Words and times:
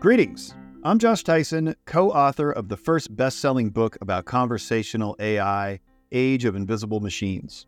Greetings. 0.00 0.54
I'm 0.84 1.00
Josh 1.00 1.24
Tyson, 1.24 1.74
co 1.84 2.12
author 2.12 2.52
of 2.52 2.68
the 2.68 2.76
first 2.76 3.16
best 3.16 3.40
selling 3.40 3.70
book 3.70 3.98
about 4.00 4.26
conversational 4.26 5.16
AI, 5.18 5.80
Age 6.12 6.44
of 6.44 6.54
Invisible 6.54 7.00
Machines. 7.00 7.66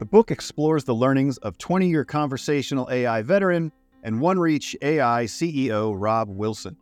The 0.00 0.04
book 0.04 0.32
explores 0.32 0.82
the 0.82 0.96
learnings 0.96 1.38
of 1.38 1.56
20 1.56 1.88
year 1.88 2.04
conversational 2.04 2.88
AI 2.90 3.22
veteran 3.22 3.70
and 4.02 4.16
OneReach 4.16 4.74
AI 4.82 5.26
CEO 5.26 5.94
Robb 5.96 6.28
Wilson. 6.30 6.76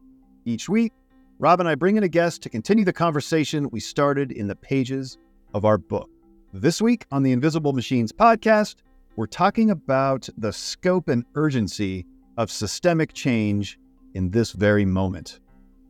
Each 0.47 0.67
week, 0.67 0.95
Robb 1.39 1.61
and 1.61 1.69
I 1.69 1.75
bring 1.75 1.99
in 1.99 2.03
a 2.05 2.09
guest 2.09 2.41
to 2.45 2.49
continue 2.49 2.87
the 2.87 2.93
conversation 2.95 3.69
we 3.69 3.81
started 3.81 4.33
in 4.33 4.47
the 4.47 4.57
pages 4.57 5.19
of 5.53 5.67
our 5.67 5.77
book. 5.77 6.09
This 6.55 6.81
week 6.81 7.05
on 7.13 7.23
the 7.23 7.33
Invisible 7.33 7.75
Machines 7.75 8.13
podcast, 8.13 8.77
we're 9.17 9.27
talking 9.27 9.69
about 9.69 10.27
the 10.39 10.55
scope 10.55 11.09
and 11.09 11.27
urgency 11.35 12.07
of 12.39 12.51
systemic 12.51 13.13
change 13.13 13.79
in 14.17 14.31
this 14.31 14.53
very 14.53 14.85
moment. 14.85 15.41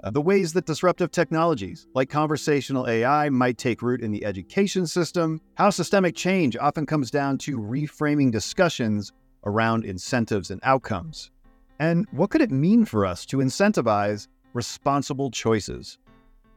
Uh, 0.04 0.10
the 0.10 0.20
ways 0.20 0.52
that 0.52 0.66
disruptive 0.66 1.10
technologies 1.10 1.86
like 1.94 2.10
conversational 2.10 2.86
AI 2.86 3.30
might 3.30 3.56
take 3.56 3.80
root 3.80 4.02
in 4.02 4.10
the 4.10 4.24
education 4.24 4.86
system, 4.86 5.40
how 5.54 5.70
systemic 5.70 6.14
change 6.14 6.56
often 6.56 6.84
comes 6.84 7.10
down 7.10 7.38
to 7.38 7.56
reframing 7.58 8.30
discussions 8.30 9.12
around 9.44 9.84
incentives 9.84 10.50
and 10.50 10.60
outcomes, 10.64 11.30
and 11.78 12.06
what 12.10 12.30
could 12.30 12.42
it 12.42 12.50
mean 12.50 12.84
for 12.84 13.06
us 13.06 13.24
to 13.26 13.38
incentivize 13.38 14.28
responsible 14.52 15.30
choices? 15.30 15.98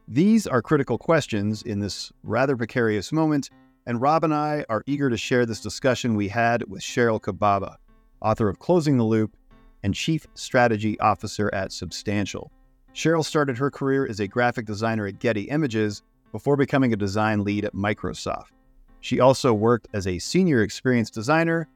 These 0.08 0.46
are 0.46 0.60
critical 0.60 0.98
questions 0.98 1.62
in 1.62 1.78
this 1.78 2.12
rather 2.22 2.56
precarious 2.56 3.12
moment 3.12 3.48
and 3.86 4.00
Robb 4.00 4.24
and 4.24 4.34
I 4.34 4.64
are 4.68 4.82
eager 4.86 5.08
to 5.08 5.16
share 5.16 5.46
this 5.46 5.60
discussion 5.60 6.14
we 6.14 6.28
had 6.28 6.68
with 6.68 6.82
Sheryl 6.82 7.20
Cababa, 7.20 7.76
author 8.20 8.48
of 8.48 8.58
Closing 8.58 8.98
the 8.98 9.04
Loop 9.04 9.34
and 9.82 9.94
Chief 9.94 10.26
Strategy 10.34 10.98
Officer 11.00 11.50
at 11.54 11.72
Substantial. 11.72 12.50
Sheryl 12.94 13.24
started 13.24 13.56
her 13.58 13.70
career 13.70 14.06
as 14.06 14.20
a 14.20 14.26
graphic 14.26 14.66
designer 14.66 15.06
at 15.06 15.20
Getty 15.20 15.42
Images 15.42 16.02
before 16.32 16.56
becoming 16.56 16.92
a 16.92 16.96
design 16.96 17.44
lead 17.44 17.64
at 17.64 17.74
Microsoft. 17.74 18.50
She 19.00 19.20
also 19.20 19.52
worked 19.52 19.88
as 19.92 20.06
a 20.06 20.18
senior 20.18 20.62
experience 20.62 21.10
designer 21.10 21.68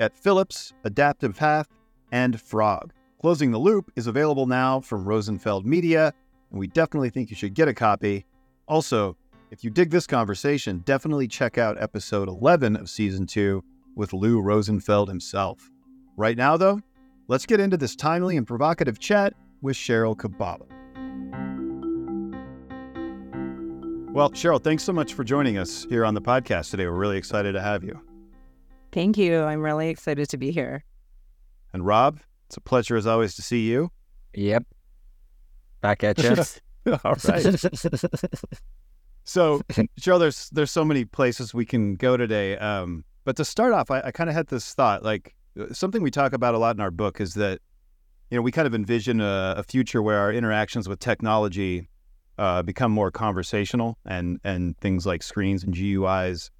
at 0.00 0.16
Philips, 0.16 0.72
Adaptive 0.84 1.36
Path, 1.36 1.68
and 2.10 2.40
Frog. 2.40 2.92
Closing 3.20 3.52
the 3.52 3.58
Loop 3.58 3.90
is 3.94 4.08
available 4.08 4.46
now 4.46 4.80
from 4.80 5.04
Rosenfeld 5.04 5.64
Media, 5.64 6.12
and 6.50 6.58
we 6.58 6.66
definitely 6.66 7.10
think 7.10 7.30
you 7.30 7.36
should 7.36 7.54
get 7.54 7.68
a 7.68 7.74
copy. 7.74 8.26
Also, 8.66 9.16
if 9.52 9.62
you 9.62 9.70
dig 9.70 9.90
this 9.90 10.06
conversation, 10.06 10.78
definitely 10.84 11.28
check 11.28 11.58
out 11.58 11.80
episode 11.80 12.28
11 12.28 12.74
of 12.74 12.90
season 12.90 13.26
2 13.26 13.62
with 13.94 14.12
Lou 14.12 14.40
Rosenfeld 14.40 15.08
himself. 15.08 15.70
Right 16.16 16.36
now, 16.36 16.56
though, 16.56 16.80
let's 17.32 17.46
get 17.46 17.58
into 17.60 17.78
this 17.78 17.96
timely 17.96 18.36
and 18.36 18.46
provocative 18.46 18.98
chat 18.98 19.32
with 19.62 19.74
Sheryl 19.74 20.14
Cababa. 20.14 20.66
Well, 24.12 24.30
Sheryl, 24.32 24.62
thanks 24.62 24.84
so 24.84 24.92
much 24.92 25.14
for 25.14 25.24
joining 25.24 25.56
us 25.56 25.86
here 25.88 26.04
on 26.04 26.12
the 26.12 26.20
podcast 26.20 26.70
today. 26.70 26.84
We're 26.84 26.92
really 26.92 27.16
excited 27.16 27.52
to 27.52 27.62
have 27.62 27.82
you. 27.82 27.98
Thank 28.92 29.16
you. 29.16 29.40
I'm 29.40 29.62
really 29.62 29.88
excited 29.88 30.28
to 30.28 30.36
be 30.36 30.50
here. 30.50 30.84
And 31.72 31.86
Robb, 31.86 32.20
it's 32.48 32.58
a 32.58 32.60
pleasure 32.60 32.96
as 32.96 33.06
always 33.06 33.34
to 33.36 33.42
see 33.42 33.66
you. 33.66 33.90
Yep. 34.34 34.64
Back 35.80 36.04
at 36.04 36.18
you. 36.22 36.36
All 37.02 37.16
right. 37.24 37.60
So, 39.24 39.62
Sheryl, 39.98 40.18
there's 40.18 40.50
there's 40.50 40.70
so 40.70 40.84
many 40.84 41.06
places 41.06 41.54
we 41.54 41.64
can 41.64 41.94
go 41.94 42.18
today. 42.18 42.58
Um, 42.58 43.04
but 43.24 43.36
to 43.36 43.44
start 43.44 43.72
off, 43.72 43.90
I, 43.90 44.00
I 44.00 44.10
kind 44.10 44.28
of 44.28 44.36
had 44.36 44.48
this 44.48 44.74
thought, 44.74 45.02
like 45.02 45.34
something 45.72 46.02
we 46.02 46.10
talk 46.10 46.32
about 46.32 46.54
a 46.54 46.58
lot 46.58 46.76
in 46.76 46.80
our 46.80 46.90
book 46.90 47.20
is 47.20 47.34
that 47.34 47.60
you 48.30 48.36
know 48.36 48.42
we 48.42 48.52
kind 48.52 48.66
of 48.66 48.74
envision 48.74 49.20
a, 49.20 49.54
a 49.58 49.62
future 49.62 50.02
where 50.02 50.18
our 50.18 50.32
interactions 50.32 50.88
with 50.88 50.98
technology 50.98 51.88
uh, 52.38 52.62
become 52.62 52.90
more 52.92 53.10
conversational, 53.10 53.98
and 54.06 54.40
and 54.44 54.76
things 54.78 55.06
like 55.06 55.22
screens 55.22 55.62
and 55.64 55.74
GUIs 55.74 56.50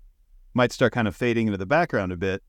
might 0.54 0.72
start 0.72 0.92
kind 0.92 1.08
of 1.08 1.16
fading 1.16 1.46
into 1.46 1.58
the 1.58 1.66
background 1.66 2.12
a 2.12 2.16
bit. 2.16 2.42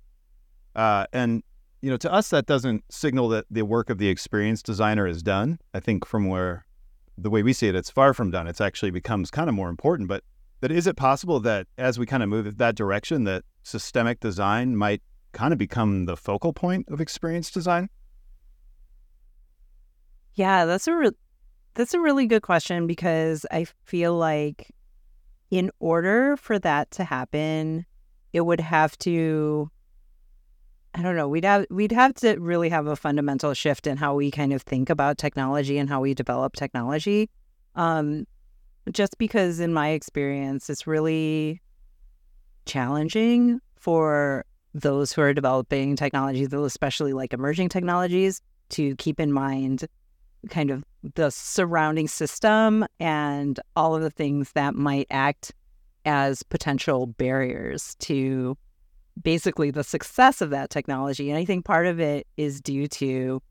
Uh, 0.76 1.06
and 1.14 1.44
you 1.82 1.90
know, 1.90 1.98
to 1.98 2.12
us, 2.12 2.30
that 2.30 2.46
doesn't 2.46 2.84
signal 2.90 3.30
that 3.30 3.46
the 3.50 3.64
work 3.64 3.90
of 3.90 3.98
the 3.98 4.08
experience 4.08 4.62
designer 4.62 5.06
is 5.08 5.22
done. 5.22 5.60
I 5.74 5.80
think 5.80 6.06
from 6.06 6.28
where 6.28 6.66
the 7.18 7.30
way 7.30 7.44
we 7.44 7.54
see 7.54 7.68
it, 7.68 7.76
it's 7.76 7.90
far 7.90 8.14
from 8.14 8.32
done. 8.32 8.48
It's 8.48 8.62
actually 8.62 8.92
becomes 8.92 9.30
kind 9.30 9.50
of 9.50 9.56
more 9.56 9.70
important. 9.70 10.10
But 10.10 10.24
that 10.62 10.72
is 10.72 10.88
it 10.88 10.96
possible 10.96 11.40
that 11.42 11.68
as 11.78 12.00
we 12.00 12.06
kind 12.06 12.24
of 12.24 12.30
move 12.30 12.58
that 12.58 12.76
direction, 12.76 13.26
that 13.26 13.44
systemic 13.64 14.20
design 14.20 14.76
might 14.76 15.02
kind 15.34 15.52
of 15.52 15.60
become 15.60 16.06
the 16.06 16.16
focal 16.16 16.54
point 16.54 16.88
of 16.90 17.02
experience 17.02 17.52
design? 17.52 17.90
Yeah, 20.36 20.66
that's 20.66 20.88
a 20.88 20.96
re- 20.96 21.12
that's 21.76 21.94
a 21.94 22.00
really 22.00 22.28
good 22.28 22.42
question 22.42 22.88
because 22.88 23.46
I 23.52 23.66
feel 23.84 24.16
like 24.16 24.72
in 25.52 25.70
order 25.80 26.38
for 26.38 26.58
that 26.60 26.92
to 26.92 27.04
happen, 27.04 27.86
it 28.32 28.42
would 28.42 28.60
have 28.60 28.98
to 29.00 29.70
I 30.96 31.02
don't 31.02 31.16
know. 31.16 31.28
We'd 31.28 31.46
have 31.46 31.66
we'd 31.72 31.92
have 31.92 32.14
to 32.16 32.36
really 32.38 32.70
have 32.70 32.86
a 32.86 32.96
fundamental 32.96 33.54
shift 33.54 33.88
in 33.88 33.98
how 33.98 34.14
we 34.14 34.30
kind 34.30 34.54
of 34.54 34.62
think 34.62 34.90
about 34.90 35.18
technology 35.18 35.80
and 35.80 35.90
how 35.90 36.02
we 36.02 36.14
develop 36.14 36.56
technology. 36.56 37.30
Um, 37.76 38.28
just 38.92 39.18
because, 39.18 39.60
in 39.60 39.74
my 39.74 39.90
experience, 39.90 40.70
it's 40.70 40.86
really 40.86 41.62
challenging 42.66 43.60
for 43.76 44.46
those 44.74 45.14
who 45.14 45.22
are 45.22 45.34
developing 45.34 45.96
technologies, 45.96 46.52
especially 46.52 47.14
like 47.14 47.34
emerging 47.34 47.70
technologies, 47.70 48.42
to 48.70 48.96
keep 48.96 49.20
in 49.20 49.32
mind 49.32 49.86
kind 50.50 50.72
of 50.72 50.84
the 51.16 51.30
surrounding 51.30 52.08
system 52.08 52.86
and 53.00 53.60
all 53.76 53.96
of 53.96 54.02
the 54.02 54.10
things 54.10 54.52
that 54.54 54.76
might 54.76 55.08
act 55.10 55.54
as 56.06 56.44
potential 56.44 57.08
barriers 57.08 57.96
to 57.96 58.58
basically 59.22 59.72
the 59.72 59.84
success 59.84 60.42
of 60.42 60.50
that 60.50 60.70
technology. 60.70 61.30
And 61.30 61.38
I 61.38 61.46
think 61.46 61.66
part 61.66 61.86
of 61.86 62.00
it 62.00 62.28
is 62.36 62.60
due 62.60 62.88
to 62.88 63.42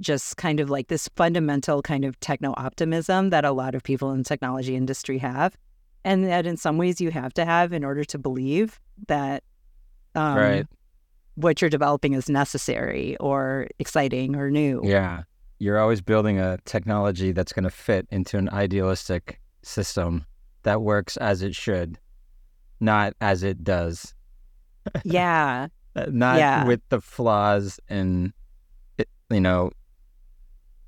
just 0.00 0.36
kind 0.36 0.60
of 0.60 0.70
like 0.70 0.88
this 0.88 1.08
fundamental 1.14 1.82
kind 1.82 2.04
of 2.04 2.18
techno 2.20 2.54
optimism 2.56 3.30
that 3.30 3.44
a 3.44 3.52
lot 3.52 3.74
of 3.74 3.82
people 3.82 4.10
in 4.10 4.18
the 4.18 4.24
technology 4.24 4.74
industry 4.74 5.18
have. 5.18 5.56
And 6.04 6.26
that 6.26 6.46
in 6.46 6.56
some 6.56 6.78
ways 6.78 7.00
you 7.00 7.10
have 7.10 7.32
to 7.34 7.44
have 7.44 7.72
in 7.72 7.84
order 7.84 8.04
to 8.04 8.18
believe 8.18 8.80
that 9.08 9.42
um, 10.14 10.36
right. 10.36 10.66
what 11.34 11.60
you're 11.60 11.70
developing 11.70 12.14
is 12.14 12.28
necessary 12.28 13.16
or 13.18 13.68
exciting 13.78 14.36
or 14.36 14.50
new. 14.50 14.80
Yeah. 14.84 15.22
You're 15.58 15.78
always 15.78 16.00
building 16.00 16.38
a 16.38 16.58
technology 16.64 17.32
that's 17.32 17.52
going 17.52 17.64
to 17.64 17.70
fit 17.70 18.06
into 18.10 18.38
an 18.38 18.50
idealistic 18.50 19.40
system 19.62 20.26
that 20.62 20.82
works 20.82 21.16
as 21.16 21.42
it 21.42 21.54
should, 21.54 21.98
not 22.80 23.14
as 23.20 23.42
it 23.42 23.62
does 23.64 24.14
yeah. 25.04 25.68
Uh, 25.96 26.06
not 26.10 26.38
yeah. 26.38 26.66
with 26.66 26.80
the 26.88 27.00
flaws 27.00 27.78
and 27.88 28.32
you 29.30 29.40
know 29.40 29.70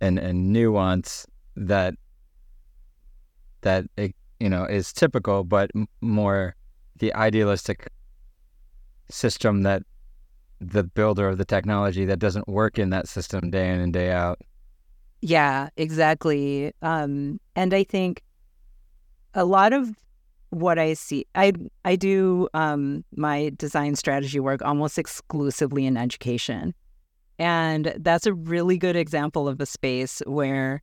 and 0.00 0.18
and 0.18 0.52
nuance 0.52 1.28
that 1.54 1.94
that 3.60 3.84
it, 3.96 4.16
you 4.40 4.48
know 4.48 4.64
is 4.64 4.92
typical 4.92 5.44
but 5.44 5.70
more 6.00 6.56
the 6.98 7.14
idealistic 7.14 7.86
system 9.08 9.62
that 9.62 9.82
the 10.60 10.82
builder 10.82 11.28
of 11.28 11.38
the 11.38 11.44
technology 11.44 12.04
that 12.06 12.18
doesn't 12.18 12.48
work 12.48 12.78
in 12.78 12.90
that 12.90 13.08
system 13.08 13.50
day 13.50 13.70
in 13.70 13.80
and 13.80 13.92
day 13.92 14.10
out. 14.10 14.40
Yeah 15.20 15.68
exactly. 15.76 16.72
Um 16.82 17.40
and 17.54 17.74
i 17.74 17.84
think 17.84 18.22
a 19.34 19.44
lot 19.44 19.72
of 19.72 19.94
what 20.50 20.78
I 20.78 20.94
see, 20.94 21.26
I 21.34 21.52
I 21.84 21.96
do 21.96 22.48
um, 22.54 23.04
my 23.14 23.52
design 23.56 23.94
strategy 23.94 24.40
work 24.40 24.62
almost 24.62 24.98
exclusively 24.98 25.86
in 25.86 25.96
education, 25.96 26.74
and 27.38 27.94
that's 27.98 28.26
a 28.26 28.32
really 28.32 28.78
good 28.78 28.96
example 28.96 29.48
of 29.48 29.60
a 29.60 29.66
space 29.66 30.22
where 30.26 30.82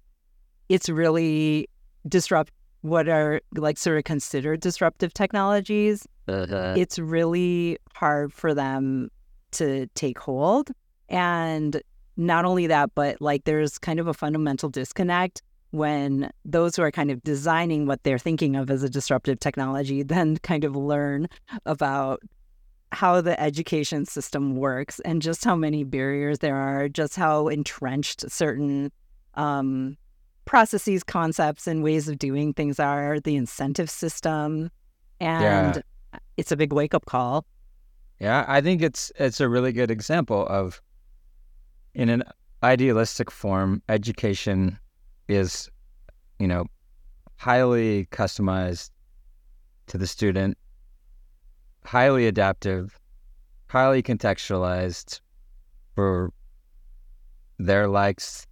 it's 0.69 0.89
really 0.89 1.67
disrupt 2.07 2.53
what 2.83 3.09
are 3.09 3.41
like 3.55 3.77
sort 3.77 3.97
of 3.97 4.03
considered 4.03 4.59
disruptive 4.59 5.13
technologies. 5.13 6.07
Uh-huh. 6.27 6.75
It's 6.77 6.99
really 6.99 7.77
hard 7.95 8.31
for 8.31 8.53
them 8.53 9.09
to 9.53 9.87
take 9.95 10.19
hold, 10.19 10.69
and 11.09 11.81
not 12.15 12.45
only 12.45 12.67
that, 12.67 12.91
but 12.93 13.19
like 13.19 13.45
there's 13.45 13.79
kind 13.79 13.99
of 13.99 14.07
a 14.07 14.13
fundamental 14.13 14.69
disconnect 14.69 15.41
when 15.71 16.29
those 16.45 16.75
who 16.75 16.83
are 16.83 16.91
kind 16.91 17.09
of 17.09 17.23
designing 17.23 17.87
what 17.87 18.03
they're 18.03 18.19
thinking 18.19 18.55
of 18.55 18.69
as 18.69 18.83
a 18.83 18.89
disruptive 18.89 19.39
technology 19.39 20.03
then 20.03 20.37
kind 20.37 20.63
of 20.63 20.75
learn 20.75 21.27
about 21.65 22.21
how 22.91 23.19
the 23.21 23.39
education 23.41 24.05
system 24.05 24.55
works 24.55 24.99
and 24.99 25.21
just 25.21 25.43
how 25.43 25.55
many 25.55 25.83
barriers 25.83 26.39
there 26.39 26.55
are, 26.55 26.87
just 26.87 27.15
how 27.15 27.47
entrenched 27.47 28.29
certain 28.29 28.91
um, 29.33 29.97
processes, 30.45 31.03
concepts, 31.03 31.67
and 31.67 31.83
ways 31.83 32.07
of 32.07 32.17
doing 32.17 32.53
things 32.53 32.79
are, 32.79 33.19
the 33.19 33.35
incentive 33.35 33.89
system. 33.89 34.69
And 35.19 35.75
yeah. 35.75 36.19
it's 36.37 36.51
a 36.51 36.57
big 36.57 36.73
wake 36.73 36.93
up 36.93 37.05
call. 37.05 37.45
Yeah, 38.19 38.45
I 38.47 38.61
think 38.61 38.81
it's 38.81 39.11
it's 39.17 39.41
a 39.41 39.49
really 39.49 39.71
good 39.71 39.91
example 39.91 40.47
of 40.47 40.81
in 41.93 42.09
an 42.09 42.23
idealistic 42.63 43.29
form, 43.29 43.81
education 43.89 44.79
is, 45.27 45.69
you 46.39 46.47
know, 46.47 46.65
highly 47.37 48.05
customized 48.11 48.89
to 49.87 49.97
the 49.97 50.07
student, 50.07 50.57
highly 51.85 52.27
adaptive, 52.27 52.97
highly 53.67 54.01
contextualized 54.01 55.19
for 55.95 56.31
their 57.59 57.87
likes, 57.87 58.47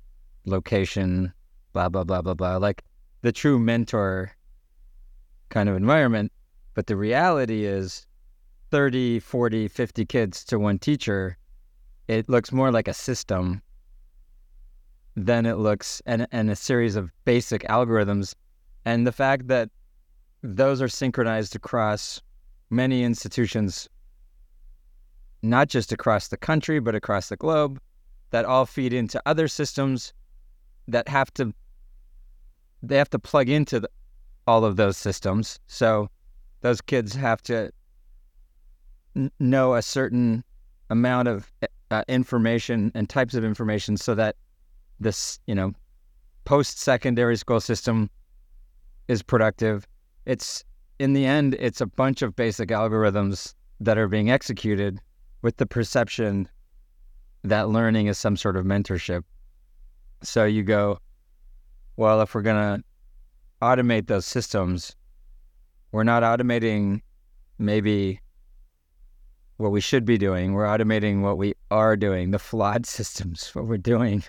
location, 0.46 1.32
blah, 1.74 1.90
blah, 1.90 2.04
blah, 2.04 2.22
blah, 2.22 2.34
blah. 2.34 2.58
Like 2.58 2.84
the 3.22 3.32
true 3.32 3.60
mentor 3.60 4.32
kind 5.50 5.70
of 5.70 5.76
environment. 5.76 6.32
But 6.74 6.88
the 6.88 6.96
reality 6.96 7.66
is 7.66 8.08
30, 8.72 9.20
40, 9.20 9.68
50 9.68 10.06
kids 10.06 10.44
to 10.46 10.58
one 10.58 10.80
teacher, 10.80 11.38
it 12.08 12.28
looks 12.30 12.52
more 12.52 12.72
like 12.72 12.88
a 12.88 12.94
system 12.94 13.62
than 15.16 15.46
it 15.46 15.56
looks 15.56 16.02
and, 16.06 16.26
and 16.32 16.50
a 16.50 16.56
series 16.56 16.96
of 16.96 17.12
basic 17.26 17.64
algorithms. 17.64 18.34
And 18.86 19.06
the 19.06 19.12
fact 19.12 19.48
that 19.50 19.70
those 20.42 20.82
are 20.82 20.88
synchronized 20.88 21.56
across 21.56 22.22
many 22.70 23.04
institutions, 23.04 23.90
not 25.42 25.68
just 25.68 25.92
across 25.92 26.30
the 26.30 26.38
country, 26.38 26.80
but 26.80 26.96
across 26.96 27.30
the 27.30 27.36
globe, 27.36 27.80
that 28.32 28.46
all 28.46 28.66
feed 28.66 28.94
into 28.94 29.22
other 29.26 29.50
systems 29.50 30.14
that 30.88 31.08
have 31.10 31.34
to 31.34 31.54
they 32.84 32.98
have 32.98 33.10
to 33.12 33.20
plug 33.20 33.50
into 33.50 33.80
the, 33.80 33.90
all 34.48 34.66
of 34.66 34.76
those 34.76 34.98
systems. 34.98 35.60
So 35.68 36.10
those 36.62 36.82
kids 36.82 37.16
have 37.16 37.42
to 37.44 37.72
n- 39.16 39.32
know 39.40 39.76
a 39.76 39.82
certain 39.82 40.44
amount 40.90 41.28
of 41.28 41.52
uh, 41.92 42.04
information 42.08 42.92
and 42.96 43.10
types 43.10 43.34
of 43.34 43.44
information 43.44 43.98
so 43.98 44.16
that 44.16 44.36
this, 45.00 45.40
you 45.48 45.56
know, 45.56 45.74
post 46.46 46.80
secondary 46.80 47.38
school 47.38 47.60
system 47.60 48.10
is 49.08 49.22
productive. 49.22 49.88
It's 50.26 50.64
in 51.00 51.14
the 51.14 51.26
end, 51.26 51.56
it's 51.60 51.82
a 51.82 51.86
bunch 51.86 52.22
of 52.22 52.36
basic 52.36 52.70
algorithms 52.70 53.56
that 53.80 53.98
are 53.98 54.08
being 54.08 54.30
executed 54.30 55.00
with 55.42 55.58
the 55.58 55.66
perception 55.66 56.48
that 57.44 57.70
learning 57.70 58.08
is 58.08 58.18
some 58.18 58.38
sort 58.38 58.56
of 58.56 58.66
mentorship. 58.66 59.24
So 60.22 60.46
you 60.46 60.62
go, 60.62 61.00
well, 62.02 62.20
if 62.22 62.34
we're 62.34 62.42
going 62.42 62.82
to 62.82 62.84
automate 63.62 64.08
those 64.08 64.26
systems, 64.26 64.96
we're 65.92 66.04
not 66.04 66.24
automating 66.24 67.00
maybe 67.60 68.20
what 69.58 69.72
we 69.72 69.82
should 69.82 70.04
be 70.04 70.18
doing. 70.18 70.54
We're 70.54 70.66
automating 70.66 71.22
what 71.22 71.38
we 71.38 71.54
are 71.70 71.96
doing, 71.96 72.32
the 72.32 72.40
flawed 72.50 72.88
systems, 72.88 73.54
what 73.54 73.68
we're 73.68 73.78
doing. 73.78 74.24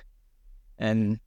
And 0.76 1.18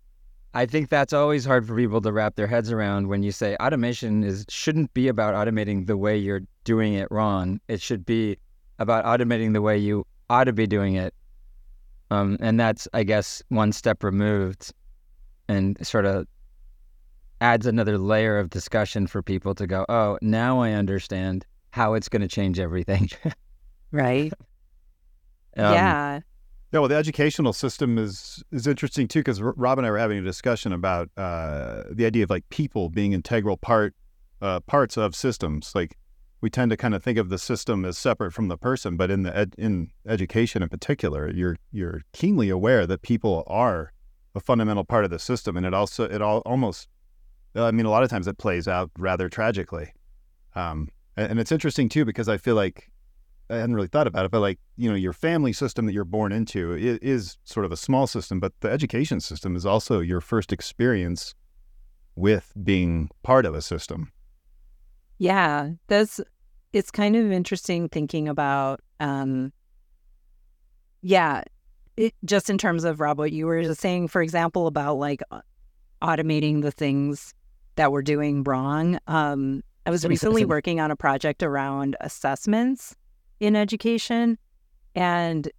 I 0.54 0.68
think 0.68 0.90
that's 0.90 1.14
always 1.14 1.46
hard 1.46 1.66
for 1.66 1.76
people 1.76 2.00
to 2.02 2.14
wrap 2.14 2.36
their 2.36 2.46
heads 2.46 2.72
around 2.72 3.08
when 3.08 3.24
you 3.24 3.32
say 3.32 3.56
automation 3.60 4.24
is 4.24 4.46
shouldn't 4.48 4.94
be 4.94 5.08
about 5.08 5.34
automating 5.34 5.88
the 5.88 5.98
way 5.98 6.16
you're 6.16 6.42
doing 6.64 6.94
it 6.94 7.08
wrong. 7.10 7.60
It 7.68 7.82
should 7.82 8.06
be 8.06 8.38
about 8.78 9.04
automating 9.04 9.54
the 9.54 9.64
way 9.64 9.80
you 9.80 10.06
ought 10.30 10.44
to 10.44 10.54
be 10.54 10.68
doing 10.68 10.94
it. 10.94 11.12
Um, 12.12 12.38
and 12.40 12.60
that's, 12.60 12.88
I 12.94 13.02
guess, 13.02 13.42
one 13.50 13.72
step 13.72 14.04
removed 14.04 14.72
and 15.48 15.76
sort 15.86 16.06
of 16.06 16.28
adds 17.42 17.66
another 17.66 17.98
layer 17.98 18.38
of 18.38 18.50
discussion 18.50 19.08
for 19.08 19.22
people 19.22 19.56
to 19.56 19.68
go, 19.68 19.86
oh, 19.90 20.18
now 20.22 20.60
I 20.60 20.72
understand 20.72 21.46
how 21.72 21.94
it's 21.94 22.10
going 22.10 22.22
to 22.22 22.28
change 22.28 22.60
everything. 22.60 23.10
right. 23.92 24.32
Um, 25.58 25.74
yeah. 25.74 26.20
Yeah, 26.74 26.80
well, 26.80 26.90
the 26.90 26.98
educational 26.98 27.54
system 27.54 27.98
is 27.98 28.44
is 28.52 28.68
interesting 28.68 29.08
too 29.08 29.20
because 29.20 29.42
Robb 29.42 29.78
and 29.78 29.88
I 29.88 29.90
were 29.90 29.98
having 29.98 30.18
a 30.18 30.22
discussion 30.22 30.74
about 30.74 31.10
uh, 31.16 31.84
the 31.90 32.06
idea 32.06 32.26
of 32.26 32.30
like 32.30 32.44
people 32.50 32.90
being 32.90 33.14
integral 33.14 33.56
part 33.56 33.96
uh, 34.42 34.60
parts 34.60 34.98
of 34.98 35.16
systems. 35.16 35.72
Like 35.74 35.96
we 36.42 36.50
tend 36.50 36.72
to 36.72 36.78
kind 36.78 36.94
of 36.94 37.02
think 37.02 37.18
of 37.18 37.30
the 37.30 37.38
system 37.38 37.86
as 37.86 37.98
separate 37.98 38.34
from 38.34 38.50
the 38.50 38.58
person, 38.58 38.98
but 38.98 39.10
in 39.10 39.24
the 39.24 39.34
ed- 39.34 39.56
in 39.58 39.92
education 40.06 40.62
in 40.62 40.68
particular, 40.68 41.32
you're 41.32 41.56
you're 41.72 42.02
keenly 42.12 42.50
aware 42.50 42.86
that 42.86 43.02
people 43.02 43.46
are 43.48 43.94
a 44.36 44.42
fundamental 44.42 44.84
part 44.84 45.06
of 45.06 45.12
the 45.12 45.20
system, 45.20 45.56
and 45.56 45.66
it 45.66 45.74
also 45.74 46.04
it 46.04 46.22
all 46.22 46.40
almost 46.40 46.90
I 47.56 47.72
mean, 47.72 47.86
a 47.86 47.90
lot 47.90 48.04
of 48.04 48.10
times 48.10 48.28
it 48.28 48.38
plays 48.38 48.68
out 48.68 48.92
rather 48.98 49.30
tragically. 49.30 49.94
Um, 50.56 50.90
and, 51.16 51.32
and, 51.32 51.40
it's 51.40 51.52
interesting 51.52 51.90
too 51.90 52.06
because 52.06 52.30
I 52.30 52.38
feel 52.38 52.56
like 52.56 52.92
I 53.50 53.56
hadn't 53.56 53.76
really 53.76 53.88
thought 53.88 54.08
about 54.08 54.26
it, 54.26 54.32
but 54.32 54.40
like 54.40 54.60
you 54.78 54.90
know, 54.90 54.96
your 54.96 55.14
family 55.14 55.54
system 55.54 55.86
that 55.86 55.94
you're 55.94 56.06
born 56.06 56.32
into 56.32 56.74
is, 56.74 56.98
is 57.00 57.38
sort 57.44 57.66
of 57.66 57.72
a 57.72 57.78
small 57.78 58.08
system, 58.08 58.40
but 58.40 58.54
the 58.62 58.70
education 58.70 59.20
system 59.20 59.56
is 59.56 59.66
also 59.66 60.00
your 60.00 60.22
first 60.22 60.52
experience 60.52 61.36
with 62.16 62.54
being 62.64 63.10
part 63.24 63.46
of 63.46 63.54
a 63.54 63.62
system. 63.62 64.12
Yeah, 65.18 65.72
that's 65.88 66.20
it's 66.74 66.92
kind 66.92 67.16
of 67.16 67.32
interesting 67.32 67.88
thinking 67.90 68.28
about 68.28 68.82
um 69.00 69.54
yeah, 71.02 71.44
it, 71.98 72.14
just 72.26 72.50
in 72.50 72.58
terms 72.58 72.84
of 72.84 73.00
Robb 73.00 73.18
what 73.18 73.32
you 73.32 73.46
were 73.46 73.62
just 73.62 73.82
saying 73.82 74.08
for 74.08 74.22
example 74.22 74.68
about 74.68 74.98
like 74.98 75.22
automating 76.02 76.62
the 76.62 76.72
things 76.72 77.34
that 77.76 77.92
we're 77.92 78.02
doing 78.02 78.44
wrong. 78.44 79.00
Um, 79.08 79.64
I 79.86 79.92
was 79.92 80.06
recently 80.06 80.46
working 80.46 80.80
on 80.80 80.92
a 80.92 80.96
project 80.96 81.44
around 81.44 81.96
assessments 82.02 82.96
in 83.40 83.56
education, 83.56 84.38
and 84.96 85.50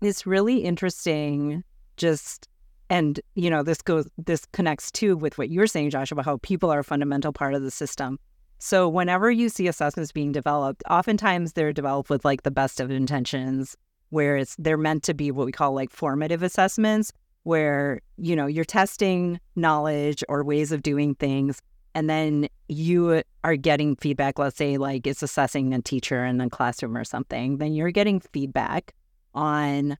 it's 0.00 0.26
really 0.26 0.58
interesting. 0.58 1.62
Just 1.96 2.48
and 2.90 3.20
you 3.34 3.48
know 3.48 3.62
this 3.62 3.80
goes 3.82 4.08
this 4.18 4.44
connects 4.52 4.90
too 4.90 5.16
with 5.16 5.38
what 5.38 5.50
you're 5.50 5.66
saying, 5.66 5.90
Josh, 5.90 6.10
about 6.10 6.24
how 6.24 6.38
people 6.38 6.70
are 6.70 6.80
a 6.80 6.84
fundamental 6.84 7.32
part 7.32 7.54
of 7.54 7.62
the 7.62 7.70
system. 7.70 8.18
So 8.58 8.88
whenever 8.88 9.30
you 9.30 9.48
see 9.48 9.68
assessments 9.68 10.12
being 10.12 10.32
developed, 10.32 10.82
oftentimes 10.88 11.52
they're 11.52 11.72
developed 11.72 12.10
with 12.10 12.24
like 12.24 12.42
the 12.42 12.50
best 12.50 12.80
of 12.80 12.90
intentions, 12.90 13.76
where 14.10 14.36
it's 14.36 14.56
they're 14.58 14.78
meant 14.78 15.02
to 15.04 15.14
be 15.14 15.30
what 15.30 15.46
we 15.46 15.52
call 15.52 15.72
like 15.72 15.90
formative 15.90 16.42
assessments, 16.42 17.12
where 17.46 18.00
you 18.16 18.34
know 18.34 18.46
you're 18.46 18.64
testing 18.64 19.38
knowledge 19.54 20.24
or 20.28 20.42
ways 20.42 20.72
of 20.72 20.82
doing 20.82 21.14
things 21.14 21.62
and 21.94 22.10
then 22.10 22.48
you 22.68 23.22
are 23.44 23.54
getting 23.54 23.94
feedback 23.94 24.36
let's 24.36 24.56
say 24.56 24.76
like 24.76 25.06
it's 25.06 25.22
assessing 25.22 25.72
a 25.72 25.80
teacher 25.80 26.24
in 26.24 26.40
a 26.40 26.50
classroom 26.50 26.96
or 26.96 27.04
something 27.04 27.58
then 27.58 27.72
you're 27.72 27.92
getting 27.92 28.18
feedback 28.18 28.92
on 29.32 29.96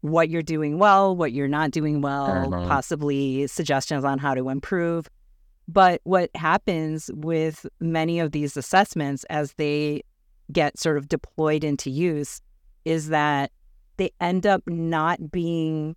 what 0.00 0.28
you're 0.30 0.42
doing 0.42 0.80
well 0.80 1.14
what 1.14 1.30
you're 1.30 1.46
not 1.46 1.70
doing 1.70 2.00
well 2.00 2.52
uh-huh. 2.52 2.66
possibly 2.66 3.46
suggestions 3.46 4.04
on 4.04 4.18
how 4.18 4.34
to 4.34 4.48
improve 4.48 5.08
but 5.68 6.00
what 6.02 6.28
happens 6.34 7.08
with 7.14 7.66
many 7.78 8.18
of 8.18 8.32
these 8.32 8.56
assessments 8.56 9.22
as 9.30 9.52
they 9.52 10.02
get 10.50 10.76
sort 10.76 10.96
of 10.96 11.08
deployed 11.08 11.62
into 11.62 11.88
use 11.88 12.42
is 12.84 13.10
that 13.10 13.52
they 13.96 14.10
end 14.20 14.44
up 14.44 14.62
not 14.66 15.30
being 15.30 15.94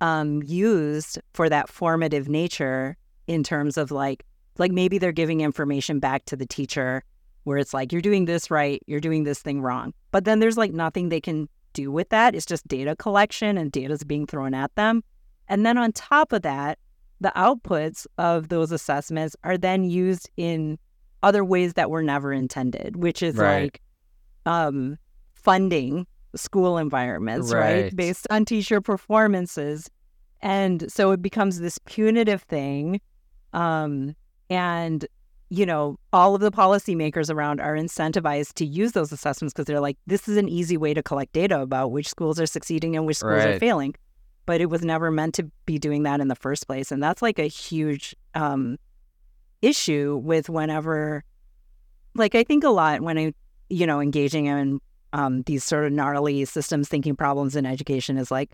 um, 0.00 0.42
used 0.44 1.18
for 1.34 1.48
that 1.48 1.68
formative 1.68 2.28
nature 2.28 2.96
in 3.26 3.42
terms 3.42 3.76
of 3.76 3.90
like 3.90 4.24
like 4.58 4.72
maybe 4.72 4.98
they're 4.98 5.12
giving 5.12 5.40
information 5.42 5.98
back 5.98 6.24
to 6.26 6.36
the 6.36 6.46
teacher 6.46 7.02
where 7.44 7.58
it's 7.58 7.74
like 7.74 7.92
you're 7.92 8.02
doing 8.02 8.24
this 8.24 8.50
right. 8.50 8.82
You're 8.86 9.00
doing 9.00 9.24
this 9.24 9.40
thing 9.40 9.60
wrong. 9.60 9.92
But 10.10 10.24
then 10.24 10.40
there's 10.40 10.56
like 10.56 10.72
nothing 10.72 11.08
they 11.08 11.20
can 11.20 11.48
do 11.74 11.92
with 11.92 12.08
that. 12.08 12.34
It's 12.34 12.46
just 12.46 12.66
data 12.66 12.96
collection 12.96 13.58
and 13.58 13.70
data's 13.70 14.02
being 14.02 14.26
thrown 14.26 14.54
at 14.54 14.74
them. 14.74 15.04
And 15.48 15.64
then 15.64 15.78
on 15.78 15.92
top 15.92 16.32
of 16.32 16.42
that 16.42 16.78
the 17.20 17.32
outputs 17.36 18.06
of 18.18 18.48
those 18.48 18.72
assessments 18.72 19.36
are 19.44 19.56
then 19.56 19.84
used 19.84 20.30
in 20.36 20.78
other 21.22 21.44
ways 21.44 21.74
that 21.74 21.90
were 21.90 22.02
never 22.02 22.32
intended 22.32 22.96
which 22.96 23.22
is 23.22 23.36
right. 23.36 23.62
like 23.62 23.82
um, 24.44 24.96
funding 25.34 26.06
school 26.36 26.78
environments, 26.78 27.52
right. 27.52 27.84
right? 27.84 27.96
Based 27.96 28.26
on 28.30 28.44
teacher 28.44 28.80
performances. 28.80 29.90
And 30.42 30.90
so 30.92 31.10
it 31.12 31.22
becomes 31.22 31.60
this 31.60 31.78
punitive 31.86 32.42
thing. 32.42 33.00
Um, 33.52 34.14
and, 34.50 35.06
you 35.48 35.64
know, 35.64 35.98
all 36.12 36.34
of 36.34 36.40
the 36.40 36.50
policymakers 36.50 37.32
around 37.32 37.60
are 37.60 37.74
incentivized 37.74 38.52
to 38.54 38.66
use 38.66 38.92
those 38.92 39.12
assessments 39.12 39.52
because 39.54 39.64
they're 39.64 39.80
like, 39.80 39.96
this 40.06 40.28
is 40.28 40.36
an 40.36 40.48
easy 40.48 40.76
way 40.76 40.92
to 40.94 41.02
collect 41.02 41.32
data 41.32 41.60
about 41.60 41.90
which 41.90 42.08
schools 42.08 42.38
are 42.38 42.46
succeeding 42.46 42.96
and 42.96 43.06
which 43.06 43.18
schools 43.18 43.44
right. 43.44 43.54
are 43.54 43.58
failing. 43.58 43.94
But 44.44 44.60
it 44.60 44.66
was 44.66 44.84
never 44.84 45.10
meant 45.10 45.34
to 45.36 45.50
be 45.64 45.78
doing 45.78 46.04
that 46.04 46.20
in 46.20 46.28
the 46.28 46.36
first 46.36 46.66
place. 46.66 46.92
And 46.92 47.02
that's 47.02 47.22
like 47.22 47.38
a 47.38 47.48
huge 47.48 48.14
um, 48.34 48.76
issue 49.62 50.20
with 50.22 50.48
whenever, 50.48 51.24
like, 52.14 52.34
I 52.34 52.44
think 52.44 52.62
a 52.62 52.70
lot 52.70 53.00
when 53.00 53.18
I, 53.18 53.32
you 53.68 53.86
know, 53.86 54.00
engaging 54.00 54.46
in 54.46 54.80
um, 55.12 55.42
these 55.42 55.64
sort 55.64 55.86
of 55.86 55.92
gnarly 55.92 56.44
systems 56.44 56.88
thinking 56.88 57.16
problems 57.16 57.56
in 57.56 57.66
education 57.66 58.18
is 58.18 58.30
like, 58.30 58.52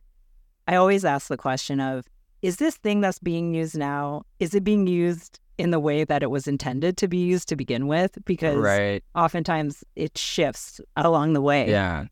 I 0.68 0.76
always 0.76 1.04
ask 1.04 1.28
the 1.28 1.36
question 1.36 1.80
of, 1.80 2.06
is 2.42 2.56
this 2.56 2.76
thing 2.76 3.00
that's 3.00 3.18
being 3.18 3.54
used 3.54 3.76
now, 3.76 4.22
is 4.38 4.54
it 4.54 4.64
being 4.64 4.86
used 4.86 5.38
in 5.58 5.70
the 5.70 5.80
way 5.80 6.04
that 6.04 6.22
it 6.22 6.30
was 6.30 6.48
intended 6.48 6.96
to 6.96 7.08
be 7.08 7.18
used 7.18 7.48
to 7.48 7.56
begin 7.56 7.86
with? 7.86 8.18
Because 8.24 8.56
right. 8.56 9.02
oftentimes 9.14 9.84
it 9.96 10.16
shifts 10.18 10.80
along 10.96 11.34
the 11.34 11.40
way. 11.40 11.68
Yeah. 11.68 12.06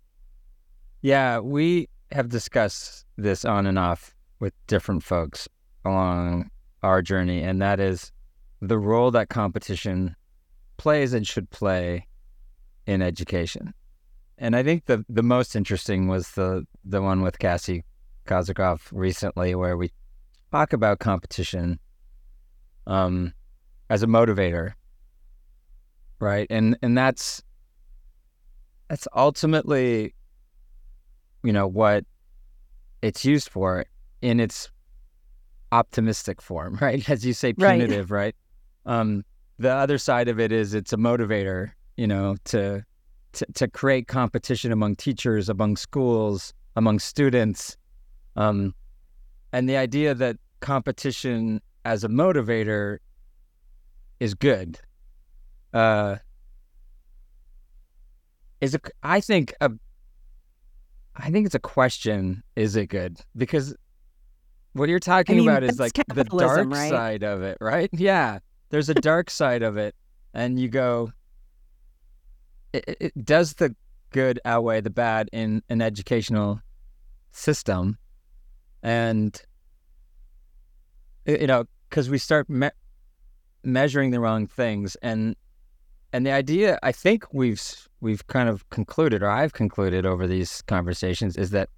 Yeah. 1.02 1.38
We 1.38 1.88
have 2.12 2.28
discussed 2.28 3.04
this 3.16 3.44
on 3.44 3.66
and 3.66 3.78
off 3.78 4.14
with 4.40 4.52
different 4.66 5.02
folks 5.02 5.48
along 5.84 6.50
our 6.82 7.02
journey, 7.02 7.42
and 7.42 7.60
that 7.60 7.80
is 7.80 8.12
the 8.60 8.78
role 8.78 9.10
that 9.10 9.28
competition 9.28 10.14
plays 10.76 11.12
and 11.12 11.26
should 11.26 11.50
play 11.50 12.06
in 12.86 13.02
education. 13.02 13.74
And 14.40 14.56
I 14.56 14.62
think 14.62 14.86
the 14.86 15.04
the 15.08 15.22
most 15.22 15.54
interesting 15.54 16.08
was 16.08 16.30
the 16.30 16.66
the 16.82 17.02
one 17.02 17.20
with 17.20 17.38
Cassie 17.38 17.84
Kozyrkov 18.26 18.80
recently, 18.90 19.54
where 19.54 19.76
we 19.76 19.92
talk 20.50 20.72
about 20.72 20.98
competition 20.98 21.78
um, 22.86 23.34
as 23.90 24.02
a 24.02 24.06
motivator, 24.06 24.72
right? 26.20 26.46
And 26.48 26.78
and 26.80 26.96
that's 26.96 27.42
that's 28.88 29.06
ultimately, 29.14 30.14
you 31.42 31.52
know, 31.52 31.66
what 31.66 32.06
it's 33.02 33.26
used 33.26 33.50
for 33.50 33.84
in 34.22 34.40
its 34.40 34.70
optimistic 35.70 36.40
form, 36.40 36.76
right? 36.80 37.08
As 37.10 37.26
you 37.26 37.34
say, 37.34 37.52
punitive, 37.52 38.10
right? 38.10 38.34
right? 38.86 39.00
Um, 39.00 39.22
the 39.58 39.70
other 39.70 39.98
side 39.98 40.28
of 40.28 40.40
it 40.40 40.50
is 40.50 40.72
it's 40.72 40.94
a 40.94 40.96
motivator, 40.96 41.72
you 41.98 42.06
know, 42.06 42.36
to 42.44 42.86
to, 43.32 43.46
to 43.54 43.68
create 43.68 44.08
competition 44.08 44.72
among 44.72 44.96
teachers, 44.96 45.48
among 45.48 45.76
schools, 45.76 46.52
among 46.76 46.98
students, 46.98 47.76
um, 48.36 48.74
and 49.52 49.68
the 49.68 49.76
idea 49.76 50.14
that 50.14 50.36
competition 50.60 51.60
as 51.84 52.04
a 52.04 52.08
motivator 52.08 52.98
is 54.20 54.34
good. 54.34 54.78
Uh, 55.72 56.16
is 58.60 58.74
a, 58.74 58.80
I 59.02 59.20
think 59.20 59.54
a, 59.60 59.70
I 61.16 61.30
think 61.30 61.46
it's 61.46 61.54
a 61.54 61.60
question. 61.60 62.42
Is 62.56 62.76
it 62.76 62.86
good? 62.86 63.18
Because 63.36 63.74
what 64.72 64.88
you're 64.88 65.00
talking 65.00 65.36
I 65.36 65.38
mean, 65.38 65.48
about 65.48 65.64
is 65.64 65.80
like 65.80 65.92
the 65.92 66.24
dark 66.24 66.70
right? 66.70 66.90
side 66.90 67.22
of 67.22 67.42
it, 67.42 67.58
right? 67.60 67.88
Yeah, 67.92 68.38
there's 68.68 68.88
a 68.88 68.94
dark 68.94 69.30
side 69.30 69.62
of 69.62 69.76
it, 69.76 69.94
and 70.34 70.60
you 70.60 70.68
go, 70.68 71.12
it, 72.72 72.96
it, 73.00 73.24
does 73.24 73.54
the 73.54 73.74
good 74.10 74.40
outweigh 74.44 74.80
the 74.80 74.90
bad 74.90 75.28
in 75.32 75.62
an 75.68 75.82
educational 75.82 76.60
system? 77.32 77.98
And 78.82 79.40
you 81.26 81.46
know, 81.46 81.64
because 81.88 82.08
we 82.08 82.18
start 82.18 82.48
me- 82.48 82.70
measuring 83.62 84.10
the 84.10 84.20
wrong 84.20 84.46
things, 84.46 84.96
and 85.02 85.36
and 86.12 86.26
the 86.26 86.32
idea 86.32 86.78
I 86.82 86.92
think 86.92 87.32
we've 87.32 87.88
we've 88.00 88.26
kind 88.26 88.48
of 88.48 88.68
concluded, 88.70 89.22
or 89.22 89.28
I've 89.28 89.52
concluded 89.52 90.06
over 90.06 90.26
these 90.26 90.62
conversations, 90.62 91.36
is 91.36 91.50
that 91.50 91.68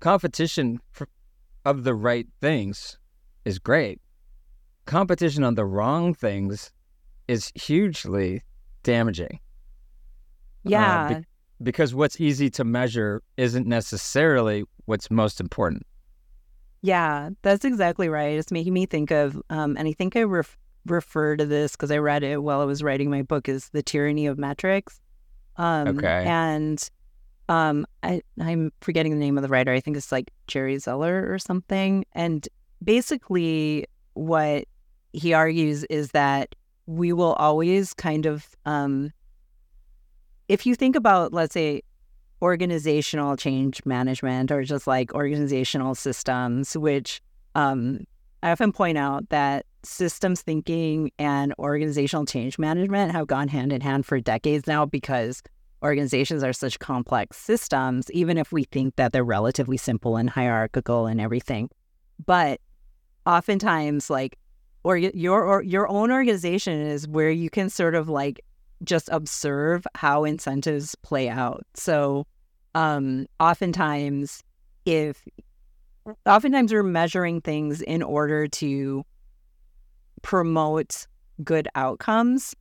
competition 0.00 0.80
for, 0.90 1.08
of 1.64 1.84
the 1.84 1.94
right 1.94 2.26
things 2.40 2.98
is 3.44 3.58
great. 3.58 4.00
Competition 4.86 5.42
on 5.44 5.54
the 5.54 5.64
wrong 5.64 6.12
things 6.12 6.70
is 7.26 7.50
hugely 7.54 8.42
damaging. 8.82 9.40
Yeah. 10.64 11.04
Uh, 11.04 11.18
be- 11.20 11.26
because 11.62 11.94
what's 11.94 12.20
easy 12.20 12.50
to 12.50 12.64
measure 12.64 13.22
isn't 13.36 13.66
necessarily 13.66 14.64
what's 14.86 15.10
most 15.10 15.40
important. 15.40 15.86
Yeah, 16.82 17.30
that's 17.42 17.64
exactly 17.64 18.08
right. 18.08 18.38
It's 18.38 18.50
making 18.50 18.74
me 18.74 18.84
think 18.86 19.10
of, 19.10 19.40
um, 19.48 19.76
and 19.78 19.88
I 19.88 19.92
think 19.92 20.16
I 20.16 20.24
ref- 20.24 20.58
refer 20.84 21.36
to 21.36 21.46
this 21.46 21.72
because 21.72 21.90
I 21.90 21.98
read 21.98 22.22
it 22.22 22.42
while 22.42 22.60
I 22.60 22.64
was 22.64 22.82
writing 22.82 23.08
my 23.08 23.22
book, 23.22 23.48
is 23.48 23.70
The 23.70 23.82
Tyranny 23.82 24.26
of 24.26 24.36
Metrics. 24.36 25.00
Um, 25.56 25.88
okay. 25.88 26.24
And 26.26 26.90
um, 27.48 27.86
I, 28.02 28.20
I'm 28.40 28.72
forgetting 28.80 29.12
the 29.12 29.18
name 29.18 29.38
of 29.38 29.42
the 29.42 29.48
writer. 29.48 29.72
I 29.72 29.80
think 29.80 29.96
it's 29.96 30.12
like 30.12 30.30
Jerry 30.46 30.76
Zeller 30.78 31.32
or 31.32 31.38
something. 31.38 32.04
And 32.12 32.46
basically, 32.82 33.86
what 34.14 34.64
he 35.12 35.32
argues 35.32 35.84
is 35.84 36.10
that 36.10 36.54
we 36.86 37.12
will 37.12 37.34
always 37.34 37.94
kind 37.94 38.26
of, 38.26 38.46
um, 38.66 39.10
if 40.48 40.66
you 40.66 40.74
think 40.74 40.96
about, 40.96 41.32
let's 41.32 41.54
say, 41.54 41.82
organizational 42.42 43.36
change 43.36 43.84
management 43.84 44.50
or 44.50 44.62
just 44.62 44.86
like 44.86 45.14
organizational 45.14 45.94
systems, 45.94 46.76
which 46.76 47.22
um, 47.54 48.04
I 48.42 48.50
often 48.50 48.72
point 48.72 48.98
out 48.98 49.28
that 49.30 49.64
systems 49.82 50.42
thinking 50.42 51.10
and 51.18 51.54
organizational 51.58 52.26
change 52.26 52.58
management 52.58 53.12
have 53.12 53.26
gone 53.26 53.48
hand 53.48 53.72
in 53.72 53.80
hand 53.80 54.04
for 54.04 54.20
decades 54.20 54.66
now 54.66 54.84
because 54.84 55.42
organizations 55.82 56.42
are 56.42 56.52
such 56.52 56.78
complex 56.78 57.36
systems, 57.36 58.10
even 58.10 58.38
if 58.38 58.52
we 58.52 58.64
think 58.64 58.96
that 58.96 59.12
they're 59.12 59.24
relatively 59.24 59.76
simple 59.76 60.16
and 60.16 60.28
hierarchical 60.28 61.06
and 61.06 61.20
everything. 61.20 61.70
But 62.24 62.60
oftentimes, 63.26 64.10
like, 64.10 64.38
or 64.82 64.96
your 64.98 65.42
or 65.44 65.62
your 65.62 65.88
own 65.88 66.10
organization 66.10 66.80
is 66.80 67.08
where 67.08 67.30
you 67.30 67.48
can 67.48 67.70
sort 67.70 67.94
of 67.94 68.08
like 68.08 68.40
just 68.82 69.08
observe 69.12 69.86
how 69.94 70.24
incentives 70.24 70.94
play 70.96 71.28
out. 71.28 71.64
So, 71.74 72.26
um, 72.74 73.26
oftentimes, 73.38 74.42
if 74.84 75.22
oftentimes 76.26 76.72
we're 76.72 76.82
measuring 76.82 77.40
things 77.40 77.80
in 77.80 78.02
order 78.02 78.46
to 78.46 79.04
promote 80.22 81.06
good 81.42 81.68
outcomes 81.74 82.54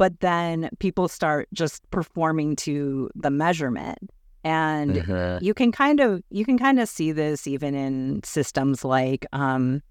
but 0.00 0.20
then 0.20 0.70
people 0.78 1.08
start 1.08 1.46
just 1.52 1.82
performing 1.90 2.56
to 2.56 3.10
the 3.14 3.30
measurement 3.30 3.98
and 4.44 4.94
mm-hmm. 4.94 5.44
you 5.44 5.52
can 5.52 5.70
kind 5.70 6.00
of 6.00 6.22
you 6.30 6.44
can 6.44 6.58
kind 6.58 6.80
of 6.80 6.88
see 6.88 7.12
this 7.12 7.46
even 7.46 7.74
in 7.74 8.22
systems 8.22 8.84
like 8.84 9.26
um 9.32 9.82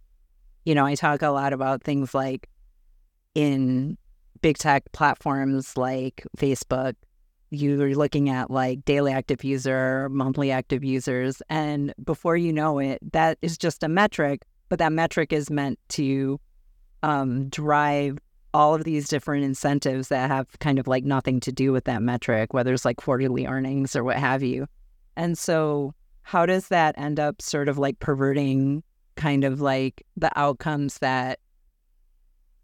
you 0.66 0.74
know 0.74 0.86
i 0.86 0.96
talk 0.96 1.22
a 1.22 1.30
lot 1.30 1.54
about 1.54 1.84
things 1.84 2.14
like 2.14 2.50
in 3.36 3.98
big 4.42 4.58
tech 4.58 4.92
platforms 4.92 5.78
like 5.78 6.26
facebook 6.38 6.94
you're 7.52 7.96
looking 7.96 8.30
at 8.30 8.52
like 8.52 8.86
daily 8.86 9.12
active 9.12 9.44
user 9.44 10.08
monthly 10.10 10.52
active 10.52 10.84
users 10.84 11.42
and 11.50 11.94
before 12.04 12.38
you 12.38 12.54
know 12.54 12.80
it 12.80 13.00
that 13.12 13.38
is 13.42 13.58
just 13.58 13.84
a 13.84 13.88
metric 13.88 14.44
but 14.70 14.80
that 14.80 14.94
metric 14.94 15.34
is 15.34 15.50
meant 15.50 15.80
to 15.90 16.40
um, 17.02 17.50
drive 17.50 18.18
all 18.54 18.76
of 18.76 18.84
these 18.84 19.08
different 19.08 19.44
incentives 19.44 20.08
that 20.08 20.30
have 20.30 20.48
kind 20.60 20.80
of 20.80 20.88
like 20.88 21.04
nothing 21.04 21.40
to 21.42 21.52
do 21.52 21.72
with 21.72 21.84
that 21.86 22.02
metric, 22.02 22.54
whether 22.54 22.74
it's 22.74 22.86
like 22.86 22.98
quarterly 22.98 23.46
earnings 23.46 23.96
or 23.96 24.04
what 24.04 24.18
have 24.18 24.42
you. 24.42 24.68
And 25.16 25.38
so, 25.38 25.94
how 26.24 26.46
does 26.46 26.68
that 26.68 26.96
end 26.98 27.20
up 27.20 27.42
sort 27.42 27.70
of 27.70 27.78
like 27.78 28.00
perverting 28.00 28.84
kind 29.16 29.44
of 29.44 29.62
like 29.62 30.06
the 30.16 30.32
outcomes 30.40 31.00
that 31.00 31.40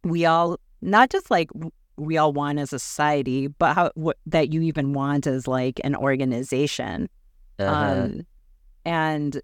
we 0.04 0.26
all, 0.26 0.60
not 0.82 1.10
just 1.10 1.32
like 1.32 1.50
we 1.98 2.18
all 2.18 2.34
want 2.34 2.60
as 2.60 2.74
a 2.74 2.80
society, 2.80 3.48
but 3.48 3.74
how 3.74 3.92
what, 3.96 4.18
that 4.26 4.52
you 4.52 4.62
even 4.62 4.94
want 4.94 5.28
as 5.28 5.48
like 5.48 5.80
an 5.84 5.96
organization. 5.96 7.10
Uh-huh. 7.60 8.04
Um, 8.04 8.22
and 8.84 9.42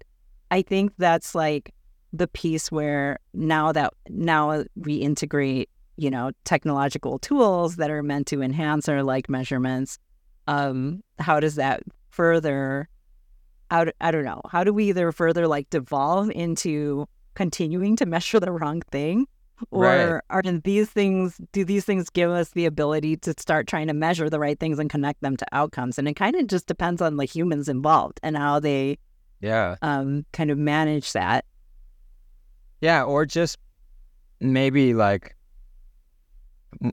I 0.50 0.62
think 0.62 0.92
that's 0.98 1.34
like 1.34 1.74
the 2.12 2.28
piece 2.28 2.70
where 2.70 3.18
now 3.32 3.72
that 3.72 3.94
now 4.08 4.64
we 4.76 4.96
integrate 4.96 5.70
you 5.96 6.10
know, 6.10 6.32
technological 6.44 7.18
tools 7.18 7.76
that 7.76 7.90
are 7.90 8.02
meant 8.02 8.26
to 8.28 8.42
enhance 8.42 8.88
our 8.88 9.02
like 9.02 9.28
measurements, 9.28 9.98
um, 10.48 11.02
how 11.18 11.38
does 11.38 11.56
that 11.56 11.82
further 12.10 12.88
how 13.70 13.86
I 14.00 14.10
don't 14.10 14.24
know, 14.24 14.42
how 14.50 14.64
do 14.64 14.72
we 14.72 14.90
either 14.90 15.12
further 15.12 15.46
like 15.46 15.70
devolve 15.70 16.30
into 16.30 17.06
continuing 17.34 17.96
to 17.96 18.06
measure 18.06 18.38
the 18.40 18.52
wrong 18.52 18.82
thing? 18.90 19.26
Or 19.70 19.82
right. 19.82 20.20
are 20.30 20.42
these 20.42 20.90
things 20.90 21.40
do 21.52 21.64
these 21.64 21.84
things 21.84 22.10
give 22.10 22.30
us 22.30 22.50
the 22.50 22.66
ability 22.66 23.16
to 23.18 23.34
start 23.38 23.66
trying 23.66 23.86
to 23.86 23.94
measure 23.94 24.28
the 24.28 24.38
right 24.38 24.58
things 24.58 24.78
and 24.78 24.90
connect 24.90 25.20
them 25.20 25.36
to 25.36 25.46
outcomes? 25.52 25.98
And 25.98 26.08
it 26.08 26.14
kind 26.14 26.36
of 26.36 26.46
just 26.46 26.66
depends 26.66 27.00
on 27.00 27.16
the 27.16 27.24
humans 27.24 27.68
involved 27.68 28.20
and 28.22 28.36
how 28.36 28.60
they 28.60 28.98
yeah 29.40 29.76
um 29.82 30.24
kind 30.32 30.50
of 30.50 30.58
manage 30.58 31.12
that. 31.12 31.44
Yeah, 32.80 33.04
or 33.04 33.24
just 33.24 33.58
maybe 34.40 34.94
like 34.94 35.36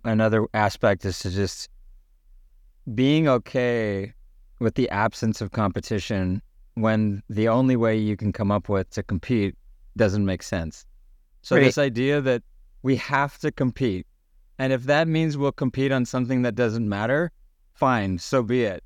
another 0.03 0.45
aspect 0.53 1.05
is 1.05 1.19
to 1.19 1.31
just 1.31 1.69
being 2.93 3.27
okay 3.27 4.13
with 4.59 4.75
the 4.75 4.89
absence 4.89 5.41
of 5.41 5.51
competition 5.51 6.41
when 6.75 7.21
the 7.29 7.47
only 7.47 7.75
way 7.75 7.97
you 7.97 8.15
can 8.15 8.31
come 8.31 8.51
up 8.51 8.69
with 8.69 8.89
to 8.91 9.03
compete 9.03 9.55
doesn't 9.97 10.25
make 10.25 10.43
sense. 10.43 10.85
So 11.41 11.55
right. 11.55 11.63
this 11.63 11.77
idea 11.77 12.21
that 12.21 12.43
we 12.81 12.95
have 12.97 13.37
to 13.39 13.51
compete, 13.51 14.07
and 14.57 14.73
if 14.73 14.83
that 14.83 15.07
means 15.07 15.37
we'll 15.37 15.51
compete 15.51 15.91
on 15.91 16.05
something 16.05 16.41
that 16.43 16.55
doesn't 16.55 16.87
matter, 16.87 17.31
fine, 17.73 18.17
so 18.17 18.43
be 18.43 18.63
it. 18.63 18.83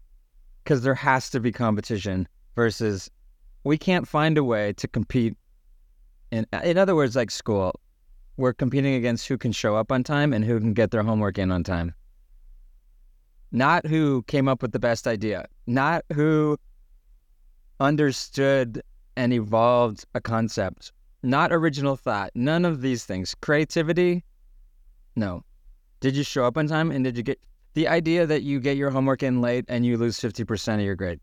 Because 0.64 0.82
there 0.82 0.96
has 0.96 1.30
to 1.32 1.40
be 1.40 1.52
competition 1.52 2.28
versus 2.56 3.10
we 3.64 3.78
can't 3.78 4.08
find 4.08 4.38
a 4.38 4.44
way 4.44 4.74
to 4.74 4.88
compete. 4.88 5.36
In 6.32 6.46
in 6.64 6.78
other 6.78 6.96
words, 6.96 7.16
like 7.16 7.32
school, 7.32 7.74
we're 8.38 8.54
competing 8.54 8.96
against 8.96 9.28
who 9.28 9.38
can 9.38 9.52
show 9.52 9.76
up 9.76 9.92
on 9.92 10.04
time 10.04 10.34
and 10.34 10.44
who 10.44 10.60
can 10.60 10.74
get 10.74 10.92
their 10.92 11.04
homework 11.04 11.38
in 11.38 11.52
on 11.52 11.64
time. 11.64 11.94
Not 13.52 13.86
who 13.86 14.24
came 14.24 14.48
up 14.48 14.62
with 14.62 14.72
the 14.72 14.80
best 14.80 15.06
idea, 15.06 15.48
not 15.68 16.06
who 16.14 16.58
understood 17.80 18.82
and 19.16 19.34
evolved 19.34 20.06
a 20.16 20.22
concept 20.22 20.92
not 21.24 21.52
original 21.52 21.96
thought, 21.96 22.32
none 22.36 22.66
of 22.66 22.82
these 22.82 23.06
things. 23.06 23.34
Creativity, 23.42 24.24
no. 25.16 25.44
Did 26.02 26.16
you 26.16 26.24
show 26.24 26.46
up 26.46 26.58
on 26.58 26.68
time 26.68 26.92
and 26.92 27.04
did 27.04 27.16
you 27.16 27.24
get 27.24 27.40
the 27.74 27.88
idea 27.88 28.26
that 28.26 28.44
you 28.44 28.60
get 28.60 28.78
your 28.78 28.90
homework 28.90 29.24
in 29.24 29.42
late 29.42 29.66
and 29.68 29.86
you 29.86 29.98
lose 29.98 30.20
50% 30.20 30.76
of 30.76 30.82
your 30.82 30.96
grade? 30.96 31.20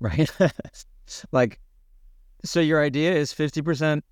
Right? 0.00 0.30
like, 1.32 1.58
so 2.44 2.60
your 2.60 2.82
idea 2.82 3.14
is 3.14 3.32
50% 3.32 4.02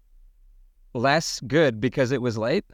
less 0.94 1.40
good 1.40 1.80
because 1.80 2.12
it 2.12 2.22
was 2.22 2.38
late? 2.38 2.64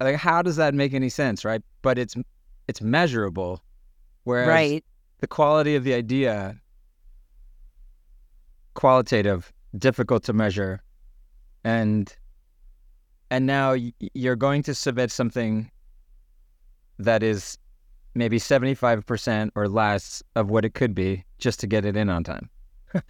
Like, 0.00 0.16
how 0.16 0.42
does 0.42 0.56
that 0.56 0.74
make 0.74 0.94
any 0.94 1.08
sense, 1.08 1.44
right? 1.44 1.62
But 1.82 1.98
it's 1.98 2.14
it's 2.68 2.80
measurable, 2.80 3.62
whereas 4.24 4.48
right. 4.48 4.84
the 5.20 5.26
quality 5.26 5.74
of 5.74 5.84
the 5.84 5.94
idea, 5.94 6.60
qualitative, 8.74 9.52
difficult 9.76 10.24
to 10.24 10.32
measure, 10.32 10.82
and 11.64 12.14
and 13.30 13.46
now 13.46 13.76
you're 14.14 14.36
going 14.36 14.62
to 14.62 14.74
submit 14.74 15.10
something 15.10 15.70
that 16.98 17.22
is 17.22 17.58
maybe 18.14 18.38
75% 18.38 19.50
or 19.54 19.68
less 19.68 20.22
of 20.34 20.50
what 20.50 20.64
it 20.64 20.74
could 20.74 20.94
be 20.94 21.24
just 21.38 21.60
to 21.60 21.66
get 21.66 21.84
it 21.84 21.96
in 21.96 22.08
on 22.08 22.24
time. 22.24 22.50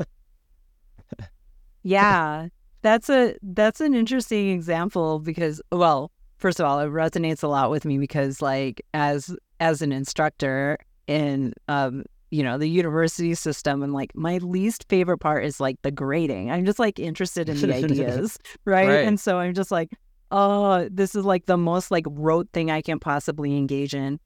yeah. 1.83 2.49
That's 2.83 3.11
a 3.11 3.35
that's 3.43 3.81
an 3.81 3.95
interesting 3.95 4.51
example 4.51 5.19
because 5.19 5.61
well, 5.73 6.13
first 6.37 6.61
of 6.61 6.67
all, 6.67 6.79
it 6.79 6.91
resonates 6.91 7.43
a 7.43 7.49
lot 7.49 7.71
with 7.71 7.85
me 7.85 7.99
because 7.99 8.41
like 8.41 8.81
as 8.95 9.35
as 9.59 9.83
an 9.83 9.91
instructor 9.91 10.79
in 11.09 11.55
um 11.67 12.05
you 12.31 12.43
know 12.43 12.59
the 12.59 12.69
university 12.69 13.35
system 13.35 13.83
and 13.83 13.93
like 13.93 14.15
my 14.15 14.39
least 14.39 14.87
favorite 14.89 15.19
part 15.19 15.45
is 15.45 15.61
like 15.61 15.81
the 15.83 15.91
grading 15.91 16.51
i'm 16.51 16.65
just 16.65 16.79
like 16.79 16.99
interested 16.99 17.49
in 17.49 17.59
the 17.61 17.75
ideas 17.85 18.39
right? 18.65 18.89
Right. 18.89 19.07
and 19.07 19.19
so 19.19 19.39
i'm 19.39 19.55
just 19.55 19.71
like 19.71 19.91
oh 20.31 20.89
this 20.91 21.15
is 21.15 21.25
like 21.25 21.47
the 21.47 21.57
most 21.57 21.91
like 21.91 22.05
rote 22.11 22.49
thing 22.53 22.71
i 22.71 22.83
can 22.83 22.99
possibly 22.99 23.57
engage 23.57 23.95
in 23.95 24.21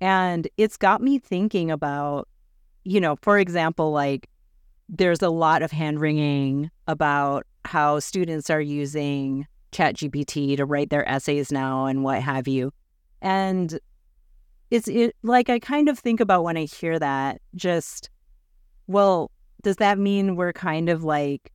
and 0.00 0.48
it's 0.56 0.76
got 0.76 1.00
me 1.00 1.18
thinking 1.18 1.70
about 1.70 2.28
you 2.84 3.00
know 3.00 3.16
for 3.22 3.38
example 3.38 3.90
like 3.90 4.28
there's 4.88 5.22
a 5.22 5.30
lot 5.30 5.62
of 5.62 5.72
hand 5.72 6.00
wringing 6.00 6.70
about 6.86 7.46
how 7.64 7.98
students 7.98 8.50
are 8.50 8.60
using 8.60 9.46
ChatGPT 9.72 10.56
to 10.56 10.64
write 10.64 10.90
their 10.90 11.08
essays 11.08 11.52
now 11.52 11.86
and 11.86 12.02
what 12.04 12.22
have 12.22 12.48
you. 12.48 12.72
And 13.20 13.78
it's 14.70 14.88
it 14.88 15.14
like 15.22 15.48
I 15.48 15.58
kind 15.58 15.88
of 15.88 15.98
think 15.98 16.20
about 16.20 16.44
when 16.44 16.56
I 16.56 16.64
hear 16.64 16.98
that, 16.98 17.40
just 17.54 18.10
well, 18.86 19.30
does 19.62 19.76
that 19.76 19.98
mean 19.98 20.36
we're 20.36 20.52
kind 20.52 20.88
of 20.88 21.04
like 21.04 21.52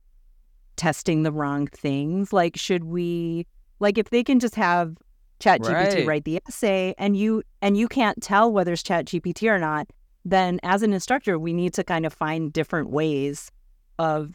testing 0.76 1.22
the 1.22 1.32
wrong 1.32 1.66
things? 1.68 2.32
Like, 2.32 2.56
should 2.56 2.84
we 2.84 3.46
like 3.80 3.98
if 3.98 4.10
they 4.10 4.22
can 4.24 4.40
just 4.40 4.54
have 4.54 4.96
ChatGPT 5.40 5.96
Right. 5.96 6.06
write 6.06 6.24
the 6.24 6.40
essay 6.48 6.94
and 6.98 7.16
you 7.16 7.42
and 7.60 7.76
you 7.76 7.88
can't 7.88 8.22
tell 8.22 8.52
whether 8.52 8.72
it's 8.72 8.82
ChatGPT 8.82 9.48
or 9.50 9.58
not, 9.58 9.88
then 10.24 10.60
as 10.62 10.82
an 10.82 10.92
instructor, 10.92 11.38
we 11.38 11.52
need 11.52 11.74
to 11.74 11.84
kind 11.84 12.06
of 12.06 12.12
find 12.12 12.52
different 12.52 12.90
ways 12.90 13.50
of 13.98 14.34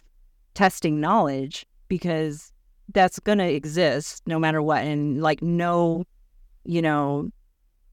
testing 0.54 1.00
knowledge 1.00 1.66
because 1.88 2.52
that's 2.94 3.20
going 3.20 3.38
to 3.38 3.52
exist 3.52 4.24
no 4.26 4.40
matter 4.40 4.62
what 4.62 4.84
and 4.84 5.22
like 5.22 5.42
no 5.42 6.04
you 6.64 6.82
know 6.82 7.30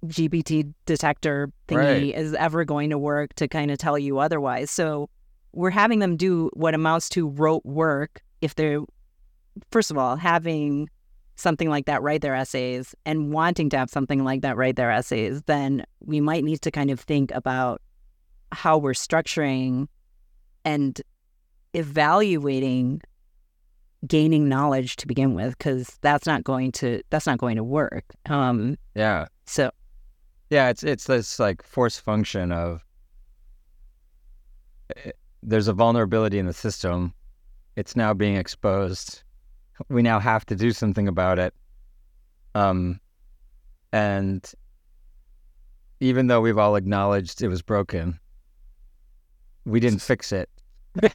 gpt 0.06 0.72
detector 0.86 1.50
thingy 1.68 1.76
Right. 2.12 2.14
is 2.14 2.34
ever 2.34 2.64
going 2.64 2.90
to 2.90 2.98
work 2.98 3.34
to 3.34 3.48
kind 3.48 3.70
of 3.70 3.78
tell 3.78 3.98
you 3.98 4.18
otherwise 4.18 4.70
so 4.70 5.08
we're 5.52 5.70
having 5.70 6.00
them 6.00 6.16
do 6.16 6.50
what 6.54 6.74
amounts 6.74 7.08
to 7.10 7.28
rote 7.28 7.64
work 7.64 8.22
if 8.40 8.54
they're 8.54 8.80
first 9.70 9.90
of 9.90 9.96
all 9.98 10.16
having 10.16 10.88
something 11.36 11.68
like 11.68 11.86
that 11.86 12.02
write 12.02 12.20
their 12.22 12.34
essays 12.34 12.94
and 13.06 13.32
wanting 13.32 13.68
to 13.70 13.76
have 13.78 13.88
something 13.90 14.22
like 14.24 14.42
that 14.42 14.56
write 14.56 14.76
their 14.76 14.90
essays 14.90 15.42
then 15.46 15.84
we 16.00 16.20
might 16.20 16.44
need 16.44 16.60
to 16.62 16.70
kind 16.70 16.90
of 16.90 17.00
think 17.00 17.30
about 17.32 17.80
how 18.52 18.76
we're 18.78 18.92
structuring 18.92 19.88
and 20.64 21.00
evaluating 21.72 23.00
gaining 24.06 24.48
knowledge 24.48 24.96
to 24.96 25.06
begin 25.06 25.34
with 25.34 25.56
because 25.58 25.98
that's 26.02 26.26
not 26.26 26.44
going 26.44 26.70
to 26.70 27.00
that's 27.10 27.26
not 27.26 27.38
going 27.38 27.56
to 27.56 27.64
work 27.64 28.04
um 28.26 28.76
Yeah. 28.94 29.26
so 29.46 29.70
Yeah, 30.50 30.68
it's 30.68 30.82
it's 30.82 31.04
this 31.06 31.38
like 31.38 31.62
force 31.62 31.98
function 31.98 32.52
of 32.52 32.84
eh, 34.96 35.12
there's 35.42 35.68
a 35.68 35.72
vulnerability 35.72 36.38
in 36.38 36.46
the 36.46 36.52
system. 36.52 37.14
It's 37.76 37.96
now 37.96 38.14
being 38.14 38.36
exposed. 38.36 39.22
We 39.88 40.02
now 40.02 40.20
have 40.20 40.46
to 40.46 40.56
do 40.56 40.72
something 40.72 41.08
about 41.08 41.38
it. 41.38 41.54
Um 42.54 43.00
and 43.92 44.50
even 46.00 46.26
though 46.26 46.40
we've 46.40 46.58
all 46.58 46.76
acknowledged 46.76 47.42
it 47.42 47.48
was 47.48 47.62
broken, 47.62 48.18
we 49.64 49.80
didn't 49.80 50.00
fix 50.02 50.32
it. 50.32 50.50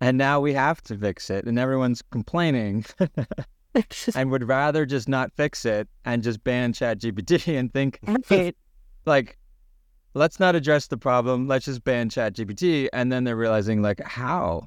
and 0.00 0.18
now 0.18 0.40
we 0.40 0.52
have 0.52 0.82
to 0.82 0.96
fix 0.96 1.30
it 1.30 1.44
and 1.46 1.58
everyone's 1.58 2.02
complaining 2.02 2.84
and 4.14 4.30
would 4.30 4.44
rather 4.44 4.84
just 4.86 5.08
not 5.08 5.32
fix 5.32 5.64
it 5.64 5.88
and 6.04 6.22
just 6.22 6.42
ban 6.44 6.72
ChatGPT 6.72 7.56
and 7.58 7.72
think 7.72 7.98
right. 8.30 8.56
like 9.06 9.38
let's 10.14 10.38
not 10.38 10.54
address 10.54 10.88
the 10.88 10.98
problem 10.98 11.48
let's 11.48 11.64
just 11.64 11.82
ban 11.84 12.10
chat 12.10 12.34
gpt 12.34 12.88
and 12.92 13.10
then 13.10 13.24
they're 13.24 13.36
realizing 13.36 13.82
like 13.82 14.00
how? 14.02 14.66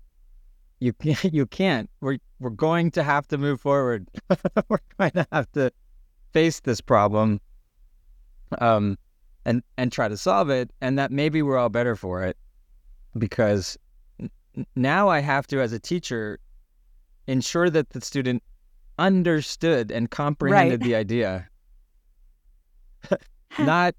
You 0.79 0.93
can't 0.93 1.33
you 1.33 1.45
can't. 1.45 1.89
We're 2.01 2.17
we're 2.39 2.49
going 2.49 2.91
to 2.91 3.03
have 3.03 3.27
to 3.29 3.37
move 3.37 3.61
forward. 3.61 4.09
We're 4.69 4.79
going 4.97 5.11
to 5.11 5.27
have 5.31 5.51
to 5.53 5.71
face 6.33 6.59
this 6.59 6.81
problem 6.81 7.39
um 8.59 8.97
and 9.45 9.63
and 9.77 9.91
try 9.91 10.07
to 10.07 10.17
solve 10.17 10.49
it 10.49 10.69
and 10.81 10.99
that 10.99 11.11
maybe 11.11 11.41
we're 11.41 11.57
all 11.57 11.69
better 11.69 11.95
for 11.95 12.23
it. 12.23 12.37
Because 13.17 13.77
now 14.75 15.09
i 15.09 15.19
have 15.19 15.45
to 15.47 15.59
as 15.59 15.73
a 15.73 15.79
teacher 15.79 16.39
ensure 17.27 17.69
that 17.69 17.89
the 17.89 18.01
student 18.01 18.41
understood 18.97 19.91
and 19.91 20.09
comprehended 20.11 20.81
the 20.81 20.95
idea 20.95 21.47
not 23.59 23.95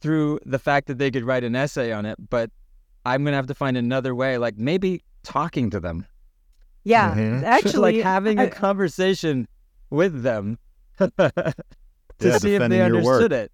through 0.00 0.38
the 0.46 0.58
fact 0.58 0.86
that 0.86 0.98
they 0.98 1.10
could 1.10 1.24
write 1.24 1.44
an 1.44 1.54
essay 1.54 1.92
on 1.92 2.06
it, 2.06 2.16
but 2.30 2.50
I'm 3.04 3.24
gonna 3.24 3.36
have 3.36 3.46
to 3.48 3.54
find 3.54 3.76
another 3.76 4.14
way, 4.14 4.38
like 4.38 4.56
maybe 4.56 5.02
talking 5.22 5.68
to 5.70 5.80
them, 5.80 6.06
yeah 6.84 7.14
Mhm. 7.16 7.42
actually 7.42 7.96
like 7.96 8.04
having 8.04 8.38
a 8.38 8.44
I- 8.44 8.48
conversation 8.50 9.46
with 9.90 10.22
them 10.22 10.58
to 10.98 11.10
Yeah, 12.20 12.38
see 12.38 12.54
if 12.54 12.60
they 12.60 12.68
defending 12.78 13.02
work. 13.04 13.22
understood 13.22 13.32
it. 13.32 13.50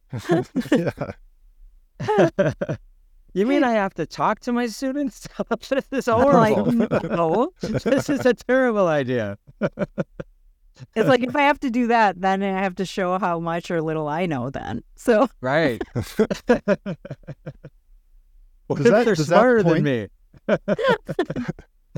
you 3.35 3.47
mean 3.47 3.65
I 3.65 3.73
have 3.73 3.95
to 3.95 4.07
talk 4.07 4.41
to 4.41 4.53
my 4.53 4.67
students? 4.67 5.27
this 5.69 5.83
is 5.93 6.09
I'm 6.09 6.21
like 6.33 6.55
horrible. 6.57 7.09
no 7.17 7.53
this 7.63 8.09
is 8.11 8.25
a 8.27 8.35
terrible 8.35 8.87
idea. 8.89 9.39
It's 10.95 11.09
like 11.09 11.23
if 11.23 11.35
i 11.37 11.43
have 11.43 11.59
to 11.61 11.71
do 11.71 11.87
that 11.87 12.21
then 12.21 12.43
i 12.43 12.61
have 12.63 12.75
to 12.75 12.85
show 12.85 13.19
how 13.19 13.39
much 13.41 13.71
or 13.71 13.81
little 13.81 14.09
i 14.09 14.27
know 14.27 14.51
then 14.51 14.83
so 14.97 15.29
Right. 15.41 15.81
what 18.67 18.79
Does 18.79 18.85
that- 18.91 19.05
they're 19.05 19.15
does 19.15 19.29
that 19.29 19.63
point- 19.65 19.85
than 19.85 19.85
me? 19.85 20.09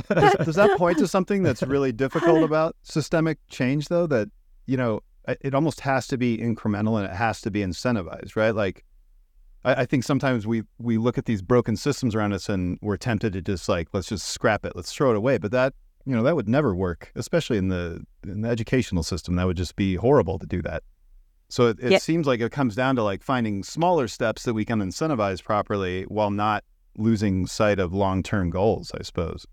does, 0.08 0.34
does 0.44 0.54
that 0.56 0.76
point 0.78 0.98
to 0.98 1.08
something 1.16 1.42
that's 1.42 1.62
really 1.62 1.92
difficult 1.92 2.42
about 2.42 2.76
systemic 2.82 3.38
change 3.48 3.88
though 3.88 4.06
that 4.06 4.28
you 4.66 4.76
know 4.76 5.00
it 5.26 5.38
it 5.40 5.54
almost 5.54 5.80
has 5.80 6.06
to 6.06 6.16
be 6.16 6.38
incremental 6.38 6.96
and 6.96 7.04
it 7.06 7.14
has 7.16 7.40
to 7.40 7.50
be 7.50 7.60
incentivized 7.60 8.36
right 8.36 8.54
like 8.54 8.84
I, 9.64 9.82
I 9.82 9.86
think 9.86 10.04
sometimes 10.04 10.46
we 10.46 10.62
we 10.78 10.98
look 10.98 11.18
at 11.18 11.24
these 11.24 11.42
broken 11.42 11.76
systems 11.76 12.14
around 12.14 12.32
us 12.32 12.48
and 12.48 12.78
we're 12.80 12.96
tempted 12.96 13.32
to 13.32 13.42
just 13.42 13.68
like 13.68 13.88
let's 13.92 14.08
just 14.08 14.26
scrap 14.28 14.64
it 14.64 14.74
let's 14.76 14.92
throw 14.92 15.10
it 15.10 15.16
away 15.16 15.38
but 15.38 15.50
that 15.50 15.74
you 16.08 16.16
know 16.16 16.22
that 16.22 16.34
would 16.34 16.48
never 16.48 16.74
work 16.74 17.12
especially 17.16 17.58
in 17.58 17.68
the 17.68 18.02
in 18.24 18.40
the 18.40 18.48
educational 18.48 19.02
system. 19.02 19.36
That 19.36 19.46
would 19.46 19.58
just 19.58 19.76
be 19.76 19.94
horrible 19.94 20.38
to 20.38 20.46
do 20.46 20.62
that. 20.62 20.82
So 21.50 21.68
it, 21.68 21.78
it 21.80 22.02
seems 22.02 22.26
like 22.26 22.40
it 22.40 22.50
comes 22.50 22.74
down 22.74 22.96
to 22.96 23.02
like 23.02 23.22
finding 23.22 23.62
smaller 23.62 24.08
steps 24.08 24.44
that 24.44 24.54
we 24.54 24.64
can 24.64 24.80
incentivize 24.80 25.44
properly 25.44 26.04
while 26.04 26.30
not 26.30 26.64
losing 26.96 27.46
sight 27.46 27.78
of 27.78 27.92
long-term 27.92 28.50
goals 28.50 28.90
i 28.98 29.02
suppose. 29.02 29.46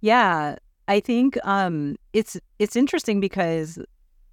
Yeah, 0.00 0.56
I 0.88 1.00
think 1.00 1.38
um 1.44 1.96
it's 2.14 2.38
it's 2.58 2.74
interesting 2.74 3.20
because 3.20 3.78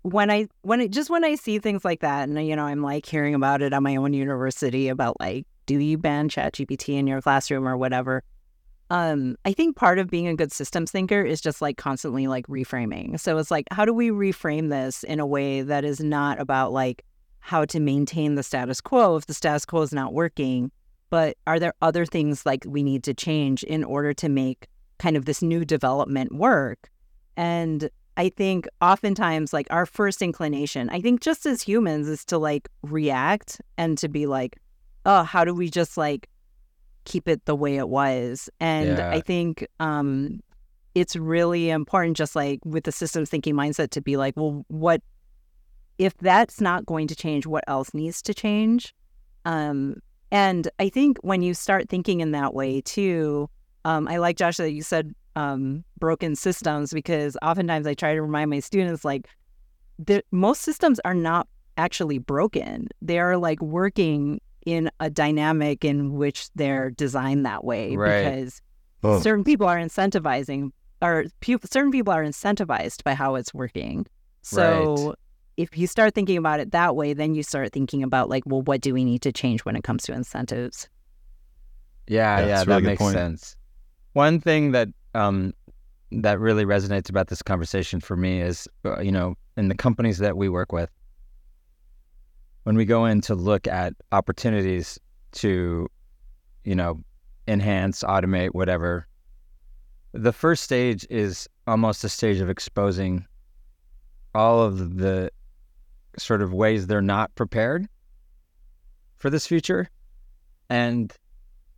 when 0.03 0.31
I 0.31 0.47
when 0.61 0.79
it 0.79 0.91
just 0.91 1.09
when 1.09 1.25
I 1.25 1.35
see 1.35 1.59
things 1.59 1.83
like 1.83 1.99
that 1.99 2.29
and 2.29 2.47
you 2.47 2.55
know 2.55 2.65
I'm 2.65 2.81
like 2.81 3.05
hearing 3.05 3.35
about 3.35 3.61
it 3.61 3.73
at 3.73 3.83
my 3.83 3.97
own 3.97 4.13
university 4.13 4.87
about 4.87 5.19
like 5.19 5.45
do 5.65 5.79
you 5.79 5.97
ban 5.97 6.29
ChatGPT 6.29 6.97
in 6.97 7.07
your 7.07 7.21
classroom 7.21 7.67
or 7.67 7.75
whatever. 7.75 8.23
Um 8.89 9.35
I 9.45 9.53
think 9.53 9.75
part 9.75 9.99
of 9.99 10.09
being 10.09 10.27
a 10.27 10.35
good 10.35 10.51
systems 10.51 10.91
thinker 10.91 11.21
is 11.21 11.41
just 11.41 11.61
like 11.61 11.77
constantly 11.77 12.27
like 12.27 12.47
reframing. 12.47 13.19
So 13.19 13.37
it's 13.37 13.51
like 13.51 13.65
how 13.71 13.85
do 13.85 13.93
we 13.93 14.09
reframe 14.09 14.69
this 14.69 15.03
in 15.03 15.19
a 15.19 15.25
way 15.25 15.61
that 15.61 15.85
is 15.85 15.99
not 15.99 16.39
about 16.39 16.71
like 16.71 17.03
how 17.39 17.65
to 17.65 17.79
maintain 17.79 18.35
the 18.35 18.43
status 18.43 18.81
quo 18.81 19.15
if 19.15 19.27
the 19.27 19.33
status 19.33 19.65
quo 19.65 19.81
is 19.81 19.93
not 19.93 20.13
working, 20.13 20.71
but 21.09 21.37
are 21.45 21.59
there 21.59 21.73
other 21.81 22.05
things 22.05 22.45
like 22.45 22.63
we 22.67 22.81
need 22.81 23.03
to 23.03 23.13
change 23.13 23.63
in 23.63 23.83
order 23.83 24.13
to 24.13 24.29
make 24.29 24.67
kind 24.97 25.17
of 25.17 25.25
this 25.25 25.41
new 25.41 25.65
development 25.65 26.33
work. 26.33 26.89
And 27.37 27.89
I 28.17 28.29
think 28.29 28.67
oftentimes, 28.81 29.51
like 29.51 29.67
our 29.69 29.85
first 29.85 30.21
inclination, 30.21 30.89
I 30.89 31.01
think 31.01 31.21
just 31.21 31.45
as 31.45 31.61
humans, 31.61 32.07
is 32.07 32.23
to 32.25 32.37
like 32.37 32.69
react 32.81 33.61
and 33.77 33.97
to 33.97 34.07
be 34.07 34.25
like, 34.25 34.57
oh, 35.05 35.23
how 35.23 35.43
do 35.43 35.53
we 35.53 35.69
just 35.69 35.97
like 35.97 36.29
keep 37.05 37.27
it 37.27 37.45
the 37.45 37.55
way 37.55 37.77
it 37.77 37.89
was? 37.89 38.49
And 38.59 38.97
Yeah. 38.97 39.09
I 39.11 39.21
think 39.21 39.65
um, 39.79 40.41
it's 40.93 41.15
really 41.15 41.69
important, 41.69 42.17
just 42.17 42.35
like 42.35 42.59
with 42.65 42.83
the 42.83 42.91
systems 42.91 43.29
thinking 43.29 43.55
mindset, 43.55 43.89
to 43.91 44.01
be 44.01 44.17
like, 44.17 44.35
well, 44.35 44.65
what 44.67 45.01
if 45.97 46.15
that's 46.17 46.59
not 46.59 46.85
going 46.85 47.07
to 47.07 47.15
change? 47.15 47.47
What 47.47 47.63
else 47.67 47.93
needs 47.93 48.21
to 48.23 48.33
change? 48.33 48.93
Um, 49.45 49.97
and 50.31 50.67
I 50.79 50.89
think 50.89 51.17
when 51.21 51.41
you 51.41 51.53
start 51.53 51.87
thinking 51.87 52.19
in 52.19 52.31
that 52.31 52.53
way 52.53 52.81
too, 52.81 53.49
um, 53.85 54.07
I 54.07 54.17
like 54.17 54.37
Josh 54.37 54.57
that 54.57 54.71
you 54.71 54.81
said 54.81 55.13
um, 55.35 55.83
broken 55.99 56.35
systems 56.35 56.91
because 56.91 57.37
oftentimes 57.41 57.87
I 57.87 57.93
try 57.93 58.13
to 58.13 58.21
remind 58.21 58.49
my 58.49 58.59
students 58.59 59.05
like 59.05 59.27
the, 59.99 60.23
most 60.31 60.61
systems 60.61 60.99
are 61.05 61.13
not 61.13 61.47
actually 61.77 62.17
broken. 62.17 62.87
They 63.01 63.19
are 63.19 63.37
like 63.37 63.61
working 63.61 64.41
in 64.65 64.89
a 64.99 65.09
dynamic 65.09 65.85
in 65.85 66.13
which 66.13 66.49
they're 66.55 66.89
designed 66.89 67.45
that 67.45 67.63
way 67.63 67.95
Right. 67.95 68.23
because 68.23 68.61
Oh. 69.03 69.19
certain 69.21 69.43
people 69.43 69.67
are 69.67 69.77
incentivizing 69.77 70.71
or 71.01 71.25
pe- 71.39 71.57
certain 71.65 71.91
people 71.91 72.11
are 72.11 72.23
incentivized 72.23 73.03
by 73.03 73.13
how 73.13 73.35
it's 73.35 73.53
working. 73.53 74.07
So 74.41 75.15
if 75.57 75.77
you 75.77 75.85
start 75.87 76.15
thinking 76.15 76.37
about 76.37 76.59
it 76.59 76.71
that 76.71 76.95
way, 76.95 77.13
then 77.13 77.35
you 77.35 77.43
start 77.43 77.71
thinking 77.71 78.01
about 78.03 78.29
like, 78.29 78.43
well, 78.45 78.61
what 78.63 78.81
do 78.81 78.93
we 78.93 79.03
need 79.05 79.21
to 79.21 79.31
change 79.31 79.63
when 79.65 79.75
it 79.75 79.83
comes 79.83 80.03
to 80.03 80.13
incentives? 80.13 80.89
Yeah, 82.07 82.39
Yeah, 82.39 82.39
yeah, 82.39 82.47
that's 82.55 82.67
a 82.67 82.69
that 82.69 82.83
makes 82.83 83.01
point. 83.01 83.13
sense. 83.15 83.55
One 84.13 84.39
thing 84.39 84.71
that 84.71 84.89
um 85.13 85.53
that 86.11 86.39
really 86.39 86.65
resonates 86.65 87.09
about 87.09 87.27
this 87.27 87.41
conversation 87.41 87.99
for 87.99 88.15
me 88.15 88.41
is 88.41 88.67
uh, 88.85 88.99
you 89.01 89.11
know, 89.11 89.35
in 89.57 89.67
the 89.69 89.75
companies 89.75 90.17
that 90.19 90.37
we 90.37 90.49
work 90.49 90.71
with 90.71 90.89
when 92.65 92.75
we 92.75 92.85
go 92.85 93.05
in 93.05 93.21
to 93.21 93.33
look 93.33 93.65
at 93.67 93.93
opportunities 94.11 94.99
to 95.31 95.89
you 96.65 96.75
know, 96.75 96.99
enhance, 97.47 98.03
automate, 98.03 98.49
whatever. 98.53 99.07
The 100.11 100.33
first 100.33 100.63
stage 100.63 101.05
is 101.09 101.47
almost 101.67 102.03
a 102.03 102.09
stage 102.09 102.39
of 102.39 102.49
exposing 102.49 103.25
all 104.33 104.61
of 104.61 104.97
the 104.97 105.29
sort 106.17 106.41
of 106.41 106.53
ways 106.53 106.87
they're 106.87 107.01
not 107.01 107.33
prepared 107.35 107.87
for 109.15 109.29
this 109.29 109.47
future. 109.47 109.89
And 110.69 111.13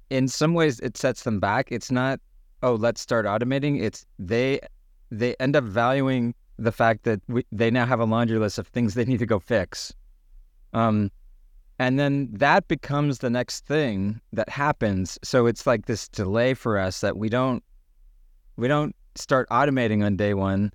in 0.10 0.28
some 0.28 0.54
ways 0.54 0.80
it 0.80 0.97
sets 0.97 1.23
them 1.23 1.39
back. 1.39 1.71
It's 1.71 1.91
not, 1.91 2.19
oh, 2.63 2.76
let's 2.76 3.02
start 3.02 3.26
automating. 3.26 3.82
It's 3.82 4.06
they 4.17 4.60
they 5.12 5.36
end 5.39 5.56
up 5.56 5.63
valuing 5.63 6.34
the 6.58 6.71
fact 6.71 7.04
that 7.04 7.21
we, 7.28 7.45
they 7.52 7.71
now 7.71 7.86
have 7.86 8.00
a 8.00 8.06
laundry 8.06 8.39
list 8.39 8.58
of 8.58 8.67
things 8.67 8.93
they 8.93 9.06
need 9.06 9.19
to 9.19 9.26
go 9.26 9.39
fix. 9.39 9.93
Um, 10.73 11.12
and 11.80 11.99
then 11.99 12.30
that 12.32 12.67
becomes 12.67 13.19
the 13.19 13.30
next 13.30 13.65
thing 13.65 14.19
that 14.34 14.49
happens. 14.49 15.19
So 15.23 15.45
it's 15.45 15.67
like 15.67 15.86
this 15.86 16.08
delay 16.10 16.53
for 16.53 16.77
us 16.77 17.01
that 17.01 17.17
we 17.17 17.30
don't 17.30 17.63
we 18.56 18.67
don't 18.67 18.95
start 19.15 19.47
automating 19.49 20.03
on 20.03 20.15
day 20.15 20.34
one. 20.34 20.71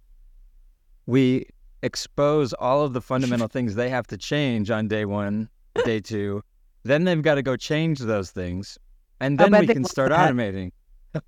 We 1.06 1.46
expose 1.82 2.52
all 2.52 2.84
of 2.84 2.92
the 2.92 3.00
fundamental 3.00 3.48
things 3.54 3.74
they 3.74 3.88
have 3.88 4.06
to 4.08 4.16
change 4.16 4.70
on 4.70 4.86
day 4.86 5.04
one, 5.04 5.48
day 5.84 6.00
two. 6.00 6.42
Then 6.84 7.04
they've 7.04 7.22
got 7.22 7.34
to 7.34 7.42
go 7.42 7.56
change 7.56 7.98
those 7.98 8.30
things, 8.30 8.78
and 9.20 9.38
then 9.38 9.52
we 9.52 9.66
can 9.66 9.84
start 9.84 10.12
automating. 10.12 10.70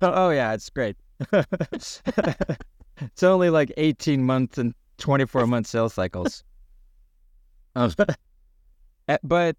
oh 0.01 0.29
yeah, 0.29 0.53
it's 0.53 0.69
great. 0.69 0.97
it's 1.71 2.01
only 3.23 3.49
like 3.49 3.73
eighteen 3.77 4.23
months 4.23 4.57
and 4.57 4.73
twenty 4.97 5.25
four 5.25 5.45
month 5.47 5.67
sales 5.67 5.93
cycles. 5.93 6.43
Um, 7.77 7.91
but 9.23 9.55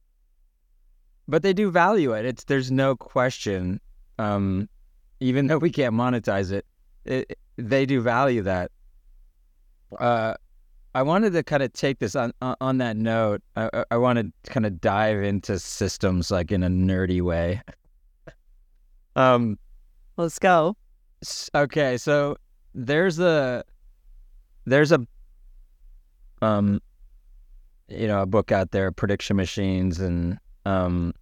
but 1.29 1.43
they 1.43 1.53
do 1.53 1.71
value 1.71 2.13
it. 2.13 2.25
It's 2.25 2.45
there's 2.45 2.71
no 2.71 2.97
question. 2.97 3.81
Um, 4.19 4.69
even 5.21 5.47
though 5.47 5.59
we 5.59 5.71
can't 5.71 5.95
monetize 5.95 6.53
it, 6.53 6.65
it 7.05 7.39
they 7.57 7.87
do 7.87 8.01
value 8.01 8.43
that. 8.43 8.71
Uh, 9.99 10.35
I 10.95 11.03
wanted 11.03 11.33
to 11.35 11.43
kind 11.43 11.63
of 11.63 11.73
take 11.73 11.99
this 11.99 12.17
on 12.17 12.33
on, 12.41 12.79
that 12.79 12.97
note. 12.97 13.43
I, 13.57 13.69
I- 13.73 13.85
I 13.93 13.97
want 13.99 14.19
to 14.19 14.51
kind 14.51 14.67
of 14.67 14.81
dive 14.81 15.23
into 15.23 15.59
systems 15.59 16.31
like 16.31 16.51
in 16.53 16.63
a 16.63 16.69
nerdy 16.69 17.21
way. 17.23 17.63
um. 19.17 19.59
Let's 20.19 20.39
go. 20.39 20.77
Okay, 21.55 21.99
so 21.99 22.37
there's 22.75 23.19
a 23.19 23.63
there's 24.65 24.93
a 24.93 25.07
um 26.41 26.81
you 27.88 28.07
know 28.07 28.22
a 28.22 28.27
book 28.27 28.53
out 28.53 28.70
there, 28.70 28.90
prediction 28.92 29.37
machines, 29.37 30.01
and 30.01 30.38
um 30.64 31.12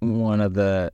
one 0.00 0.40
of 0.40 0.54
the 0.54 0.90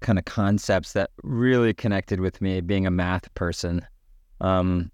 kind 0.00 0.18
of 0.18 0.24
concepts 0.24 0.92
that 0.92 1.10
really 1.22 1.72
connected 1.72 2.20
with 2.20 2.40
me, 2.40 2.60
being 2.60 2.86
a 2.86 2.90
math 2.90 3.32
person, 3.34 3.80
um, 4.40 4.90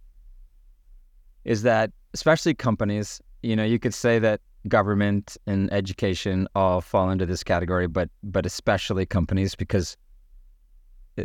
is 1.44 1.62
that 1.62 1.90
especially 2.14 2.54
companies, 2.54 3.20
you 3.42 3.56
know, 3.56 3.64
you 3.64 3.78
could 3.78 3.94
say 3.94 4.18
that 4.18 4.40
government 4.68 5.36
and 5.46 5.72
education 5.72 6.46
all 6.54 6.80
fall 6.80 7.10
into 7.10 7.26
this 7.26 7.42
category, 7.42 7.86
but 7.86 8.08
but 8.22 8.44
especially 8.46 9.06
companies 9.06 9.54
because 9.54 9.96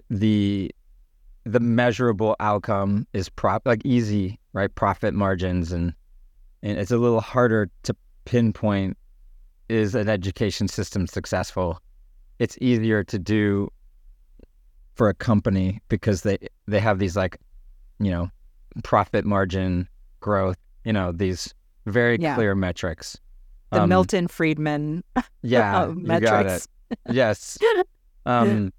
the 0.09 0.71
the 1.43 1.59
measurable 1.59 2.35
outcome 2.39 3.05
is 3.13 3.29
prop 3.29 3.61
like 3.65 3.85
easy, 3.85 4.39
right? 4.53 4.73
Profit 4.73 5.13
margins 5.13 5.71
and 5.71 5.93
and 6.65 6.79
it's 6.79 6.91
a 6.91 6.97
little 6.97 7.21
harder 7.21 7.69
to 7.83 7.95
pinpoint 8.25 8.97
is 9.69 9.93
an 9.95 10.09
education 10.09 10.67
system 10.67 11.05
successful. 11.07 11.79
It's 12.39 12.57
easier 12.59 13.03
to 13.05 13.19
do 13.19 13.69
for 14.95 15.09
a 15.09 15.13
company 15.13 15.79
because 15.89 16.21
they 16.23 16.37
they 16.67 16.79
have 16.79 16.99
these 16.99 17.15
like, 17.15 17.37
you 17.99 18.09
know, 18.11 18.29
profit 18.83 19.25
margin 19.25 19.87
growth, 20.19 20.57
you 20.83 20.91
know, 20.93 21.11
these 21.11 21.53
very 21.85 22.17
Yeah. 22.19 22.35
clear 22.35 22.55
metrics. 22.55 23.17
The 23.71 23.81
Um, 23.83 23.89
Milton 23.89 24.27
Friedman 24.27 25.03
yeah, 25.43 25.81
uh, 25.83 25.87
you 25.89 26.19
got 26.19 26.45
it. 26.45 26.49
metrics. 26.49 26.67
Yes. 27.09 27.57
Um, 28.27 28.73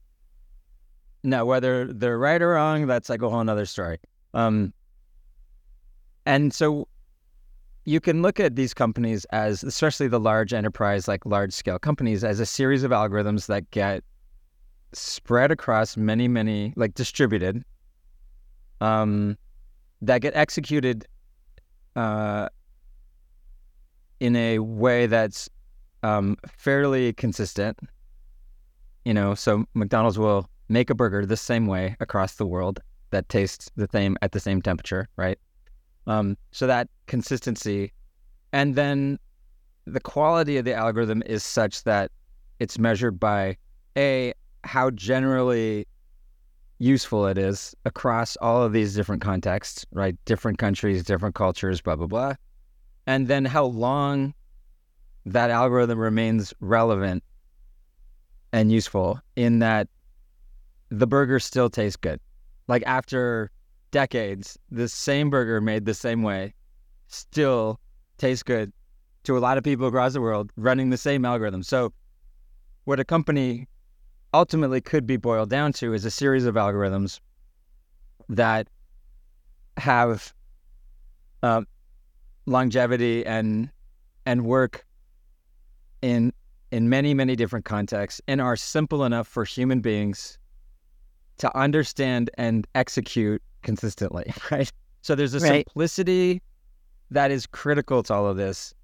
now, 1.22 1.44
whether 1.44 1.92
they're 1.92 2.18
right 2.18 2.42
or 2.42 2.50
wrong, 2.54 2.88
that's 2.88 3.08
like 3.08 3.22
a 3.22 3.30
whole 3.30 3.44
nother 3.44 3.64
story. 3.64 3.98
Um, 4.34 4.72
and 6.24 6.52
so 6.52 6.88
you 7.86 8.00
can 8.00 8.20
look 8.20 8.40
at 8.40 8.56
these 8.56 8.74
companies 8.74 9.24
as, 9.26 9.62
especially 9.62 10.08
the 10.08 10.18
large 10.18 10.52
enterprise, 10.52 11.06
like 11.06 11.24
large 11.24 11.52
scale 11.52 11.78
companies, 11.78 12.24
as 12.24 12.40
a 12.40 12.46
series 12.46 12.82
of 12.82 12.90
algorithms 12.90 13.46
that 13.46 13.70
get 13.70 14.02
spread 14.92 15.52
across 15.52 15.96
many, 15.96 16.26
many, 16.26 16.72
like 16.74 16.94
distributed, 16.94 17.64
um, 18.80 19.38
that 20.02 20.20
get 20.20 20.34
executed 20.34 21.06
uh, 21.94 22.48
in 24.18 24.34
a 24.34 24.58
way 24.58 25.06
that's 25.06 25.48
um, 26.02 26.36
fairly 26.48 27.12
consistent. 27.12 27.78
You 29.04 29.14
know, 29.14 29.36
so 29.36 29.64
McDonald's 29.74 30.18
will 30.18 30.50
make 30.68 30.90
a 30.90 30.94
burger 30.96 31.24
the 31.24 31.36
same 31.36 31.68
way 31.68 31.96
across 32.00 32.34
the 32.34 32.46
world 32.46 32.80
that 33.10 33.28
tastes 33.28 33.70
the 33.76 33.88
same 33.92 34.16
at 34.22 34.32
the 34.32 34.40
same 34.40 34.60
temperature, 34.60 35.08
right? 35.16 35.38
Um, 36.06 36.36
so 36.52 36.66
that 36.66 36.88
consistency, 37.06 37.92
and 38.52 38.74
then 38.74 39.18
the 39.86 40.00
quality 40.00 40.56
of 40.56 40.64
the 40.64 40.74
algorithm 40.74 41.22
is 41.26 41.42
such 41.42 41.84
that 41.84 42.10
it's 42.58 42.78
measured 42.78 43.18
by 43.18 43.56
a 43.96 44.32
how 44.64 44.90
generally 44.90 45.86
useful 46.78 47.26
it 47.26 47.38
is 47.38 47.74
across 47.84 48.36
all 48.36 48.62
of 48.62 48.72
these 48.72 48.94
different 48.94 49.22
contexts, 49.22 49.86
right? 49.92 50.16
Different 50.24 50.58
countries, 50.58 51.04
different 51.04 51.34
cultures, 51.34 51.80
blah 51.80 51.96
blah 51.96 52.06
blah, 52.06 52.34
and 53.06 53.28
then 53.28 53.44
how 53.44 53.64
long 53.64 54.34
that 55.24 55.50
algorithm 55.50 55.98
remains 55.98 56.54
relevant 56.60 57.22
and 58.52 58.70
useful 58.70 59.20
in 59.34 59.58
that 59.58 59.88
the 60.88 61.06
burger 61.06 61.40
still 61.40 61.68
tastes 61.68 61.96
good. 61.96 62.20
Like 62.68 62.82
after 62.86 63.50
decades, 63.90 64.58
the 64.70 64.88
same 64.88 65.30
burger 65.30 65.60
made 65.60 65.84
the 65.84 65.94
same 65.94 66.22
way 66.22 66.54
still 67.08 67.80
tastes 68.18 68.42
good 68.42 68.72
to 69.24 69.36
a 69.36 69.40
lot 69.40 69.58
of 69.58 69.64
people 69.64 69.86
across 69.86 70.12
the 70.12 70.20
world 70.20 70.50
running 70.56 70.90
the 70.90 70.96
same 70.96 71.24
algorithm. 71.24 71.62
So, 71.62 71.92
what 72.84 73.00
a 73.00 73.04
company 73.04 73.68
ultimately 74.32 74.80
could 74.80 75.06
be 75.06 75.16
boiled 75.16 75.50
down 75.50 75.72
to 75.72 75.92
is 75.94 76.04
a 76.04 76.10
series 76.10 76.44
of 76.44 76.54
algorithms 76.54 77.20
that 78.28 78.68
have 79.76 80.32
um, 81.42 81.66
longevity 82.46 83.24
and 83.26 83.70
and 84.24 84.44
work 84.44 84.84
in 86.02 86.32
in 86.70 86.88
many 86.88 87.14
many 87.14 87.36
different 87.36 87.64
contexts 87.64 88.20
and 88.28 88.40
are 88.40 88.56
simple 88.56 89.04
enough 89.04 89.26
for 89.26 89.44
human 89.44 89.80
beings 89.80 90.38
to 91.38 91.56
understand 91.56 92.30
and 92.38 92.66
execute 92.74 93.42
consistently 93.66 94.32
right 94.50 94.70
So 95.02 95.14
there's 95.14 95.34
a 95.34 95.40
Right. 95.40 95.66
simplicity 95.66 96.40
that 97.10 97.30
is 97.30 97.46
critical 97.46 98.02
to 98.04 98.14
all 98.14 98.26
of 98.26 98.36
this. 98.36 98.74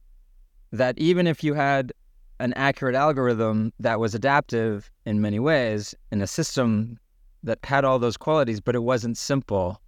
That 0.70 0.94
even 0.98 1.26
if 1.26 1.42
you 1.42 1.54
had 1.54 1.92
an 2.38 2.52
accurate 2.54 2.94
algorithm 2.94 3.72
that 3.80 3.98
was 3.98 4.14
adaptive 4.14 4.90
in 5.04 5.20
many 5.20 5.38
ways 5.40 5.94
in 6.12 6.22
a 6.22 6.26
system 6.26 6.98
that 7.42 7.58
had 7.64 7.84
all 7.84 7.98
those 7.98 8.16
qualities, 8.16 8.60
but 8.60 8.74
it 8.74 8.84
wasn't 8.92 9.16
simple, 9.18 9.80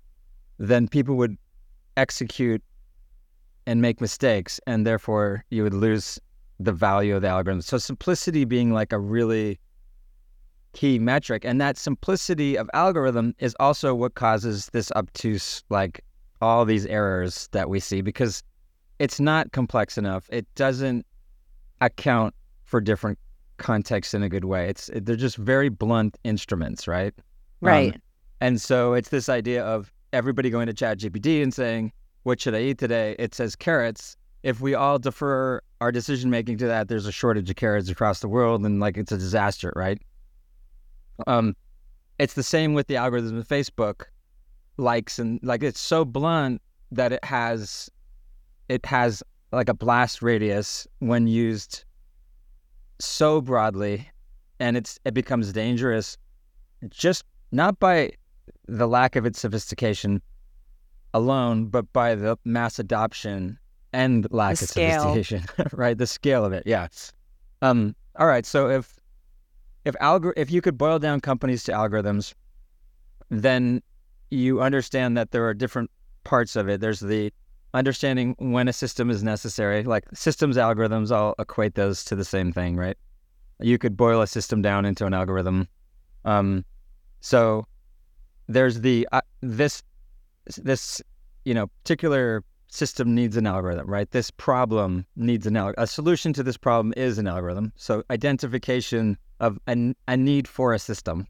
then 0.58 0.88
people 0.88 1.14
would 1.16 1.36
execute 1.96 2.62
and 3.66 3.80
make 3.80 4.00
mistakes, 4.00 4.60
and 4.66 4.86
therefore 4.86 5.44
you 5.50 5.62
would 5.62 5.74
lose 5.74 6.18
the 6.60 6.72
value 6.72 7.14
of 7.16 7.22
the 7.22 7.28
algorithm. 7.28 7.62
So 7.62 7.78
simplicity 7.78 8.44
being 8.44 8.72
like 8.72 8.92
a 8.92 8.98
really 8.98 9.58
key 10.74 10.98
metric, 10.98 11.44
and 11.44 11.60
that 11.60 11.78
simplicity 11.78 12.56
of 12.58 12.68
algorithm 12.74 13.34
is 13.38 13.56
also 13.58 13.94
what 13.94 14.14
causes 14.14 14.66
this 14.72 14.92
obtuse, 14.92 15.64
like 15.70 16.04
all 16.42 16.64
these 16.64 16.84
errors 16.86 17.48
that 17.52 17.70
we 17.70 17.80
see 17.80 18.02
because 18.02 18.42
it's 18.98 19.18
not 19.18 19.52
complex 19.52 19.96
enough. 19.96 20.28
It 20.30 20.46
doesn't 20.54 21.06
account 21.80 22.34
for 22.64 22.80
different 22.80 23.18
contexts 23.56 24.14
in 24.14 24.22
a 24.22 24.28
good 24.28 24.44
way. 24.44 24.68
It's 24.68 24.90
they're 24.94 25.16
just 25.16 25.36
very 25.36 25.68
blunt 25.68 26.18
instruments, 26.24 26.86
right? 26.86 27.14
Um, 27.16 27.22
Right. 27.68 28.00
and 28.40 28.60
so 28.60 28.94
it's 28.94 29.08
this 29.08 29.28
idea 29.28 29.64
of 29.64 29.92
everybody 30.12 30.50
going 30.50 30.66
to 30.66 30.74
ChatGPT 30.74 31.42
and 31.42 31.54
saying, 31.54 31.92
"What 32.24 32.40
should 32.40 32.54
I 32.54 32.60
eat 32.62 32.78
today?" 32.78 33.16
It 33.18 33.34
says 33.34 33.56
carrots. 33.56 34.16
If 34.42 34.60
we 34.60 34.74
all 34.74 34.98
defer 34.98 35.60
our 35.80 35.90
decision 35.90 36.30
making 36.30 36.58
to 36.58 36.66
that, 36.66 36.88
there's 36.88 37.06
a 37.06 37.12
shortage 37.12 37.48
of 37.48 37.56
carrots 37.56 37.88
across 37.88 38.20
the 38.20 38.28
world, 38.28 38.64
and 38.66 38.80
like 38.80 38.96
it's 38.98 39.12
a 39.12 39.16
disaster, 39.18 39.72
right? 39.74 40.00
Um, 41.26 41.54
it's 42.18 42.34
the 42.34 42.42
same 42.42 42.74
with 42.74 42.86
the 42.86 42.96
algorithm 42.96 43.38
of 43.38 43.46
Facebook, 43.48 44.04
likes 44.76 45.18
and 45.18 45.38
like 45.42 45.62
it's 45.62 45.80
so 45.80 46.04
blunt 46.04 46.60
that 46.92 47.12
it 47.12 47.24
has, 47.24 47.90
it 48.68 48.84
has 48.86 49.22
like 49.52 49.68
a 49.68 49.74
blast 49.74 50.22
radius 50.22 50.86
when 50.98 51.26
used 51.26 51.84
so 53.00 53.40
broadly, 53.40 54.08
and 54.60 54.76
it's 54.76 54.98
it 55.04 55.14
becomes 55.14 55.52
dangerous 55.52 56.16
just 56.90 57.24
not 57.52 57.78
by 57.78 58.10
the 58.66 58.86
lack 58.86 59.16
of 59.16 59.24
its 59.26 59.40
sophistication 59.40 60.20
alone, 61.14 61.66
but 61.66 61.90
by 61.92 62.14
the 62.14 62.36
mass 62.44 62.78
adoption 62.78 63.58
and 63.92 64.26
lack 64.32 64.56
The 64.56 64.64
of 64.64 64.68
scale. 64.70 65.00
sophistication, 65.02 65.44
right? 65.72 65.96
The 65.96 66.06
scale 66.06 66.44
of 66.44 66.52
it, 66.52 66.64
yeah. 66.66 66.88
Um, 67.62 67.94
all 68.18 68.26
right, 68.26 68.44
so 68.44 68.68
if 68.68 68.96
if 69.84 69.94
algor- 70.00 70.32
if 70.36 70.50
you 70.50 70.60
could 70.60 70.78
boil 70.78 70.98
down 70.98 71.20
companies 71.20 71.64
to 71.64 71.72
algorithms, 71.72 72.34
then 73.30 73.82
you 74.30 74.60
understand 74.60 75.16
that 75.16 75.30
there 75.30 75.46
are 75.46 75.54
different 75.54 75.90
parts 76.24 76.56
of 76.56 76.68
it. 76.68 76.80
There's 76.80 77.00
the 77.00 77.32
understanding 77.74 78.34
when 78.38 78.68
a 78.68 78.72
system 78.72 79.10
is 79.10 79.22
necessary, 79.22 79.82
like 79.82 80.04
systems 80.14 80.56
algorithms. 80.56 81.12
I'll 81.12 81.34
equate 81.38 81.74
those 81.74 82.04
to 82.06 82.16
the 82.16 82.24
same 82.24 82.52
thing, 82.52 82.76
right? 82.76 82.96
You 83.60 83.78
could 83.78 83.96
boil 83.96 84.22
a 84.22 84.26
system 84.26 84.62
down 84.62 84.84
into 84.84 85.06
an 85.06 85.14
algorithm. 85.14 85.68
Um, 86.24 86.64
so 87.20 87.66
there's 88.48 88.80
the 88.80 89.08
uh, 89.12 89.20
this 89.40 89.82
this 90.56 91.02
you 91.44 91.54
know 91.54 91.66
particular 91.82 92.42
system 92.68 93.14
needs 93.14 93.36
an 93.36 93.46
algorithm, 93.46 93.88
right? 93.88 94.10
This 94.10 94.30
problem 94.30 95.06
needs 95.16 95.46
an 95.46 95.56
algorithm. 95.56 95.84
A 95.84 95.86
solution 95.86 96.32
to 96.32 96.42
this 96.42 96.56
problem 96.56 96.92
is 96.96 97.18
an 97.18 97.26
algorithm. 97.26 97.72
So 97.76 98.02
identification 98.10 99.16
of 99.40 99.58
a, 99.66 99.94
a 100.08 100.16
need 100.16 100.48
for 100.48 100.74
a 100.74 100.78
system. 100.78 101.26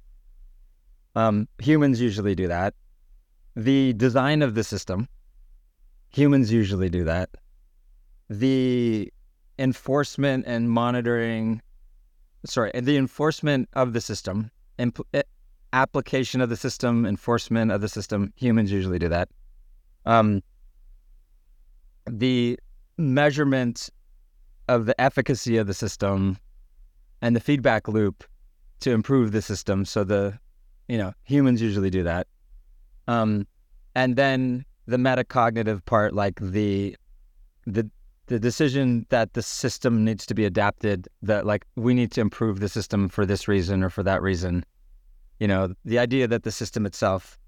Um, 1.14 1.48
humans 1.58 2.00
usually 2.00 2.34
do 2.34 2.48
that. 2.48 2.74
The 3.56 3.92
design 3.94 4.42
of 4.42 4.54
the 4.54 4.64
system, 4.64 5.08
humans 6.10 6.52
usually 6.52 6.88
do 6.88 7.04
that. 7.04 7.30
The 8.28 9.12
enforcement 9.58 10.44
and 10.46 10.70
monitoring, 10.70 11.62
sorry, 12.44 12.72
the 12.74 12.96
enforcement 12.96 13.68
of 13.74 13.92
the 13.92 14.00
system, 14.00 14.50
impl- 14.78 15.04
eh, 15.14 15.22
application 15.72 16.40
of 16.40 16.48
the 16.48 16.56
system, 16.56 17.06
enforcement 17.06 17.70
of 17.70 17.80
the 17.80 17.88
system, 17.88 18.32
humans 18.36 18.72
usually 18.72 18.98
do 18.98 19.08
that. 19.08 19.28
Um, 20.06 20.42
the 22.06 22.58
measurement 22.96 23.90
of 24.68 24.86
the 24.86 24.98
efficacy 25.00 25.56
of 25.56 25.66
the 25.66 25.74
system 25.74 26.38
and 27.22 27.34
the 27.34 27.40
feedback 27.40 27.88
loop 27.88 28.24
to 28.80 28.90
improve 28.90 29.32
the 29.32 29.42
system. 29.42 29.84
So 29.84 30.04
the, 30.04 30.38
you 30.88 30.98
know, 30.98 31.12
humans 31.22 31.62
usually 31.62 31.90
do 31.90 32.02
that. 32.02 32.26
Um, 33.08 33.46
and 33.94 34.16
then 34.16 34.64
the 34.86 34.96
metacognitive 34.96 35.84
part, 35.84 36.14
like 36.14 36.38
the, 36.40 36.96
the, 37.66 37.90
the 38.26 38.38
decision 38.38 39.06
that 39.08 39.32
the 39.32 39.42
system 39.42 40.04
needs 40.04 40.26
to 40.26 40.34
be 40.34 40.44
adapted, 40.44 41.08
that 41.22 41.46
like 41.46 41.64
we 41.76 41.94
need 41.94 42.10
to 42.12 42.20
improve 42.20 42.60
the 42.60 42.68
system 42.68 43.08
for 43.08 43.24
this 43.24 43.48
reason 43.48 43.82
or 43.82 43.90
for 43.90 44.02
that 44.02 44.22
reason. 44.22 44.64
You 45.40 45.48
know, 45.48 45.74
the 45.84 45.98
idea 45.98 46.28
that 46.28 46.42
the 46.42 46.52
system 46.52 46.86
itself 46.86 47.38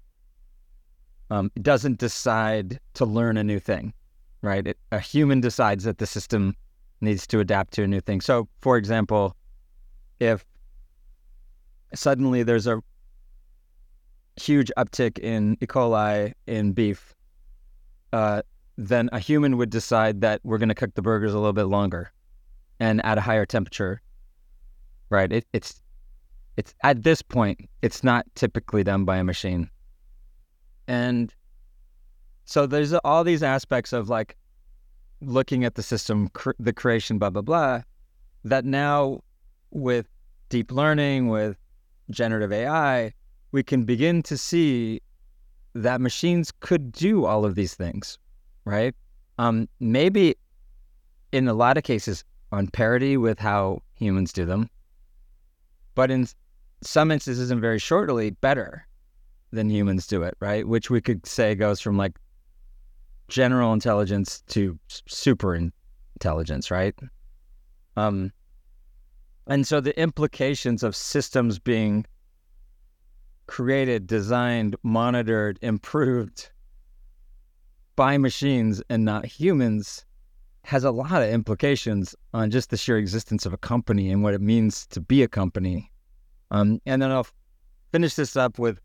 um, 1.29 1.51
doesn't 1.61 1.99
decide 1.99 2.79
to 2.95 3.05
learn 3.05 3.37
a 3.37 3.43
new 3.43 3.59
thing, 3.59 3.93
right? 4.41 4.65
It, 4.65 4.77
a 4.91 4.99
human 4.99 5.41
decides 5.41 5.83
that 5.83 5.99
the 5.99 6.07
system 6.07 6.55
needs 7.01 7.27
to 7.27 7.39
adapt 7.39 7.73
to 7.73 7.83
a 7.83 7.87
new 7.87 8.01
thing. 8.01 8.21
So, 8.21 8.47
for 8.59 8.77
example, 8.77 9.35
if 10.19 10.45
suddenly 11.93 12.43
there's 12.43 12.67
a 12.67 12.81
huge 14.35 14.71
uptick 14.77 15.19
in 15.19 15.57
E. 15.61 15.65
coli 15.65 16.33
in 16.45 16.71
beef, 16.73 17.13
uh, 18.13 18.41
then 18.77 19.09
a 19.11 19.19
human 19.19 19.57
would 19.57 19.69
decide 19.69 20.21
that 20.21 20.39
we're 20.43 20.57
going 20.57 20.69
to 20.69 20.75
cook 20.75 20.93
the 20.93 21.01
burgers 21.01 21.33
a 21.33 21.37
little 21.37 21.53
bit 21.53 21.63
longer 21.65 22.11
and 22.79 23.03
at 23.05 23.17
a 23.17 23.21
higher 23.21 23.45
temperature. 23.45 24.01
Right? 25.09 25.31
It, 25.31 25.45
it's 25.53 25.81
it's 26.57 26.73
at 26.83 27.03
this 27.03 27.21
point 27.21 27.69
it's 27.81 28.03
not 28.03 28.25
typically 28.35 28.83
done 28.83 29.05
by 29.05 29.17
a 29.17 29.23
machine, 29.23 29.69
and 30.87 31.33
so 32.45 32.65
there's 32.65 32.93
all 32.93 33.23
these 33.23 33.43
aspects 33.43 33.93
of 33.93 34.09
like 34.09 34.35
looking 35.21 35.63
at 35.63 35.75
the 35.75 35.83
system, 35.83 36.29
cr- 36.29 36.51
the 36.59 36.73
creation, 36.73 37.17
blah 37.19 37.29
blah 37.29 37.41
blah, 37.41 37.81
that 38.43 38.65
now 38.65 39.21
with 39.71 40.07
deep 40.49 40.71
learning, 40.71 41.27
with 41.29 41.57
generative 42.09 42.51
AI, 42.51 43.13
we 43.51 43.63
can 43.63 43.83
begin 43.83 44.23
to 44.23 44.37
see 44.37 45.01
that 45.73 46.01
machines 46.01 46.51
could 46.59 46.91
do 46.91 47.25
all 47.25 47.45
of 47.45 47.55
these 47.55 47.73
things, 47.73 48.17
right? 48.65 48.95
Um, 49.37 49.67
maybe 49.79 50.35
in 51.31 51.47
a 51.47 51.53
lot 51.53 51.77
of 51.77 51.83
cases 51.83 52.23
on 52.51 52.67
parity 52.67 53.17
with 53.17 53.37
how 53.39 53.81
humans 53.95 54.33
do 54.33 54.45
them, 54.45 54.69
but 55.95 56.09
in 56.09 56.27
some 56.81 57.11
instances 57.11 57.51
and 57.51 57.61
very 57.61 57.79
shortly, 57.79 58.31
better 58.31 58.87
than 59.51 59.69
humans 59.69 60.07
do 60.07 60.23
it, 60.23 60.35
right? 60.39 60.67
Which 60.67 60.89
we 60.89 61.01
could 61.01 61.25
say 61.25 61.55
goes 61.55 61.79
from 61.79 61.97
like 61.97 62.17
general 63.27 63.73
intelligence 63.73 64.41
to 64.47 64.77
super 64.87 65.59
intelligence, 66.15 66.71
right? 66.71 66.95
Um, 67.95 68.31
and 69.47 69.65
so 69.65 69.79
the 69.79 69.99
implications 69.99 70.83
of 70.83 70.95
systems 70.95 71.59
being 71.59 72.05
created, 73.47 74.07
designed, 74.07 74.75
monitored, 74.83 75.57
improved 75.61 76.51
by 77.95 78.17
machines 78.17 78.81
and 78.89 79.03
not 79.05 79.25
humans 79.25 80.05
has 80.63 80.83
a 80.83 80.91
lot 80.91 81.23
of 81.23 81.29
implications 81.29 82.13
on 82.33 82.51
just 82.51 82.69
the 82.69 82.77
sheer 82.77 82.97
existence 82.97 83.45
of 83.45 83.53
a 83.53 83.57
company 83.57 84.11
and 84.11 84.21
what 84.21 84.33
it 84.33 84.41
means 84.41 84.85
to 84.87 84.99
be 84.99 85.23
a 85.23 85.27
company. 85.27 85.89
Um, 86.51 86.81
and 86.85 87.01
then 87.01 87.09
I'll 87.09 87.27
finish 87.93 88.15
this 88.15 88.35
up 88.35 88.59
with 88.59 88.79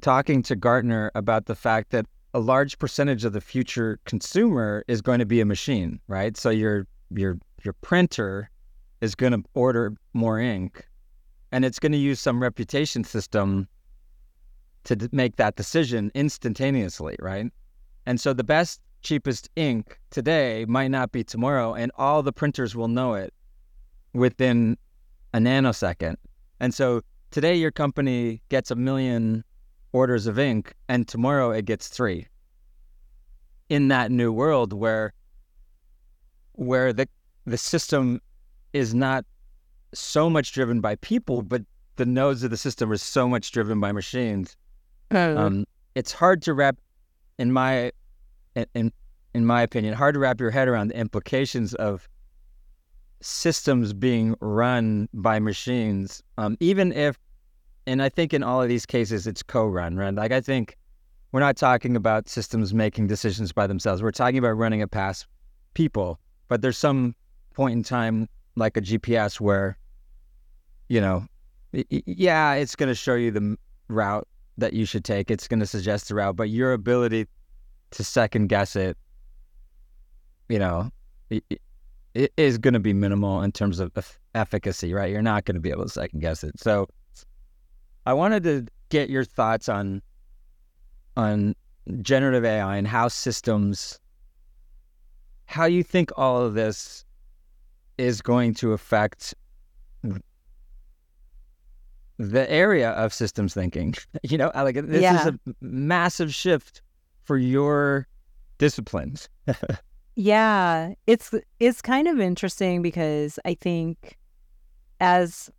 talking 0.00 0.42
to 0.44 0.56
Gartner 0.56 1.10
about 1.14 1.44
the 1.44 1.54
fact 1.54 1.90
that 1.90 2.06
a 2.34 2.40
large 2.40 2.78
percentage 2.78 3.24
of 3.24 3.32
the 3.34 3.40
future 3.40 3.98
consumer 4.06 4.84
is 4.88 5.02
going 5.02 5.18
to 5.18 5.26
be 5.26 5.40
a 5.40 5.44
machine, 5.44 6.00
right? 6.08 6.36
So 6.36 6.50
your 6.50 6.86
your 7.10 7.38
your 7.64 7.74
printer 7.74 8.50
is 9.00 9.14
going 9.14 9.32
to 9.32 9.42
order 9.54 9.94
more 10.12 10.38
ink 10.38 10.88
and 11.52 11.64
it's 11.64 11.78
going 11.78 11.92
to 11.92 11.98
use 11.98 12.20
some 12.20 12.42
reputation 12.42 13.04
system 13.04 13.68
to 14.84 14.96
d- 14.96 15.08
make 15.12 15.36
that 15.36 15.56
decision 15.56 16.10
instantaneously, 16.14 17.16
right? 17.20 17.50
And 18.06 18.20
so 18.20 18.32
the 18.32 18.44
best, 18.44 18.80
cheapest 19.02 19.48
ink 19.56 19.98
today 20.10 20.64
might 20.68 20.88
not 20.88 21.12
be 21.12 21.24
tomorrow, 21.24 21.74
and 21.74 21.90
all 21.96 22.22
the 22.22 22.32
printers 22.32 22.74
will 22.74 22.88
know 22.88 23.14
it 23.14 23.32
within 24.12 24.76
a 25.34 25.38
nanosecond. 25.38 26.16
And 26.60 26.74
so 26.74 27.02
today 27.30 27.54
your 27.54 27.70
company 27.70 28.42
gets 28.48 28.70
a 28.70 28.76
million 28.76 29.44
orders 29.92 30.26
of 30.26 30.38
ink, 30.38 30.74
and 30.88 31.06
tomorrow 31.06 31.50
it 31.50 31.64
gets 31.64 31.88
three. 31.88 32.26
In 33.68 33.88
that 33.88 34.10
new 34.10 34.32
world 34.32 34.72
where 34.72 35.12
where 36.52 36.92
the 36.92 37.08
the 37.44 37.58
system 37.58 38.20
is 38.72 38.94
not 38.94 39.24
so 39.94 40.28
much 40.28 40.52
driven 40.52 40.80
by 40.80 40.96
people, 40.96 41.42
but 41.42 41.62
the 41.96 42.06
nodes 42.06 42.42
of 42.42 42.50
the 42.50 42.56
system 42.56 42.90
are 42.92 42.96
so 42.96 43.28
much 43.28 43.50
driven 43.50 43.80
by 43.80 43.92
machines. 43.92 44.56
Uh, 45.12 45.34
Um, 45.36 45.66
it's 45.94 46.12
hard 46.12 46.42
to 46.42 46.54
wrap 46.54 46.76
in 47.38 47.52
my 47.52 47.90
in 48.74 48.92
in 49.34 49.46
my 49.46 49.62
opinion, 49.62 49.94
hard 49.94 50.14
to 50.14 50.20
wrap 50.20 50.40
your 50.40 50.50
head 50.50 50.68
around 50.68 50.88
the 50.88 50.96
implications 50.96 51.74
of 51.74 52.08
systems 53.20 53.92
being 53.92 54.34
run 54.40 55.08
by 55.12 55.38
machines, 55.38 56.22
um, 56.38 56.56
even 56.60 56.92
if, 56.92 57.18
and 57.86 58.02
I 58.02 58.08
think 58.08 58.32
in 58.32 58.42
all 58.42 58.62
of 58.62 58.68
these 58.68 58.86
cases 58.86 59.26
it's 59.26 59.42
co-run, 59.42 59.96
right? 59.96 60.14
Like 60.14 60.32
I 60.32 60.40
think 60.40 60.76
we're 61.32 61.40
not 61.40 61.56
talking 61.56 61.96
about 61.96 62.28
systems 62.28 62.72
making 62.72 63.06
decisions 63.06 63.52
by 63.52 63.66
themselves. 63.66 64.02
We're 64.02 64.12
talking 64.12 64.38
about 64.38 64.56
running 64.56 64.80
it 64.80 64.90
past 64.90 65.26
people. 65.74 66.18
But 66.48 66.62
there's 66.62 66.78
some 66.78 67.14
point 67.54 67.74
in 67.74 67.82
time, 67.82 68.28
like 68.58 68.76
a 68.76 68.80
GPS, 68.80 69.40
where, 69.40 69.78
you 70.88 71.00
know, 71.00 71.26
yeah, 71.72 72.54
it's 72.54 72.76
going 72.76 72.88
to 72.88 72.94
show 72.94 73.14
you 73.14 73.30
the 73.30 73.56
route 73.88 74.26
that 74.58 74.72
you 74.72 74.84
should 74.84 75.04
take. 75.04 75.30
It's 75.30 75.48
going 75.48 75.60
to 75.60 75.66
suggest 75.66 76.08
the 76.08 76.14
route, 76.14 76.36
but 76.36 76.50
your 76.50 76.72
ability 76.72 77.26
to 77.92 78.04
second 78.04 78.48
guess 78.48 78.76
it, 78.76 78.96
you 80.48 80.58
know, 80.58 80.90
it, 81.30 81.44
it 82.14 82.32
is 82.36 82.58
going 82.58 82.74
to 82.74 82.80
be 82.80 82.92
minimal 82.92 83.42
in 83.42 83.52
terms 83.52 83.80
of 83.80 83.92
efficacy, 84.34 84.92
right? 84.92 85.10
You're 85.10 85.22
not 85.22 85.44
going 85.44 85.54
to 85.54 85.60
be 85.60 85.70
able 85.70 85.84
to 85.84 85.90
second 85.90 86.20
guess 86.20 86.42
it. 86.42 86.58
So 86.58 86.88
I 88.06 88.14
wanted 88.14 88.42
to 88.44 88.66
get 88.88 89.10
your 89.10 89.24
thoughts 89.24 89.68
on 89.68 90.02
on 91.16 91.54
generative 92.02 92.44
AI 92.44 92.76
and 92.76 92.86
how 92.86 93.08
systems, 93.08 93.98
how 95.46 95.64
you 95.64 95.82
think 95.82 96.10
all 96.16 96.40
of 96.40 96.54
this 96.54 97.04
is 97.98 98.22
going 98.22 98.54
to 98.54 98.72
affect 98.72 99.34
the 102.18 102.50
area 102.50 102.90
of 102.90 103.12
systems 103.12 103.54
thinking. 103.54 103.94
You 104.22 104.38
know, 104.38 104.50
like 104.54 104.74
this 104.74 105.02
yeah. 105.02 105.20
is 105.20 105.26
a 105.26 105.38
massive 105.60 106.34
shift 106.34 106.82
for 107.22 107.36
your 107.36 108.06
disciplines. 108.58 109.28
yeah, 110.16 110.94
it's 111.06 111.32
it's 111.60 111.80
kind 111.80 112.08
of 112.08 112.18
interesting 112.20 112.82
because 112.82 113.38
I 113.44 113.54
think 113.54 114.18
as 115.00 115.50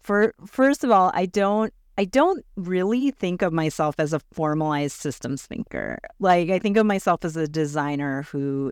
for 0.00 0.34
first 0.46 0.84
of 0.84 0.90
all, 0.90 1.10
I 1.14 1.26
don't 1.26 1.74
I 1.98 2.04
don't 2.04 2.44
really 2.56 3.10
think 3.10 3.42
of 3.42 3.52
myself 3.52 3.96
as 3.98 4.12
a 4.12 4.20
formalized 4.32 4.96
systems 4.96 5.44
thinker. 5.44 5.98
Like 6.20 6.50
I 6.50 6.58
think 6.58 6.76
of 6.76 6.86
myself 6.86 7.24
as 7.24 7.36
a 7.36 7.48
designer 7.48 8.22
who 8.22 8.70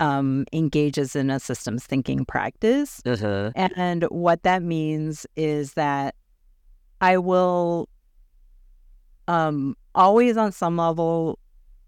um, 0.00 0.46
engages 0.52 1.14
in 1.14 1.30
a 1.30 1.38
systems 1.38 1.86
thinking 1.86 2.24
practice. 2.24 3.02
Uh-huh. 3.06 3.52
And 3.54 4.04
what 4.04 4.42
that 4.42 4.62
means 4.62 5.26
is 5.36 5.74
that 5.74 6.14
I 7.00 7.18
will 7.18 7.88
um, 9.28 9.76
always, 9.94 10.36
on 10.36 10.52
some 10.52 10.76
level, 10.76 11.38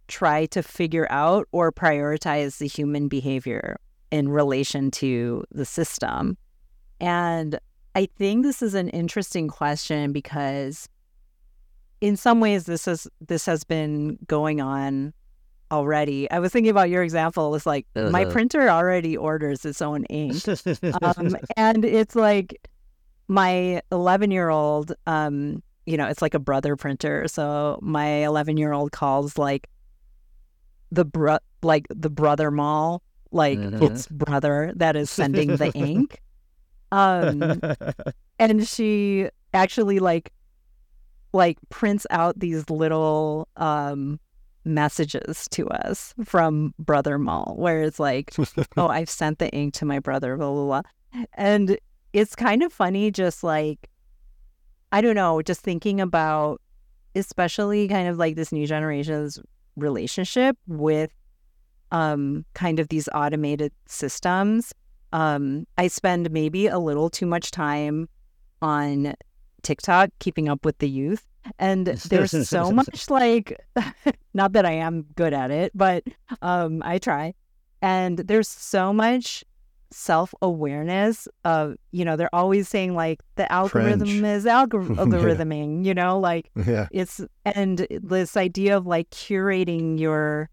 try 0.09 0.47
to 0.47 0.63
figure 0.63 1.07
out 1.11 1.49
or 1.53 1.73
prioritize 1.73 2.59
the 2.59 2.67
human 2.67 3.09
behavior 3.09 3.79
in 4.11 4.29
relation 4.29 4.91
to 4.91 5.45
the 5.51 5.65
system. 5.65 6.37
And 7.01 7.59
I 7.95 8.09
think 8.19 8.45
this 8.45 8.63
is 8.63 8.75
an 8.75 8.89
interesting 8.91 9.49
question 9.49 10.13
because 10.13 10.89
in 12.01 12.17
some 12.17 12.41
ways 12.41 12.67
this 12.67 12.87
is 12.87 13.09
this 13.21 13.47
has 13.47 13.65
been 13.65 14.19
going 14.27 14.61
on 14.61 15.13
already. 15.75 16.31
I 16.31 16.39
was 16.39 16.53
thinking 16.53 16.71
about 16.71 16.89
your 16.89 17.03
example. 17.03 17.55
It's 17.55 17.67
like 17.67 17.87
uh-huh. 17.97 18.11
my 18.11 18.25
printer 18.25 18.71
already 18.71 19.17
orders 19.17 19.65
its 19.65 19.83
own 19.83 20.05
ink, 20.05 20.37
um, 21.03 21.37
and 21.57 21.85
it's 21.85 22.15
like 22.15 22.69
my 23.29 23.83
11 23.91 24.31
year 24.31 24.51
old. 24.51 24.93
Um, 25.07 25.63
you 25.87 25.97
know, 25.97 26.07
it's 26.07 26.23
like 26.23 26.35
a 26.35 26.39
brother 26.39 26.77
printer. 26.77 27.29
So 27.29 27.79
my 27.83 28.25
11 28.25 28.57
year 28.57 28.73
old 28.73 28.93
calls 28.93 29.37
like 29.37 29.69
the 30.91 31.05
bro 31.05 31.39
like 31.63 31.87
the 31.91 32.11
brother 32.11 32.51
mall, 32.51 33.03
like 33.33 33.59
uh-huh. 33.59 33.85
its 33.85 34.07
brother 34.07 34.73
that 34.77 34.97
is 34.97 35.11
sending 35.11 35.57
the 35.57 35.73
ink. 35.75 36.21
Um, 36.93 37.61
and 38.39 38.67
she 38.69 39.29
actually 39.53 39.99
like 39.99 40.33
like 41.33 41.59
prints 41.69 42.07
out 42.11 42.39
these 42.39 42.71
little 42.71 43.49
um 43.57 44.21
messages 44.65 45.49
to 45.51 45.69
us 45.69 46.15
from 46.25 46.75
Brother 46.79 47.19
Mall, 47.19 47.55
where 47.57 47.83
it's 47.83 48.01
like, 48.01 48.33
oh, 48.77 48.89
I've 48.89 49.11
sent 49.11 49.39
the 49.39 49.51
ink 49.51 49.75
to 49.75 49.85
my 49.85 49.99
brother, 49.99 50.37
blah, 50.37 50.51
blah, 50.51 50.65
blah. 50.65 51.25
And 51.35 51.79
it's 52.13 52.35
kind 52.35 52.63
of 52.63 52.73
funny, 52.73 53.11
just 53.11 53.45
like, 53.45 53.89
I 54.93 55.01
don't 55.01 55.17
know, 55.17 55.43
just 55.43 55.61
thinking 55.61 56.01
about, 56.01 56.61
especially 57.15 57.89
kind 57.89 58.09
of 58.09 58.19
like 58.19 58.37
this 58.37 58.53
new 58.53 58.67
generation's 58.67 59.39
relationship 59.77 60.57
with 60.67 61.11
um, 61.93 62.45
kind 62.55 62.79
of 62.79 62.89
these 62.89 63.09
automated 63.15 63.73
systems 63.87 64.73
um, 65.15 65.65
I 65.79 65.87
spend 65.87 66.29
maybe 66.33 66.67
a 66.67 66.81
little 66.81 67.09
too 67.09 67.25
much 67.25 67.53
time 67.53 68.09
on 68.61 69.15
TikTok 69.65 70.11
keeping 70.21 70.49
up 70.49 70.65
with 70.65 70.79
the 70.79 70.89
youth. 70.89 71.27
And 71.59 71.87
there's 71.87 72.49
so 72.49 72.71
much 72.71 73.11
like, 73.11 73.61
not 74.35 74.53
that 74.53 74.65
I 74.65 74.73
am 74.73 75.07
good 75.15 75.35
at 75.35 75.51
it, 75.51 75.73
but 75.75 76.05
um, 76.41 76.83
I 76.85 76.99
try. 76.99 77.35
And 77.83 78.19
there's 78.19 78.49
so 78.49 78.93
much 78.93 79.45
self 79.91 80.35
awareness 80.41 81.29
of, 81.45 81.75
you 81.93 82.05
know, 82.05 82.17
they're 82.17 82.35
always 82.35 82.69
saying 82.69 82.95
like 82.95 83.21
the 83.37 83.51
algorithm 83.53 83.99
French. 84.01 84.23
is 84.23 84.45
algorithming, 84.47 85.85
yeah. 85.85 85.89
you 85.89 85.95
know, 85.95 86.19
like 86.19 86.51
yeah. 86.67 86.89
it's, 86.91 87.21
and 87.45 87.87
this 87.91 88.37
idea 88.37 88.77
of 88.77 88.87
like 88.87 89.11
curating 89.11 89.99
your 89.99 90.49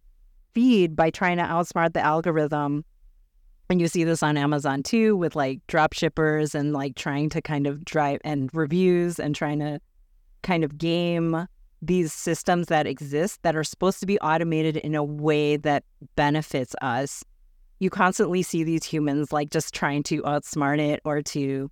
feed 0.53 0.95
by 0.95 1.09
trying 1.09 1.37
to 1.37 1.43
outsmart 1.43 1.93
the 1.93 2.01
algorithm 2.01 2.83
and 3.71 3.79
you 3.79 3.87
see 3.87 4.03
this 4.03 4.21
on 4.21 4.37
Amazon 4.37 4.83
too 4.83 5.15
with 5.15 5.33
like 5.33 5.65
drop 5.67 5.93
shippers 5.93 6.53
and 6.53 6.73
like 6.73 6.95
trying 6.95 7.29
to 7.29 7.41
kind 7.41 7.65
of 7.65 7.85
drive 7.85 8.19
and 8.25 8.49
reviews 8.53 9.17
and 9.17 9.33
trying 9.33 9.59
to 9.59 9.79
kind 10.43 10.65
of 10.65 10.77
game 10.77 11.47
these 11.81 12.11
systems 12.11 12.67
that 12.67 12.85
exist 12.85 13.41
that 13.43 13.55
are 13.55 13.63
supposed 13.63 14.01
to 14.01 14.05
be 14.05 14.19
automated 14.19 14.75
in 14.77 14.93
a 14.93 15.03
way 15.03 15.55
that 15.55 15.85
benefits 16.17 16.75
us. 16.81 17.23
You 17.79 17.89
constantly 17.89 18.43
see 18.43 18.63
these 18.63 18.83
humans 18.83 19.31
like 19.31 19.49
just 19.49 19.73
trying 19.73 20.03
to 20.03 20.21
outsmart 20.23 20.79
it 20.79 20.99
or 21.05 21.21
to 21.21 21.71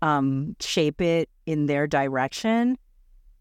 um, 0.00 0.56
shape 0.60 1.02
it 1.02 1.28
in 1.44 1.66
their 1.66 1.86
direction. 1.86 2.78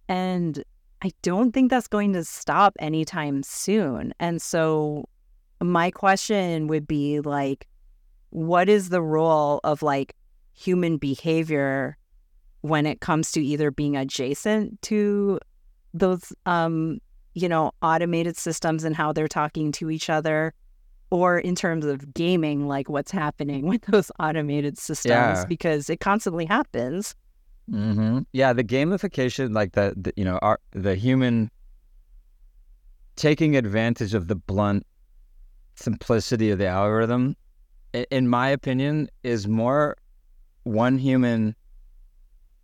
And 0.09 0.61
I 1.01 1.11
don't 1.21 1.53
think 1.53 1.69
that's 1.69 1.87
going 1.87 2.11
to 2.13 2.25
stop 2.25 2.75
anytime 2.79 3.43
soon. 3.43 4.13
And 4.19 4.41
so 4.41 5.05
my 5.61 5.89
question 5.89 6.67
would 6.67 6.85
be 6.85 7.21
like, 7.21 7.65
what 8.33 8.67
is 8.67 8.89
the 8.89 9.01
role 9.01 9.59
of 9.63 9.83
like 9.83 10.15
human 10.53 10.97
behavior 10.97 11.95
when 12.61 12.87
it 12.87 12.99
comes 12.99 13.31
to 13.31 13.39
either 13.39 13.69
being 13.69 13.95
adjacent 13.95 14.81
to 14.81 15.39
those 15.93 16.33
um 16.47 16.97
you 17.35 17.47
know 17.47 17.71
automated 17.83 18.35
systems 18.35 18.83
and 18.83 18.95
how 18.95 19.13
they're 19.13 19.27
talking 19.27 19.71
to 19.71 19.91
each 19.91 20.09
other 20.09 20.51
or 21.11 21.37
in 21.37 21.53
terms 21.53 21.85
of 21.85 22.11
gaming 22.15 22.67
like 22.67 22.89
what's 22.89 23.11
happening 23.11 23.67
with 23.67 23.83
those 23.83 24.11
automated 24.19 24.79
systems 24.79 25.11
yeah. 25.11 25.45
because 25.47 25.87
it 25.87 25.99
constantly 25.99 26.45
happens 26.45 27.13
mm-hmm. 27.69 28.19
yeah 28.31 28.51
the 28.51 28.63
gamification 28.63 29.53
like 29.53 29.73
the, 29.73 29.93
the 29.95 30.11
you 30.17 30.25
know 30.25 30.39
our, 30.41 30.59
the 30.71 30.95
human 30.95 31.51
taking 33.15 33.55
advantage 33.55 34.15
of 34.15 34.27
the 34.27 34.35
blunt 34.35 34.87
simplicity 35.75 36.49
of 36.49 36.57
the 36.57 36.65
algorithm 36.65 37.35
in 37.93 38.27
my 38.27 38.49
opinion, 38.49 39.09
is 39.23 39.47
more 39.47 39.95
one 40.63 40.97
human 40.97 41.55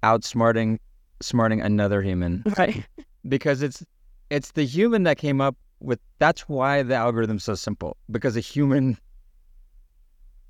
outsmarting 0.03 0.79
smarting 1.21 1.61
another 1.61 2.01
human. 2.01 2.43
Right. 2.57 2.85
because 3.27 3.61
it's 3.61 3.83
it's 4.29 4.51
the 4.53 4.63
human 4.65 5.03
that 5.03 5.17
came 5.17 5.41
up 5.41 5.55
with 5.81 5.99
that's 6.19 6.41
why 6.47 6.83
the 6.83 6.95
algorithm's 6.95 7.43
so 7.43 7.55
simple. 7.55 7.97
Because 8.11 8.35
a 8.37 8.41
human 8.41 8.97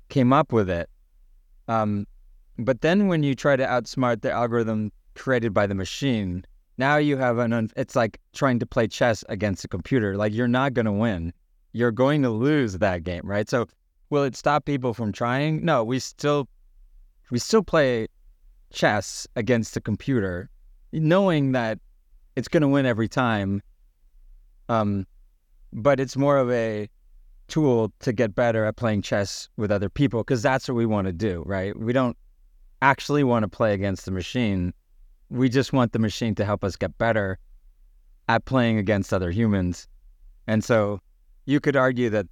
came 0.08 0.32
up 0.32 0.52
with 0.52 0.68
it. 0.68 0.88
Um, 1.68 2.06
but 2.58 2.80
then 2.82 3.06
when 3.08 3.22
you 3.22 3.34
try 3.34 3.56
to 3.56 3.64
outsmart 3.64 4.22
the 4.22 4.30
algorithm 4.30 4.92
created 5.14 5.54
by 5.54 5.66
the 5.66 5.74
machine, 5.74 6.44
now 6.78 6.96
you 6.96 7.16
have 7.16 7.38
an 7.38 7.52
un- 7.52 7.70
it's 7.76 7.96
like 7.96 8.18
trying 8.32 8.58
to 8.58 8.66
play 8.66 8.86
chess 8.88 9.24
against 9.28 9.64
a 9.64 9.68
computer. 9.68 10.16
Like 10.16 10.32
you're 10.34 10.48
not 10.48 10.74
going 10.74 10.86
to 10.86 10.92
win. 10.92 11.32
You're 11.72 11.92
going 11.92 12.22
to 12.22 12.30
lose 12.30 12.78
that 12.78 13.04
game, 13.04 13.22
right? 13.24 13.48
So 13.48 13.66
Will 14.10 14.24
it 14.24 14.36
stop 14.36 14.64
people 14.64 14.92
from 14.92 15.12
trying? 15.12 15.64
No, 15.64 15.84
we 15.84 16.00
still 16.00 16.48
we 17.30 17.38
still 17.38 17.62
play 17.62 18.08
chess 18.72 19.26
against 19.36 19.74
the 19.74 19.80
computer, 19.80 20.50
knowing 20.92 21.52
that 21.52 21.78
it's 22.36 22.48
going 22.48 22.62
to 22.62 22.68
win 22.68 22.86
every 22.86 23.08
time. 23.08 23.62
Um, 24.68 25.06
but 25.72 26.00
it's 26.00 26.16
more 26.16 26.38
of 26.38 26.50
a 26.50 26.88
tool 27.46 27.92
to 28.00 28.12
get 28.12 28.34
better 28.34 28.64
at 28.64 28.76
playing 28.76 29.02
chess 29.02 29.48
with 29.56 29.70
other 29.70 29.88
people 29.88 30.20
because 30.20 30.42
that's 30.42 30.68
what 30.68 30.74
we 30.74 30.86
want 30.86 31.06
to 31.06 31.12
do, 31.12 31.42
right? 31.46 31.76
We 31.78 31.92
don't 31.92 32.16
actually 32.82 33.24
want 33.24 33.44
to 33.44 33.48
play 33.48 33.74
against 33.74 34.04
the 34.04 34.10
machine. 34.10 34.72
We 35.28 35.48
just 35.48 35.72
want 35.72 35.92
the 35.92 35.98
machine 35.98 36.34
to 36.36 36.44
help 36.44 36.64
us 36.64 36.76
get 36.76 36.96
better 36.98 37.38
at 38.28 38.44
playing 38.44 38.78
against 38.78 39.12
other 39.12 39.30
humans. 39.30 39.86
And 40.46 40.64
so 40.64 41.00
you 41.46 41.60
could 41.60 41.76
argue 41.76 42.10
that 42.10 42.26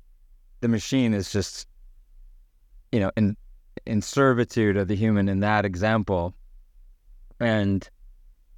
the 0.61 0.69
machine 0.69 1.15
is 1.15 1.33
just, 1.33 1.67
you 2.93 3.01
know, 3.01 3.11
in 3.17 3.37
in 3.87 4.03
servitude 4.03 4.77
of 4.77 4.89
the 4.89 4.97
human 4.97 5.29
in 5.29 5.41
that 5.41 5.65
example. 5.65 6.35
And 7.41 7.89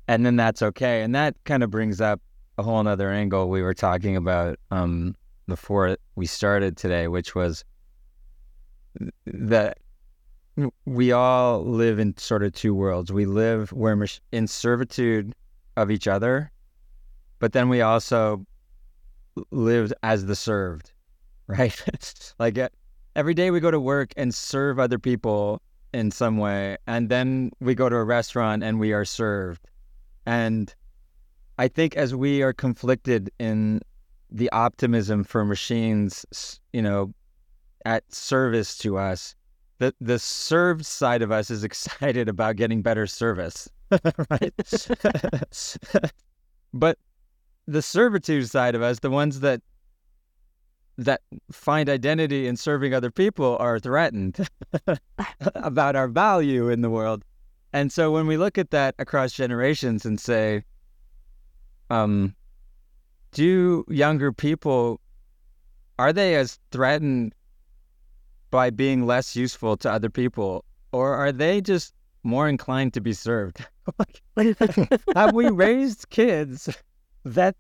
and 0.09 0.27
then 0.27 0.37
that's 0.37 0.63
okay. 0.63 1.03
And 1.03 1.15
that 1.15 1.37
kind 1.45 1.63
of 1.63 1.71
brings 1.71 2.01
up 2.01 2.21
a 2.59 2.63
whole 2.63 2.87
other 2.87 3.11
angle 3.11 3.49
we 3.49 3.63
were 3.63 3.75
talking 3.75 4.17
about 4.17 4.59
um, 4.71 5.15
before 5.47 5.97
we 6.17 6.27
started 6.27 6.77
today, 6.77 7.09
which 7.09 7.35
was 7.35 7.65
that 9.27 9.79
we 10.85 11.13
all 11.13 11.65
live 11.65 11.99
in 11.99 12.17
sort 12.17 12.43
of 12.43 12.53
two 12.53 12.75
worlds. 12.75 13.13
We 13.13 13.25
live 13.25 13.73
we're 13.73 14.07
in 14.33 14.47
servitude 14.47 15.35
of 15.77 15.91
each 15.91 16.09
other, 16.09 16.51
but 17.39 17.53
then 17.53 17.69
we 17.69 17.81
also 17.81 18.45
live 19.51 19.93
as 20.03 20.27
the 20.27 20.37
served, 20.37 20.93
right? 21.51 22.35
like 22.39 22.59
every 23.17 23.35
day 23.35 23.51
we 23.51 23.61
go 23.61 23.71
to 23.71 23.81
work 23.81 24.13
and 24.17 24.35
serve 24.35 24.79
other 24.79 24.99
people 24.99 25.61
in 25.93 26.11
some 26.11 26.39
way, 26.39 26.77
and 26.87 27.09
then 27.09 27.51
we 27.61 27.75
go 27.75 27.89
to 27.89 27.97
a 27.97 28.05
restaurant 28.05 28.63
and 28.63 28.79
we 28.79 28.93
are 28.93 29.05
served. 29.05 29.67
And 30.27 30.73
I 31.59 31.69
think 31.69 31.97
as 31.97 32.15
we 32.15 32.43
are 32.43 32.53
conflicted 32.53 33.31
in 33.39 33.81
the 34.31 34.51
optimism 34.53 35.25
for 35.25 35.45
machines, 35.45 36.61
you 36.73 36.83
know, 36.83 37.13
at 37.85 38.13
service 38.13 38.79
to 38.79 38.97
us, 38.99 39.35
the 39.79 39.95
the 40.01 40.19
served 40.19 40.87
side 40.87 41.23
of 41.23 41.33
us 41.33 41.51
is 41.51 41.65
excited 41.71 42.29
about 42.29 42.57
getting 42.57 42.83
better 42.83 43.07
service, 43.07 43.69
right? 44.31 44.55
but 46.73 46.99
the 47.67 47.83
servitude 47.83 48.49
side 48.49 48.75
of 48.75 48.83
us, 48.83 49.01
the 49.01 49.11
ones 49.11 49.41
that 49.41 49.63
that 51.05 51.23
find 51.51 51.89
identity 51.89 52.47
in 52.47 52.57
serving 52.57 52.93
other 52.95 53.11
people, 53.11 53.57
are 53.59 53.79
threatened 53.79 54.47
about 55.55 55.97
our 55.97 56.09
value 56.09 56.69
in 56.69 56.83
the 56.83 56.91
world. 56.91 57.25
And 57.73 57.91
so 57.91 58.11
when 58.11 58.27
we 58.27 58.37
look 58.37 58.59
at 58.59 58.71
that 58.71 58.95
across 58.99 59.33
generations 59.33 60.05
and 60.05 60.21
say, 60.21 60.63
um, 61.89 62.35
do 63.33 63.85
younger 63.89 64.33
people 64.33 65.01
are 65.99 66.13
they 66.13 66.35
as 66.35 66.59
threatened 66.71 67.35
by 68.51 68.71
being 68.71 69.07
less 69.07 69.37
useful 69.37 69.77
to 69.77 69.91
other 69.91 70.09
people, 70.09 70.65
or 70.93 71.15
are 71.15 71.31
they 71.31 71.61
just 71.61 71.95
more 72.23 72.49
inclined 72.49 72.95
to 72.95 73.01
be 73.01 73.13
served? 73.13 73.65
have 75.15 75.35
we 75.35 75.51
raised 75.51 76.09
kids 76.09 76.69
that 77.25 77.55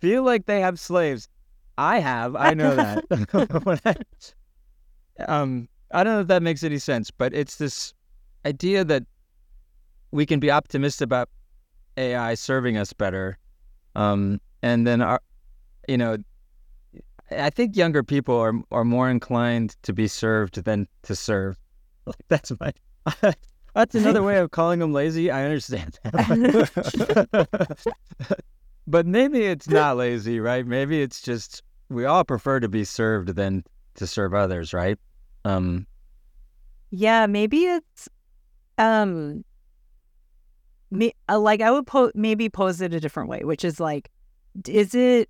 feel 0.00 0.24
like 0.24 0.46
they 0.46 0.60
have 0.60 0.80
slaves? 0.80 1.28
I 1.78 1.98
have. 1.98 2.36
I 2.36 2.54
know 2.54 2.74
that. 2.74 3.04
I, 5.18 5.22
um, 5.24 5.68
I 5.92 6.04
don't 6.04 6.14
know 6.14 6.20
if 6.20 6.28
that 6.28 6.42
makes 6.42 6.62
any 6.64 6.78
sense, 6.78 7.10
but 7.10 7.34
it's 7.34 7.56
this 7.56 7.94
idea 8.44 8.84
that 8.84 9.04
we 10.10 10.26
can 10.26 10.40
be 10.40 10.50
optimistic 10.50 11.04
about 11.04 11.28
AI 11.96 12.34
serving 12.34 12.76
us 12.76 12.92
better, 12.92 13.38
um, 13.94 14.40
and 14.62 14.86
then 14.86 15.00
our, 15.02 15.20
you 15.88 15.96
know, 15.98 16.16
I 17.30 17.50
think 17.50 17.76
younger 17.76 18.02
people 18.02 18.36
are 18.36 18.54
are 18.70 18.84
more 18.84 19.10
inclined 19.10 19.76
to 19.82 19.92
be 19.92 20.08
served 20.08 20.64
than 20.64 20.86
to 21.02 21.14
serve. 21.16 21.58
That's 22.28 22.52
my. 22.60 22.72
That's 23.74 23.94
another 23.96 24.22
way 24.22 24.38
of 24.38 24.52
calling 24.52 24.78
them 24.78 24.92
lazy. 24.92 25.32
I 25.32 25.44
understand. 25.44 25.98
but 28.86 29.04
maybe 29.04 29.46
it's 29.46 29.68
not 29.68 29.96
lazy, 29.96 30.38
right? 30.38 30.64
Maybe 30.64 31.02
it's 31.02 31.20
just 31.20 31.63
we 31.88 32.04
all 32.04 32.24
prefer 32.24 32.60
to 32.60 32.68
be 32.68 32.84
served 32.84 33.30
than 33.36 33.64
to 33.94 34.06
serve 34.06 34.34
others, 34.34 34.72
right? 34.72 34.98
Um 35.44 35.86
Yeah, 36.90 37.26
maybe 37.26 37.64
it's 37.64 38.08
um 38.78 39.44
me, 40.90 41.12
uh, 41.28 41.38
like 41.38 41.60
I 41.60 41.70
would 41.70 41.86
po- 41.86 42.12
maybe 42.14 42.48
pose 42.48 42.80
it 42.80 42.94
a 42.94 43.00
different 43.00 43.28
way, 43.28 43.44
which 43.44 43.64
is 43.64 43.80
like 43.80 44.10
is 44.68 44.94
it 44.94 45.28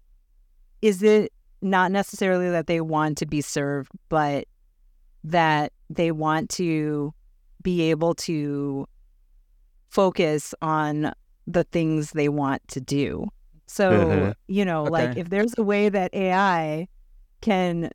is 0.83 1.03
it 1.03 1.33
not 1.63 1.91
necessarily 1.91 2.51
that 2.51 2.67
they 2.67 2.81
want 2.81 3.17
to 3.19 3.27
be 3.27 3.41
served, 3.41 3.91
but 4.09 4.47
that 5.25 5.73
they 5.89 6.11
want 6.11 6.51
to 6.51 7.15
be 7.63 7.91
able 7.91 8.15
to 8.15 8.87
focus 9.89 10.55
on 10.61 11.13
the 11.47 11.65
things 11.65 12.11
they 12.11 12.29
want 12.29 12.61
to 12.69 12.81
do. 12.81 13.27
So, 13.75 13.91
mm-hmm. 13.91 14.31
you 14.47 14.65
know, 14.65 14.83
okay. 14.83 14.91
like 14.91 15.17
if 15.17 15.31
there's 15.31 15.53
a 15.59 15.63
way 15.65 15.89
that 15.89 16.15
AI 16.15 16.87
can 17.41 17.91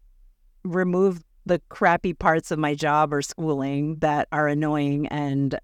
remove 0.65 1.23
the 1.45 1.61
crappy 1.69 2.13
parts 2.13 2.51
of 2.51 2.59
my 2.59 2.75
job 2.75 3.13
or 3.13 3.21
schooling 3.21 3.95
that 3.99 4.27
are 4.33 4.49
annoying 4.49 5.07
and 5.07 5.57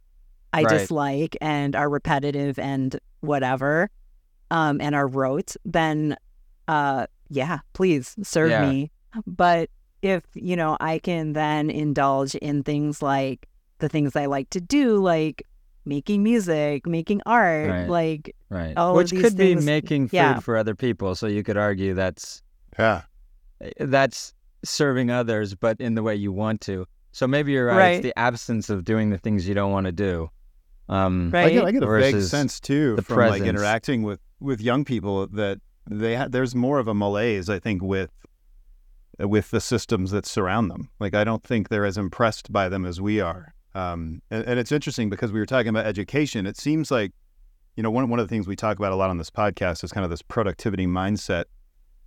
I 0.54 0.62
right. 0.62 0.70
dislike 0.70 1.36
and 1.42 1.76
are 1.76 1.90
repetitive 1.90 2.58
and 2.58 2.98
whatever, 3.20 3.90
um, 4.52 4.80
and 4.80 4.96
are 4.96 5.06
rote, 5.06 5.58
then 5.66 6.16
uh, 6.70 7.08
yeah, 7.28 7.60
please 7.74 8.16
serve 8.24 8.52
yeah. 8.52 8.70
me. 8.70 8.92
But 9.28 9.70
if, 10.02 10.24
you 10.34 10.56
know, 10.56 10.78
I 10.80 11.00
can 11.00 11.34
then 11.34 11.70
indulge 11.70 12.36
in 12.36 12.64
things 12.64 13.02
like 13.02 13.50
the 13.80 13.90
things 13.90 14.16
I 14.16 14.28
like 14.28 14.50
to 14.52 14.62
do, 14.62 14.96
like 14.96 15.46
making 15.86 16.24
music, 16.24 16.88
making 16.88 17.22
art, 17.26 17.70
right. 17.70 17.90
like 17.90 18.36
right, 18.50 18.74
which 18.94 19.12
could 19.12 19.38
things, 19.38 19.62
be 19.62 19.66
making 19.66 20.08
food 20.08 20.18
yeah. 20.18 20.40
for 20.40 20.58
other 20.58 20.76
people. 20.76 21.16
So 21.16 21.28
you 21.28 21.44
could 21.44 21.58
argue 21.58 21.94
that's 21.94 22.42
yeah, 22.78 23.04
eh, 23.62 23.72
that's 23.80 24.34
serving 24.64 25.12
others, 25.12 25.56
but 25.56 25.80
in 25.80 25.96
the 25.96 26.04
way 26.04 26.16
you 26.16 26.32
want 26.32 26.62
to. 26.62 26.88
So 27.12 27.28
maybe 27.28 27.54
you're 27.54 27.68
right. 27.68 27.78
right. 27.78 27.90
It's 27.96 28.04
the 28.04 28.18
absence 28.20 28.70
of 28.70 28.84
doing 28.84 29.10
the 29.10 29.18
things 29.18 29.48
you 29.48 29.54
don't 29.54 29.72
want 29.72 29.86
to 29.86 29.92
do. 29.92 30.30
Um, 30.90 31.32
right. 31.32 31.48
I 31.48 31.50
get, 31.50 31.66
I 31.66 31.72
get 31.72 31.84
a 31.84 31.88
vague 31.88 32.22
sense 32.22 32.60
too 32.60 32.96
from 32.98 33.16
presence. 33.16 33.40
like 33.40 33.50
interacting 33.50 34.04
with 34.04 34.20
with 34.40 34.62
young 34.62 34.86
people 34.86 35.28
that 35.28 35.60
they 35.90 36.16
ha- 36.16 36.28
there's 36.30 36.56
more 36.56 36.80
of 36.80 36.88
a 36.88 36.94
malaise, 36.94 37.50
I 37.50 37.60
think, 37.60 37.82
with 37.82 38.12
with 39.20 39.52
the 39.52 39.62
systems 39.62 40.12
that 40.12 40.26
surround 40.26 40.70
them. 40.70 40.90
Like 41.00 41.14
I 41.14 41.24
don't 41.24 41.44
think 41.44 41.70
they're 41.70 41.86
as 41.86 41.98
impressed 41.98 42.52
by 42.52 42.70
them 42.70 42.86
as 42.86 43.00
we 43.00 43.22
are. 43.22 43.54
Um, 43.76 44.22
and, 44.32 44.46
and, 44.46 44.58
it's 44.58 44.72
interesting 44.72 45.10
because 45.10 45.34
we 45.34 45.40
were 45.40 45.46
talking 45.46 45.68
about 45.68 45.86
education. 45.86 46.48
It 46.48 46.56
seems 46.56 46.92
like, 46.92 47.12
you 47.76 47.84
know, 47.84 47.92
one 47.92 48.10
one 48.10 48.20
of 48.20 48.28
the 48.28 48.34
things 48.34 48.48
we 48.48 48.56
talk 48.56 48.80
about 48.80 48.94
a 48.94 48.96
lot 48.96 49.10
on 49.10 49.18
this 49.18 49.30
podcast 49.30 49.84
is 49.84 49.92
kind 49.92 50.06
of 50.06 50.10
this 50.10 50.22
productivity 50.22 50.88
mindset, 50.88 51.44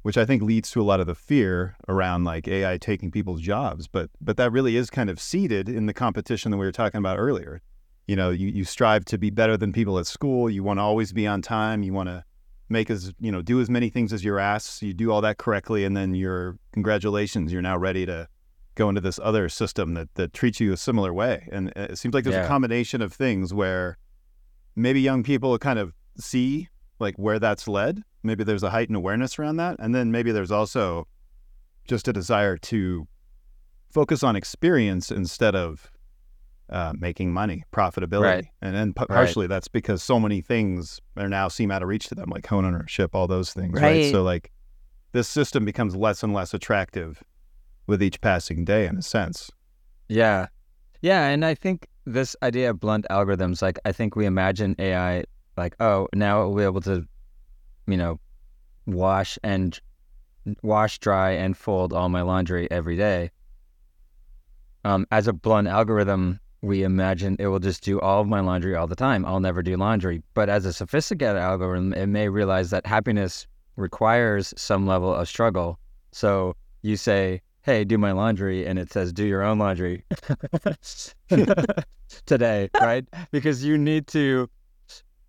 which 0.00 0.16
I 0.16 0.24
think 0.24 0.42
leads 0.42 0.70
to 0.70 0.80
a 0.80 0.82
lot 0.82 0.98
of 0.98 1.06
the 1.06 1.14
fear 1.14 1.76
around 1.86 2.24
like 2.24 2.48
AI 2.48 2.78
taking 2.78 3.10
people's 3.10 3.42
jobs. 3.42 3.86
But 3.86 4.08
but 4.18 4.38
that 4.38 4.50
really 4.50 4.76
is 4.76 4.88
kind 4.88 5.10
of 5.10 5.20
seeded 5.20 5.68
in 5.68 5.84
the 5.84 5.92
competition 5.92 6.50
that 6.52 6.56
we 6.56 6.64
were 6.64 6.72
talking 6.72 6.98
about 6.98 7.18
earlier. 7.18 7.60
You 8.06 8.16
know, 8.16 8.30
you, 8.30 8.48
you 8.48 8.64
strive 8.64 9.04
to 9.04 9.18
be 9.18 9.28
better 9.28 9.58
than 9.58 9.70
people 9.70 9.98
at 9.98 10.06
school. 10.06 10.48
You 10.48 10.62
want 10.62 10.78
to 10.78 10.82
always 10.82 11.12
be 11.12 11.26
on 11.26 11.42
time. 11.42 11.82
You 11.82 11.92
want 11.92 12.08
to 12.08 12.24
make 12.70 12.88
as 12.88 13.12
you 13.20 13.30
know 13.30 13.42
do 13.42 13.60
as 13.60 13.68
many 13.68 13.90
things 13.90 14.12
as 14.12 14.22
you're 14.22 14.38
asked 14.38 14.82
you 14.82 14.92
do 14.92 15.10
all 15.10 15.22
that 15.22 15.38
correctly 15.38 15.84
and 15.84 15.96
then 15.96 16.14
you're 16.14 16.58
congratulations 16.72 17.50
you're 17.50 17.62
now 17.62 17.78
ready 17.78 18.04
to 18.04 18.28
go 18.78 18.88
into 18.88 19.00
this 19.00 19.20
other 19.22 19.48
system 19.48 19.94
that 19.94 20.14
that 20.14 20.32
treats 20.32 20.60
you 20.60 20.72
a 20.72 20.76
similar 20.76 21.12
way 21.12 21.48
and 21.52 21.72
it 21.76 21.98
seems 21.98 22.14
like 22.14 22.24
there's 22.24 22.36
yeah. 22.36 22.44
a 22.44 22.48
combination 22.48 23.02
of 23.02 23.12
things 23.12 23.52
where 23.52 23.98
maybe 24.76 25.00
young 25.00 25.22
people 25.22 25.58
kind 25.58 25.78
of 25.78 25.92
see 26.18 26.68
like 26.98 27.14
where 27.16 27.38
that's 27.38 27.68
led 27.68 28.02
maybe 28.22 28.44
there's 28.44 28.62
a 28.62 28.70
heightened 28.70 28.96
awareness 28.96 29.38
around 29.38 29.56
that 29.56 29.76
and 29.80 29.94
then 29.94 30.10
maybe 30.10 30.32
there's 30.32 30.52
also 30.52 31.06
just 31.86 32.06
a 32.08 32.12
desire 32.12 32.56
to 32.56 33.06
focus 33.90 34.22
on 34.22 34.36
experience 34.36 35.10
instead 35.10 35.56
of 35.56 35.90
uh, 36.70 36.92
making 36.98 37.32
money, 37.32 37.64
profitability, 37.72 38.22
right. 38.22 38.46
and 38.60 38.74
then 38.74 38.92
partially 38.92 39.44
right. 39.44 39.48
that's 39.48 39.68
because 39.68 40.02
so 40.02 40.20
many 40.20 40.42
things 40.42 41.00
are 41.16 41.28
now 41.28 41.48
seem 41.48 41.70
out 41.70 41.82
of 41.82 41.88
reach 41.88 42.08
to 42.08 42.14
them, 42.14 42.28
like 42.28 42.46
home 42.46 42.66
ownership, 42.66 43.14
all 43.14 43.26
those 43.26 43.52
things, 43.52 43.80
right. 43.80 43.82
right? 43.82 44.12
So 44.12 44.22
like 44.22 44.52
this 45.12 45.26
system 45.26 45.64
becomes 45.64 45.96
less 45.96 46.22
and 46.22 46.34
less 46.34 46.52
attractive 46.52 47.22
with 47.88 48.00
each 48.00 48.20
passing 48.20 48.64
day, 48.64 48.86
in 48.86 48.98
a 48.98 49.02
sense. 49.02 49.50
Yeah, 50.08 50.46
yeah, 51.02 51.28
and 51.28 51.44
I 51.44 51.54
think 51.54 51.88
this 52.04 52.36
idea 52.42 52.70
of 52.70 52.78
blunt 52.78 53.06
algorithms, 53.10 53.60
like 53.60 53.80
I 53.84 53.90
think 53.90 54.14
we 54.14 54.26
imagine 54.26 54.76
AI 54.78 55.24
like, 55.56 55.74
oh, 55.80 56.08
now 56.14 56.46
we'll 56.46 56.56
be 56.56 56.62
able 56.62 56.80
to, 56.82 57.04
you 57.88 57.96
know, 57.96 58.20
wash 58.86 59.38
and 59.42 59.78
wash, 60.62 60.98
dry, 60.98 61.32
and 61.32 61.56
fold 61.56 61.92
all 61.92 62.08
my 62.08 62.22
laundry 62.22 62.70
every 62.70 62.96
day. 62.96 63.30
Um, 64.84 65.06
as 65.10 65.26
a 65.26 65.32
blunt 65.32 65.66
algorithm, 65.68 66.38
we 66.62 66.82
imagine 66.82 67.36
it 67.38 67.48
will 67.48 67.58
just 67.58 67.82
do 67.82 68.00
all 68.00 68.20
of 68.20 68.28
my 68.28 68.40
laundry 68.40 68.74
all 68.74 68.86
the 68.86 68.96
time. 68.96 69.24
I'll 69.26 69.40
never 69.40 69.62
do 69.62 69.76
laundry. 69.76 70.22
But 70.34 70.48
as 70.48 70.64
a 70.64 70.72
sophisticated 70.72 71.36
algorithm, 71.36 71.92
it 71.92 72.06
may 72.06 72.28
realize 72.28 72.70
that 72.70 72.86
happiness 72.86 73.46
requires 73.76 74.54
some 74.56 74.86
level 74.86 75.14
of 75.14 75.28
struggle. 75.28 75.78
So 76.12 76.54
you 76.82 76.96
say, 76.96 77.42
hey, 77.68 77.84
do 77.84 77.98
my 77.98 78.12
laundry, 78.12 78.66
and 78.66 78.78
it 78.78 78.90
says, 78.90 79.12
do 79.12 79.26
your 79.26 79.42
own 79.42 79.58
laundry 79.58 80.02
today, 82.24 82.70
right? 82.80 83.06
Because 83.30 83.62
you 83.62 83.76
need 83.76 84.06
to 84.06 84.48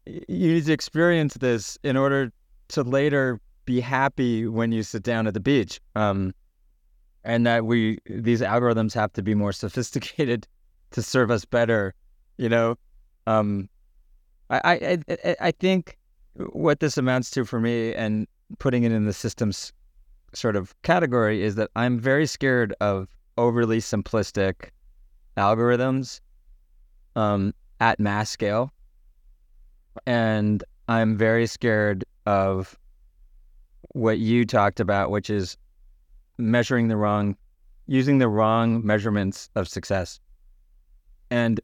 you 0.05 0.53
need 0.53 0.65
to 0.65 0.71
experience 0.71 1.33
this 1.33 1.77
in 1.83 1.97
order 1.97 2.31
to 2.69 2.83
later 2.83 3.41
be 3.65 3.81
happy 3.81 4.47
when 4.47 4.71
you 4.71 4.83
sit 4.83 5.03
down 5.03 5.27
at 5.27 5.33
the 5.33 5.41
beach. 5.41 5.81
Um, 5.97 6.33
and 7.25 7.45
that 7.45 7.65
we 7.65 7.99
these 8.05 8.39
algorithms 8.39 8.93
have 8.93 9.11
to 9.13 9.21
be 9.21 9.35
more 9.35 9.51
sophisticated 9.51 10.47
to 10.91 11.01
serve 11.01 11.31
us 11.31 11.43
better. 11.43 11.93
You 12.37 12.47
know, 12.47 12.77
um, 13.27 13.67
I, 14.49 14.61
I 14.63 14.97
I 15.09 15.35
I 15.41 15.51
think 15.51 15.97
what 16.53 16.79
this 16.79 16.97
amounts 16.97 17.31
to 17.31 17.43
for 17.43 17.59
me, 17.59 17.93
and 17.93 18.27
putting 18.59 18.83
it 18.83 18.93
in 18.93 19.05
the 19.05 19.13
systems 19.13 19.73
sort 20.33 20.55
of 20.55 20.79
category, 20.83 21.43
is 21.43 21.55
that 21.55 21.69
I'm 21.75 21.99
very 21.99 22.25
scared 22.25 22.73
of 22.81 23.15
overly 23.37 23.79
simplistic 23.79 24.69
algorithms 25.37 26.19
um, 27.15 27.53
at 27.79 27.99
mass 27.99 28.29
scale, 28.29 28.71
and 30.05 30.63
I'm 30.87 31.17
very 31.17 31.47
scared 31.47 32.03
of 32.25 32.77
what 33.89 34.19
you 34.19 34.45
talked 34.45 34.79
about, 34.79 35.09
which 35.11 35.29
is 35.29 35.57
measuring 36.37 36.87
the 36.87 36.97
wrong, 36.97 37.35
using 37.87 38.17
the 38.19 38.27
wrong 38.27 38.85
measurements 38.85 39.49
of 39.55 39.67
success. 39.67 40.19
And 41.31 41.59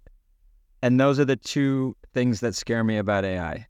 and 0.81 0.99
those 0.99 1.19
are 1.19 1.25
the 1.25 1.35
two 1.35 1.95
things 2.13 2.41
that 2.41 2.53
scare 2.53 2.83
me 2.83 2.97
about 2.97 3.25
AI. 3.25 3.65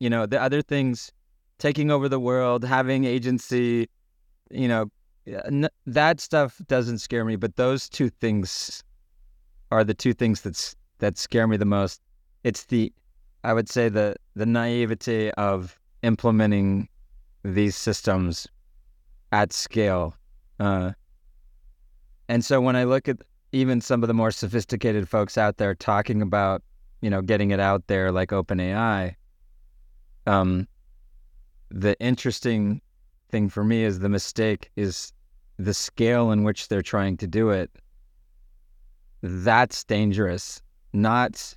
You 0.00 0.10
know, 0.10 0.26
the 0.26 0.40
other 0.40 0.60
things, 0.60 1.10
taking 1.58 1.90
over 1.90 2.08
the 2.08 2.20
world, 2.20 2.62
having 2.62 3.04
agency, 3.04 3.88
you 4.50 4.68
know, 4.68 4.90
that 5.86 6.20
stuff 6.20 6.60
doesn't 6.66 6.98
scare 6.98 7.24
me. 7.24 7.36
But 7.36 7.56
those 7.56 7.88
two 7.88 8.10
things 8.10 8.82
are 9.70 9.84
the 9.84 9.94
two 9.94 10.14
things 10.14 10.40
that's 10.40 10.74
that 10.98 11.18
scare 11.18 11.46
me 11.46 11.56
the 11.56 11.64
most. 11.64 12.00
It's 12.44 12.64
the, 12.66 12.92
I 13.44 13.52
would 13.52 13.68
say 13.68 13.88
the 13.88 14.16
the 14.34 14.46
naivety 14.46 15.30
of 15.32 15.78
implementing 16.02 16.88
these 17.42 17.76
systems 17.76 18.46
at 19.32 19.52
scale 19.52 20.14
uh, 20.60 20.92
and 22.28 22.44
so 22.44 22.60
when 22.60 22.76
I 22.76 22.84
look 22.84 23.08
at 23.08 23.18
even 23.52 23.80
some 23.80 24.02
of 24.02 24.08
the 24.08 24.14
more 24.14 24.30
sophisticated 24.30 25.08
folks 25.08 25.38
out 25.38 25.56
there 25.56 25.74
talking 25.74 26.20
about, 26.20 26.62
you 27.00 27.08
know, 27.08 27.22
getting 27.22 27.50
it 27.50 27.60
out 27.60 27.86
there 27.86 28.12
like 28.12 28.30
OpenAI, 28.30 29.14
um, 30.26 30.68
the 31.70 31.98
interesting 32.00 32.82
thing 33.30 33.48
for 33.48 33.64
me 33.64 33.84
is 33.84 33.98
the 33.98 34.08
mistake 34.08 34.70
is 34.76 35.12
the 35.58 35.74
scale 35.74 36.30
in 36.30 36.44
which 36.44 36.68
they're 36.68 36.82
trying 36.82 37.16
to 37.18 37.26
do 37.26 37.50
it. 37.50 37.70
That's 39.22 39.84
dangerous. 39.84 40.62
Not 40.92 41.56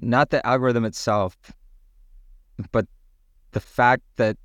not 0.00 0.30
the 0.30 0.44
algorithm 0.46 0.84
itself, 0.84 1.36
but 2.72 2.86
the 3.52 3.60
fact 3.60 4.02
that 4.16 4.36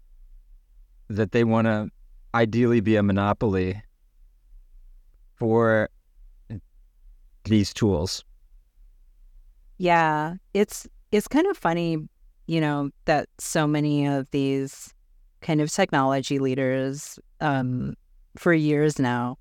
that 1.08 1.32
they 1.32 1.44
want 1.44 1.66
to 1.66 1.90
ideally 2.34 2.80
be 2.80 2.96
a 2.96 3.04
monopoly 3.04 3.82
for 5.36 5.90
these 7.44 7.74
tools. 7.74 8.24
Yeah, 9.78 10.36
it's 10.54 10.88
it's 11.12 11.28
kind 11.28 11.48
of 11.48 11.58
funny, 11.58 11.98
you 12.48 12.62
know, 12.62 12.92
that 13.06 13.28
so 13.40 13.68
many 13.68 14.06
of 14.06 14.30
these 14.32 14.94
kind 15.42 15.62
of 15.62 15.72
technology 15.72 16.40
leaders 16.40 17.20
um, 17.40 17.96
for 18.38 18.54
years 18.54 19.00
now, 19.00 19.38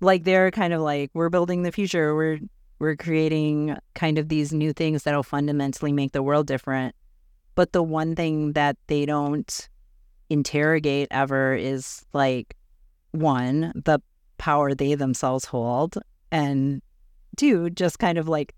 like 0.00 0.24
they're 0.24 0.50
kind 0.50 0.72
of 0.72 0.80
like 0.80 1.10
we're 1.14 1.28
building 1.28 1.62
the 1.62 1.72
future. 1.72 2.14
We're 2.14 2.38
we're 2.78 2.96
creating 2.96 3.76
kind 3.94 4.18
of 4.18 4.28
these 4.28 4.52
new 4.52 4.72
things 4.72 5.02
that'll 5.02 5.22
fundamentally 5.22 5.92
make 5.92 6.12
the 6.12 6.22
world 6.22 6.46
different. 6.46 6.94
But 7.54 7.72
the 7.72 7.82
one 7.82 8.16
thing 8.16 8.52
that 8.54 8.76
they 8.88 9.06
don't 9.06 9.68
interrogate 10.28 11.08
ever 11.10 11.54
is 11.54 12.04
like 12.12 12.56
one, 13.12 13.72
the 13.74 14.00
power 14.38 14.74
they 14.74 14.94
themselves 14.94 15.44
hold, 15.44 15.96
and 16.32 16.82
two, 17.36 17.70
just 17.70 17.98
kind 17.98 18.18
of 18.18 18.28
like 18.28 18.54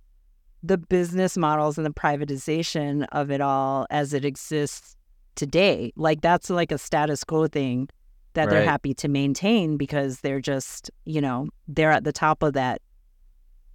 the 0.62 0.78
business 0.78 1.36
models 1.36 1.76
and 1.76 1.86
the 1.86 1.90
privatization 1.90 3.06
of 3.12 3.30
it 3.30 3.40
all 3.40 3.86
as 3.90 4.12
it 4.12 4.24
exists 4.24 4.95
today. 5.36 5.92
Like 5.96 6.20
that's 6.20 6.50
like 6.50 6.72
a 6.72 6.78
status 6.78 7.24
quo 7.24 7.46
thing 7.46 7.88
that 8.34 8.44
right. 8.44 8.50
they're 8.50 8.64
happy 8.64 8.94
to 8.94 9.08
maintain 9.08 9.76
because 9.76 10.20
they're 10.20 10.40
just, 10.40 10.90
you 11.04 11.20
know, 11.20 11.48
they're 11.68 11.92
at 11.92 12.04
the 12.04 12.12
top 12.12 12.42
of 12.42 12.54
that 12.54 12.82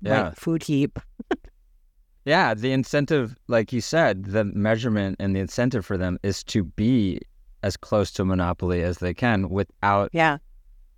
yeah. 0.02 0.24
like, 0.24 0.36
food 0.36 0.64
heap. 0.64 1.00
yeah, 2.26 2.54
the 2.54 2.72
incentive, 2.72 3.36
like 3.48 3.72
you 3.72 3.82
said, 3.82 4.26
the 4.26 4.44
measurement 4.44 5.16
and 5.20 5.36
the 5.36 5.40
incentive 5.40 5.86
for 5.86 5.98
them 5.98 6.20
is 6.24 6.44
to 6.46 6.64
be 6.64 7.22
as 7.64 7.78
close 7.78 8.12
to 8.12 8.26
monopoly 8.26 8.82
as 8.82 8.98
they 8.98 9.14
can 9.14 9.50
without 9.50 10.10
yeah 10.14 10.38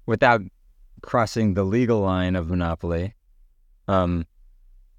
without 0.05 0.41
crossing 1.01 1.53
the 1.53 1.63
legal 1.63 1.99
line 1.99 2.35
of 2.35 2.49
monopoly 2.49 3.13
um 3.87 4.25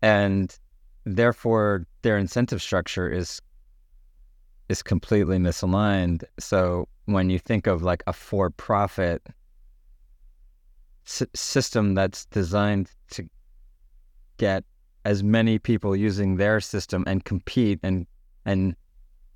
and 0.03 0.59
therefore 1.05 1.87
their 2.03 2.19
incentive 2.19 2.61
structure 2.61 3.11
is 3.11 3.41
is 4.69 4.83
completely 4.83 5.39
misaligned 5.39 6.25
so 6.39 6.89
when 7.07 7.31
you 7.31 7.39
think 7.39 7.67
of 7.67 7.83
like 7.83 8.03
a 8.07 8.13
for 8.13 8.51
profit 8.51 9.23
s- 11.07 11.27
system 11.35 11.95
that's 11.95 12.27
designed 12.27 12.91
to 13.11 13.29
get 14.39 14.65
as 15.05 15.23
many 15.23 15.59
people 15.59 15.95
using 15.95 16.37
their 16.37 16.61
system 16.61 17.05
and 17.07 17.25
compete 17.25 17.79
and 17.83 18.07
and 18.47 18.75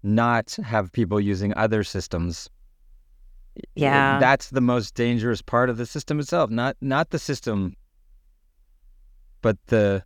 not 0.03 0.57
have 0.65 0.93
people 0.93 1.21
using 1.21 1.53
other 1.57 1.83
systems. 1.83 2.49
Yeah. 3.75 4.19
That's 4.21 4.51
the 4.51 4.61
most 4.61 4.95
dangerous 4.95 5.43
part 5.43 5.69
of 5.69 5.77
the 5.77 5.87
system 5.87 6.21
itself. 6.21 6.51
Not 6.51 6.77
not 6.81 7.11
the 7.11 7.19
system 7.19 7.75
but 9.41 9.57
the 9.67 10.03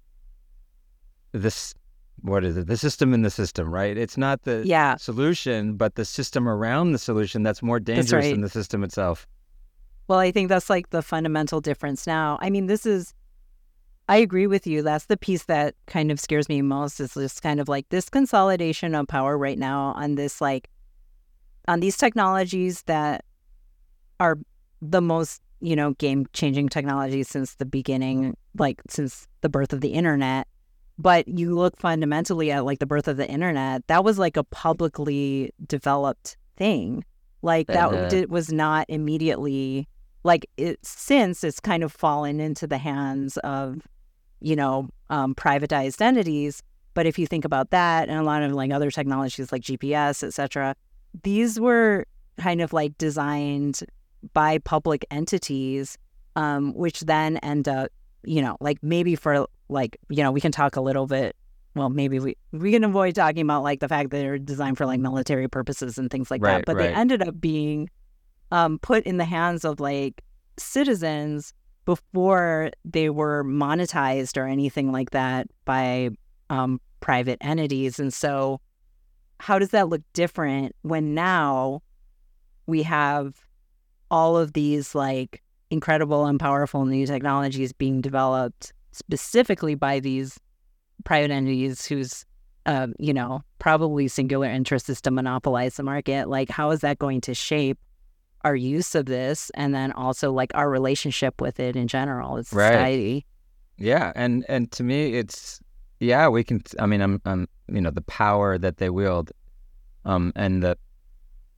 this 1.32 1.74
what 2.22 2.44
is 2.44 2.56
it? 2.56 2.66
The 2.66 2.76
system 2.76 3.12
in 3.12 3.22
the 3.22 3.30
system, 3.30 3.72
right? 3.72 3.96
It's 3.96 4.16
not 4.16 4.42
the 4.42 4.62
yeah. 4.64 4.96
solution, 4.96 5.76
but 5.76 5.96
the 5.96 6.04
system 6.04 6.48
around 6.48 6.92
the 6.92 6.98
solution 6.98 7.42
that's 7.42 7.62
more 7.62 7.80
dangerous 7.80 8.10
that's 8.10 8.24
right. 8.24 8.30
than 8.32 8.40
the 8.40 8.48
system 8.48 8.82
itself. 8.84 9.26
Well, 10.08 10.18
I 10.18 10.30
think 10.30 10.48
that's 10.48 10.70
like 10.70 10.90
the 10.90 11.02
fundamental 11.02 11.60
difference 11.60 12.06
now. 12.06 12.38
I 12.40 12.50
mean, 12.50 12.66
this 12.66 12.86
is 12.86 13.14
I 14.08 14.16
agree 14.16 14.46
with 14.46 14.66
you. 14.66 14.82
That's 14.82 15.06
the 15.06 15.16
piece 15.16 15.44
that 15.44 15.74
kind 15.86 16.10
of 16.10 16.20
scares 16.20 16.48
me 16.48 16.60
most 16.62 17.00
is 17.00 17.14
just 17.14 17.42
kind 17.42 17.60
of 17.60 17.68
like 17.68 17.88
this 17.88 18.08
consolidation 18.08 18.94
of 18.94 19.08
power 19.08 19.38
right 19.38 19.58
now 19.58 19.92
on 19.96 20.16
this 20.16 20.40
like 20.40 20.68
on 21.68 21.80
these 21.80 21.96
technologies 21.96 22.82
that 22.82 23.24
are 24.18 24.38
the 24.80 25.00
most, 25.00 25.40
you 25.60 25.76
know, 25.76 25.92
game 25.92 26.26
changing 26.32 26.68
technologies 26.68 27.28
since 27.28 27.54
the 27.54 27.64
beginning, 27.64 28.36
like 28.58 28.82
since 28.88 29.28
the 29.40 29.48
birth 29.48 29.72
of 29.72 29.80
the 29.80 29.94
internet. 29.94 30.46
But 31.02 31.26
you 31.26 31.54
look 31.56 31.76
fundamentally 31.76 32.52
at 32.52 32.64
like 32.64 32.78
the 32.78 32.86
birth 32.86 33.08
of 33.08 33.16
the 33.16 33.28
internet, 33.28 33.86
that 33.88 34.04
was 34.04 34.18
like 34.18 34.36
a 34.36 34.44
publicly 34.44 35.52
developed 35.66 36.36
thing. 36.56 37.04
Like 37.42 37.66
that 37.66 37.92
uh, 37.92 38.08
did, 38.08 38.30
was 38.30 38.52
not 38.52 38.86
immediately 38.88 39.88
like 40.22 40.46
it 40.56 40.78
since 40.86 41.42
it's 41.42 41.58
kind 41.58 41.82
of 41.82 41.92
fallen 41.92 42.38
into 42.38 42.68
the 42.68 42.78
hands 42.78 43.36
of 43.38 43.82
you 44.42 44.56
know, 44.56 44.88
um, 45.08 45.34
privatized 45.34 46.00
entities. 46.00 46.62
But 46.94 47.06
if 47.06 47.18
you 47.18 47.26
think 47.26 47.44
about 47.44 47.70
that 47.70 48.08
and 48.08 48.18
a 48.18 48.22
lot 48.22 48.42
of 48.42 48.52
like 48.52 48.70
other 48.70 48.90
technologies 48.90 49.52
like 49.52 49.62
GPS, 49.62 50.22
et 50.22 50.34
cetera, 50.34 50.74
these 51.22 51.58
were 51.58 52.04
kind 52.38 52.60
of 52.60 52.72
like 52.72 52.98
designed 52.98 53.80
by 54.34 54.58
public 54.58 55.06
entities, 55.10 55.96
um, 56.36 56.74
which 56.74 57.00
then 57.00 57.38
end 57.38 57.68
up, 57.68 57.90
you 58.24 58.42
know, 58.42 58.56
like 58.60 58.78
maybe 58.82 59.16
for 59.16 59.46
like, 59.72 59.98
you 60.08 60.22
know, 60.22 60.30
we 60.30 60.40
can 60.40 60.52
talk 60.52 60.76
a 60.76 60.80
little 60.80 61.06
bit. 61.06 61.36
Well, 61.74 61.88
maybe 61.88 62.18
we 62.18 62.36
we 62.52 62.70
can 62.70 62.84
avoid 62.84 63.14
talking 63.14 63.42
about 63.42 63.62
like 63.62 63.80
the 63.80 63.88
fact 63.88 64.10
that 64.10 64.18
they're 64.18 64.38
designed 64.38 64.76
for 64.76 64.84
like 64.84 65.00
military 65.00 65.48
purposes 65.48 65.96
and 65.96 66.10
things 66.10 66.30
like 66.30 66.42
right, 66.42 66.58
that. 66.58 66.64
But 66.66 66.76
right. 66.76 66.88
they 66.88 66.94
ended 66.94 67.22
up 67.22 67.40
being 67.40 67.88
um, 68.50 68.78
put 68.78 69.04
in 69.04 69.16
the 69.16 69.24
hands 69.24 69.64
of 69.64 69.80
like 69.80 70.22
citizens 70.58 71.54
before 71.84 72.70
they 72.84 73.10
were 73.10 73.42
monetized 73.44 74.36
or 74.36 74.46
anything 74.46 74.92
like 74.92 75.10
that 75.10 75.48
by 75.64 76.10
um, 76.50 76.80
private 77.00 77.38
entities. 77.40 77.98
And 77.98 78.12
so, 78.12 78.60
how 79.40 79.58
does 79.58 79.70
that 79.70 79.88
look 79.88 80.02
different 80.12 80.76
when 80.82 81.14
now 81.14 81.82
we 82.66 82.82
have 82.82 83.34
all 84.10 84.36
of 84.36 84.52
these 84.52 84.94
like 84.94 85.42
incredible 85.70 86.26
and 86.26 86.38
powerful 86.38 86.84
new 86.84 87.06
technologies 87.06 87.72
being 87.72 88.00
developed 88.00 88.72
specifically 88.92 89.74
by 89.74 90.00
these 90.00 90.38
private 91.04 91.30
entities 91.30 91.86
whose 91.86 92.24
uh, 92.66 92.86
you 92.98 93.12
know 93.12 93.42
probably 93.58 94.06
singular 94.06 94.48
interest 94.48 94.88
is 94.88 95.00
to 95.00 95.10
monopolize 95.10 95.76
the 95.76 95.82
market 95.82 96.28
like 96.28 96.48
how 96.48 96.70
is 96.70 96.80
that 96.80 96.98
going 96.98 97.20
to 97.20 97.34
shape 97.34 97.78
our 98.44 98.56
use 98.56 98.94
of 98.94 99.06
this 99.06 99.50
and 99.54 99.74
then 99.74 99.92
also 99.92 100.32
like 100.32 100.50
our 100.54 100.68
relationship 100.68 101.40
with 101.40 101.60
it 101.60 101.76
in 101.76 101.88
general 101.88 102.36
as 102.36 102.48
society. 102.48 103.14
Right. 103.14 103.24
Yeah, 103.78 104.12
and 104.14 104.44
and 104.48 104.70
to 104.72 104.82
me 104.82 105.14
it's 105.14 105.60
yeah, 106.00 106.28
we 106.28 106.44
can 106.44 106.62
I 106.78 106.86
mean 106.86 107.00
I'm 107.00 107.20
I'm 107.24 107.48
you 107.68 107.80
know 107.80 107.90
the 107.90 108.02
power 108.02 108.58
that 108.58 108.76
they 108.76 108.90
wield 108.90 109.32
um 110.04 110.32
and 110.36 110.62
the 110.62 110.76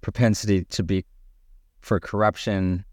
propensity 0.01 0.65
to 0.65 0.83
be 0.83 1.05
for 1.81 2.01
corruption, 2.01 2.85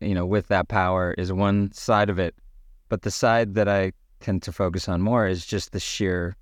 you 0.00 0.14
know, 0.14 0.26
with 0.26 0.48
that 0.48 0.68
power 0.68 1.14
is 1.18 1.32
one 1.32 1.70
side 1.72 2.10
of 2.10 2.18
it. 2.18 2.34
But 2.92 3.00
the 3.00 3.10
side 3.10 3.54
that 3.54 3.70
I 3.70 3.94
tend 4.20 4.42
to 4.42 4.52
focus 4.52 4.86
on 4.86 5.00
more 5.00 5.26
is 5.26 5.46
just 5.46 5.72
the 5.72 5.80
sheer 5.80 6.36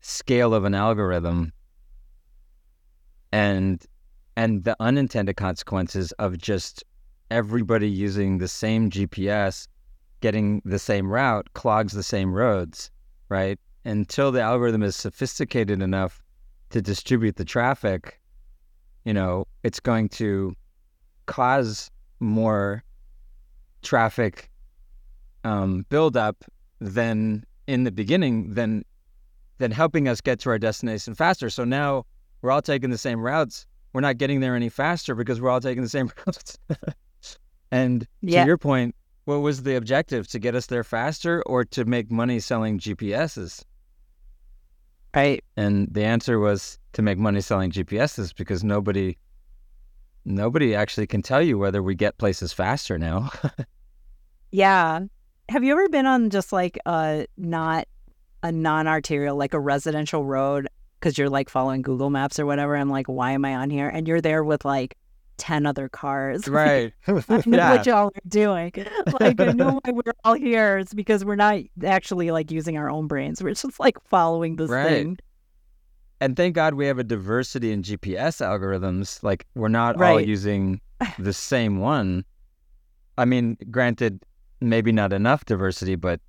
scale 0.00 0.54
of 0.54 0.62
an 0.64 0.76
algorithm 0.76 1.52
and 3.32 3.84
and 4.36 4.62
the 4.62 4.76
unintended 4.78 5.36
consequences 5.36 6.12
of 6.20 6.38
just 6.38 6.84
everybody 7.32 7.88
using 7.88 8.38
the 8.38 8.46
same 8.46 8.90
GPS, 8.90 9.66
getting 10.20 10.62
the 10.64 10.78
same 10.78 11.10
route, 11.10 11.52
clogs 11.54 11.94
the 11.94 12.04
same 12.04 12.32
roads, 12.32 12.92
right? 13.28 13.58
Until 13.84 14.30
the 14.30 14.40
algorithm 14.40 14.84
is 14.84 14.94
sophisticated 14.94 15.82
enough 15.82 16.22
to 16.70 16.80
distribute 16.80 17.34
the 17.34 17.44
traffic, 17.44 18.20
you 19.04 19.12
know, 19.12 19.48
it's 19.64 19.80
going 19.80 20.10
to 20.10 20.54
cause 21.26 21.90
more 22.20 22.84
traffic 23.82 24.48
um, 25.44 25.84
buildup 25.88 26.44
than 26.80 27.44
in 27.66 27.84
the 27.84 27.92
beginning 27.92 28.54
than 28.54 28.84
than 29.58 29.70
helping 29.70 30.08
us 30.08 30.20
get 30.20 30.40
to 30.40 30.50
our 30.50 30.58
destination 30.58 31.14
faster. 31.14 31.48
So 31.48 31.64
now 31.64 32.04
we're 32.42 32.50
all 32.50 32.62
taking 32.62 32.90
the 32.90 32.98
same 32.98 33.20
routes. 33.20 33.66
We're 33.92 34.00
not 34.00 34.18
getting 34.18 34.40
there 34.40 34.56
any 34.56 34.68
faster 34.68 35.14
because 35.14 35.40
we're 35.40 35.50
all 35.50 35.60
taking 35.60 35.82
the 35.82 35.88
same 35.88 36.10
routes. 36.26 36.58
and 37.70 38.06
Yeah. 38.20 38.42
to 38.42 38.46
your 38.48 38.58
point, 38.58 38.96
what 39.26 39.36
was 39.36 39.62
the 39.62 39.76
objective? 39.76 40.26
To 40.28 40.38
get 40.40 40.54
us 40.56 40.66
there 40.66 40.82
faster 40.84 41.42
or 41.46 41.64
to 41.66 41.84
make 41.84 42.10
money 42.10 42.40
selling 42.40 42.78
GPSs? 42.80 43.62
Right. 45.14 45.44
And 45.56 45.86
the 45.92 46.02
answer 46.04 46.40
was 46.40 46.78
to 46.94 47.02
make 47.02 47.18
money 47.18 47.40
selling 47.40 47.70
GPSs 47.70 48.34
because 48.34 48.64
nobody 48.64 49.16
nobody 50.24 50.74
actually 50.74 51.06
can 51.06 51.22
tell 51.22 51.40
you 51.42 51.56
whether 51.58 51.82
we 51.82 51.94
get 51.94 52.18
places 52.18 52.52
faster 52.52 52.98
now. 52.98 53.30
Yeah. 54.50 55.00
Have 55.48 55.62
you 55.64 55.72
ever 55.72 55.88
been 55.88 56.06
on 56.06 56.30
just 56.30 56.52
like 56.52 56.78
a 56.86 57.26
not 57.36 57.86
a 58.42 58.50
non-arterial, 58.52 59.36
like 59.36 59.54
a 59.54 59.60
residential 59.60 60.24
road, 60.24 60.68
because 60.98 61.18
you're 61.18 61.30
like 61.30 61.48
following 61.48 61.82
Google 61.82 62.10
Maps 62.10 62.38
or 62.38 62.46
whatever? 62.46 62.76
I'm 62.76 62.90
like, 62.90 63.06
why 63.06 63.32
am 63.32 63.44
I 63.44 63.54
on 63.54 63.70
here? 63.70 63.88
And 63.88 64.08
you're 64.08 64.20
there 64.20 64.42
with 64.42 64.64
like 64.64 64.96
ten 65.36 65.66
other 65.66 65.88
cars. 65.88 66.48
right. 66.48 66.92
I 67.06 67.12
know 67.46 67.56
Yeah. 67.56 67.70
what 67.70 67.86
y'all 67.86 68.06
are 68.08 68.28
doing. 68.28 68.72
Like 69.20 69.38
I 69.40 69.52
know 69.52 69.80
why 69.84 69.92
we're 69.92 70.12
all 70.24 70.34
here. 70.34 70.78
It's 70.78 70.94
because 70.94 71.24
we're 71.24 71.36
not 71.36 71.58
actually 71.84 72.30
like 72.30 72.50
using 72.50 72.78
our 72.78 72.88
own 72.88 73.06
brains. 73.06 73.42
We're 73.42 73.54
just 73.54 73.78
like 73.78 73.96
following 74.08 74.56
this 74.56 74.70
Right. 74.70 74.88
thing. 74.88 75.18
And 76.20 76.36
thank 76.36 76.54
God 76.54 76.74
we 76.74 76.86
have 76.86 76.98
a 76.98 77.04
diversity 77.04 77.70
in 77.70 77.82
GPS 77.82 78.40
algorithms. 78.40 79.22
Like 79.22 79.46
we're 79.54 79.68
not 79.68 80.00
all 80.00 80.20
using 80.20 80.80
the 81.18 81.32
same 81.34 81.80
one. 81.80 82.24
I 83.18 83.24
mean, 83.26 83.58
granted, 83.70 84.22
maybe 84.70 84.92
not 84.92 85.12
enough 85.12 85.44
diversity, 85.44 85.94
but 85.96 86.20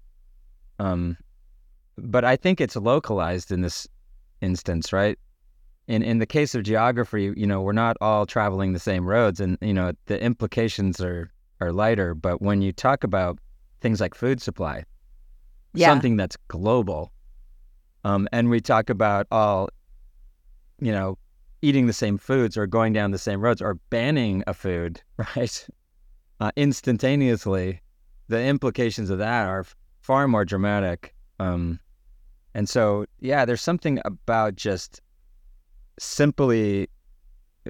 um 0.79 1.17
but 1.97 2.25
I 2.25 2.36
think 2.36 2.59
it's 2.59 2.75
localized 2.75 3.51
in 3.51 3.61
this 3.61 3.88
instance, 4.41 4.91
right? 4.91 5.17
In 5.88 6.01
in 6.03 6.17
the 6.19 6.25
case 6.25 6.55
of 6.55 6.63
geography, 6.63 7.33
you 7.36 7.47
know, 7.47 7.61
we're 7.61 7.71
not 7.71 7.95
all 8.01 8.25
traveling 8.25 8.73
the 8.73 8.79
same 8.79 9.05
roads 9.05 9.39
and 9.39 9.57
you 9.61 9.73
know, 9.73 9.93
the 10.05 10.21
implications 10.21 10.99
are 11.01 11.31
are 11.61 11.71
lighter, 11.71 12.13
but 12.13 12.41
when 12.41 12.61
you 12.61 12.71
talk 12.73 13.03
about 13.03 13.39
things 13.81 14.01
like 14.01 14.13
food 14.15 14.41
supply, 14.41 14.83
Yeah. 15.73 15.88
something 15.88 16.17
that's 16.17 16.38
global. 16.47 17.11
Um, 18.03 18.27
and 18.31 18.49
we 18.49 18.59
talk 18.61 18.89
about 18.89 19.25
all, 19.31 19.69
you 20.79 20.91
know, 20.91 21.17
eating 21.61 21.88
the 21.88 21.93
same 21.93 22.17
foods 22.17 22.57
or 22.57 22.67
going 22.67 22.93
down 22.93 23.11
the 23.11 23.17
same 23.17 23.41
roads 23.41 23.61
or 23.61 23.75
banning 23.89 24.43
a 24.47 24.53
food, 24.53 25.01
right? 25.36 25.67
Uh, 26.39 26.51
instantaneously, 26.57 27.81
the 28.28 28.43
implications 28.43 29.09
of 29.09 29.17
that 29.19 29.47
are 29.47 29.65
far 30.01 30.28
more 30.28 30.45
dramatic. 30.45 31.13
Um, 31.39 31.80
and 32.53 32.69
so, 32.69 33.05
yeah, 33.19 33.45
there's 33.45 33.61
something 33.61 33.99
about 34.05 34.55
just 34.55 35.01
simply, 35.99 36.88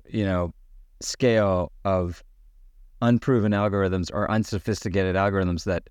you 0.09 0.25
know, 0.25 0.53
scale 1.01 1.71
of 1.83 2.23
unproven 3.01 3.51
algorithms 3.51 4.09
or 4.13 4.29
unsophisticated 4.31 5.15
algorithms 5.15 5.65
that 5.65 5.89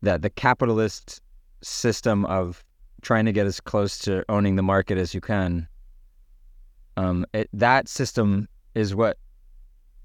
that 0.00 0.22
the 0.22 0.30
capitalist 0.30 1.20
system 1.62 2.24
of 2.24 2.64
trying 3.02 3.24
to 3.24 3.32
get 3.32 3.46
as 3.46 3.60
close 3.60 3.98
to 3.98 4.24
owning 4.28 4.56
the 4.56 4.62
market 4.62 4.98
as 4.98 5.14
you 5.14 5.20
can 5.20 5.68
um, 6.96 7.24
it, 7.32 7.48
that 7.52 7.88
system 7.88 8.48
is 8.74 8.94
what 8.94 9.16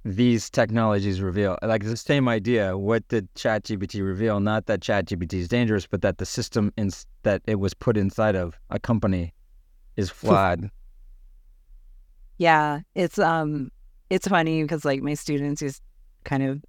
these 0.05 0.49
technologies 0.49 1.21
reveal 1.21 1.57
like 1.61 1.83
the 1.83 1.97
same 1.97 2.29
idea 2.29 2.77
what 2.77 3.05
did 3.09 3.27
ChatGPT 3.35 4.05
reveal? 4.05 4.39
Not 4.39 4.67
that 4.67 4.79
ChatGPT 4.79 5.33
is 5.33 5.47
dangerous 5.47 5.85
but 5.85 6.01
that 6.01 6.17
the 6.17 6.25
system 6.25 6.71
in, 6.77 6.91
that 7.23 7.41
it 7.45 7.59
was 7.59 7.73
put 7.73 7.97
inside 7.97 8.35
of 8.35 8.57
a 8.69 8.79
company 8.79 9.33
is 9.97 10.09
flawed. 10.09 10.69
Yeah, 12.37 12.81
it's 12.95 13.19
um 13.19 13.71
it's 14.09 14.27
funny 14.27 14.61
because 14.61 14.85
like 14.85 15.01
my 15.01 15.15
students 15.15 15.59
just 15.59 15.81
kind 16.23 16.43
of 16.43 16.63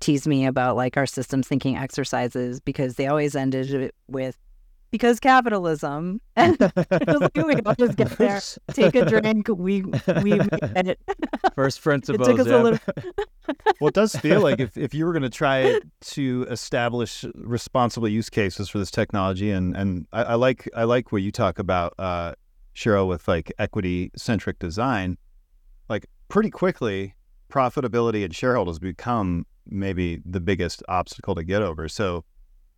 tease 0.00 0.26
me 0.26 0.46
about 0.46 0.76
like 0.76 0.96
our 0.96 1.06
systems 1.06 1.48
thinking 1.48 1.76
exercises 1.76 2.60
because 2.60 2.96
they 2.96 3.06
always 3.06 3.34
ended 3.34 3.72
it 3.72 3.94
with 4.08 4.38
because 4.96 5.20
capitalism 5.20 6.20
and 6.36 6.56
I 6.60 6.72
was 7.06 7.20
like, 7.20 7.36
we 7.36 7.54
all 7.66 7.74
just 7.78 7.96
get 7.96 8.10
there, 8.16 8.40
take 8.72 8.94
a 8.94 9.04
drink, 9.04 9.48
we 9.48 9.82
we 10.22 10.32
and 10.74 10.88
it, 10.88 11.00
first 11.54 11.78
it 11.78 11.82
principles 11.82 12.26
took 12.26 12.40
us 12.40 12.46
yeah. 12.46 12.56
a 12.56 12.62
little 12.62 12.78
well, 13.80 13.88
it 13.88 13.94
does 13.94 14.16
feel 14.16 14.40
like 14.40 14.58
if, 14.58 14.76
if 14.76 14.94
you 14.94 15.04
were 15.04 15.12
going 15.12 15.22
to 15.22 15.30
try 15.30 15.78
to 16.00 16.46
establish 16.50 17.24
responsible 17.34 18.08
use 18.08 18.30
cases 18.30 18.68
for 18.68 18.78
this 18.78 18.90
technology, 18.90 19.50
and 19.50 19.76
and 19.76 20.06
I, 20.12 20.22
I 20.22 20.34
like 20.34 20.68
I 20.74 20.84
like 20.84 21.12
what 21.12 21.22
you 21.22 21.30
talk 21.30 21.58
about, 21.58 21.94
uh, 21.98 22.34
Sheryl, 22.74 23.06
with 23.06 23.28
like 23.28 23.52
equity 23.58 24.10
centric 24.16 24.58
design. 24.58 25.16
Like 25.88 26.06
pretty 26.28 26.50
quickly, 26.50 27.14
profitability 27.52 28.24
and 28.24 28.34
shareholders 28.34 28.78
become 28.78 29.46
maybe 29.68 30.20
the 30.24 30.40
biggest 30.40 30.82
obstacle 30.88 31.34
to 31.34 31.44
get 31.44 31.62
over. 31.62 31.88
So 31.88 32.24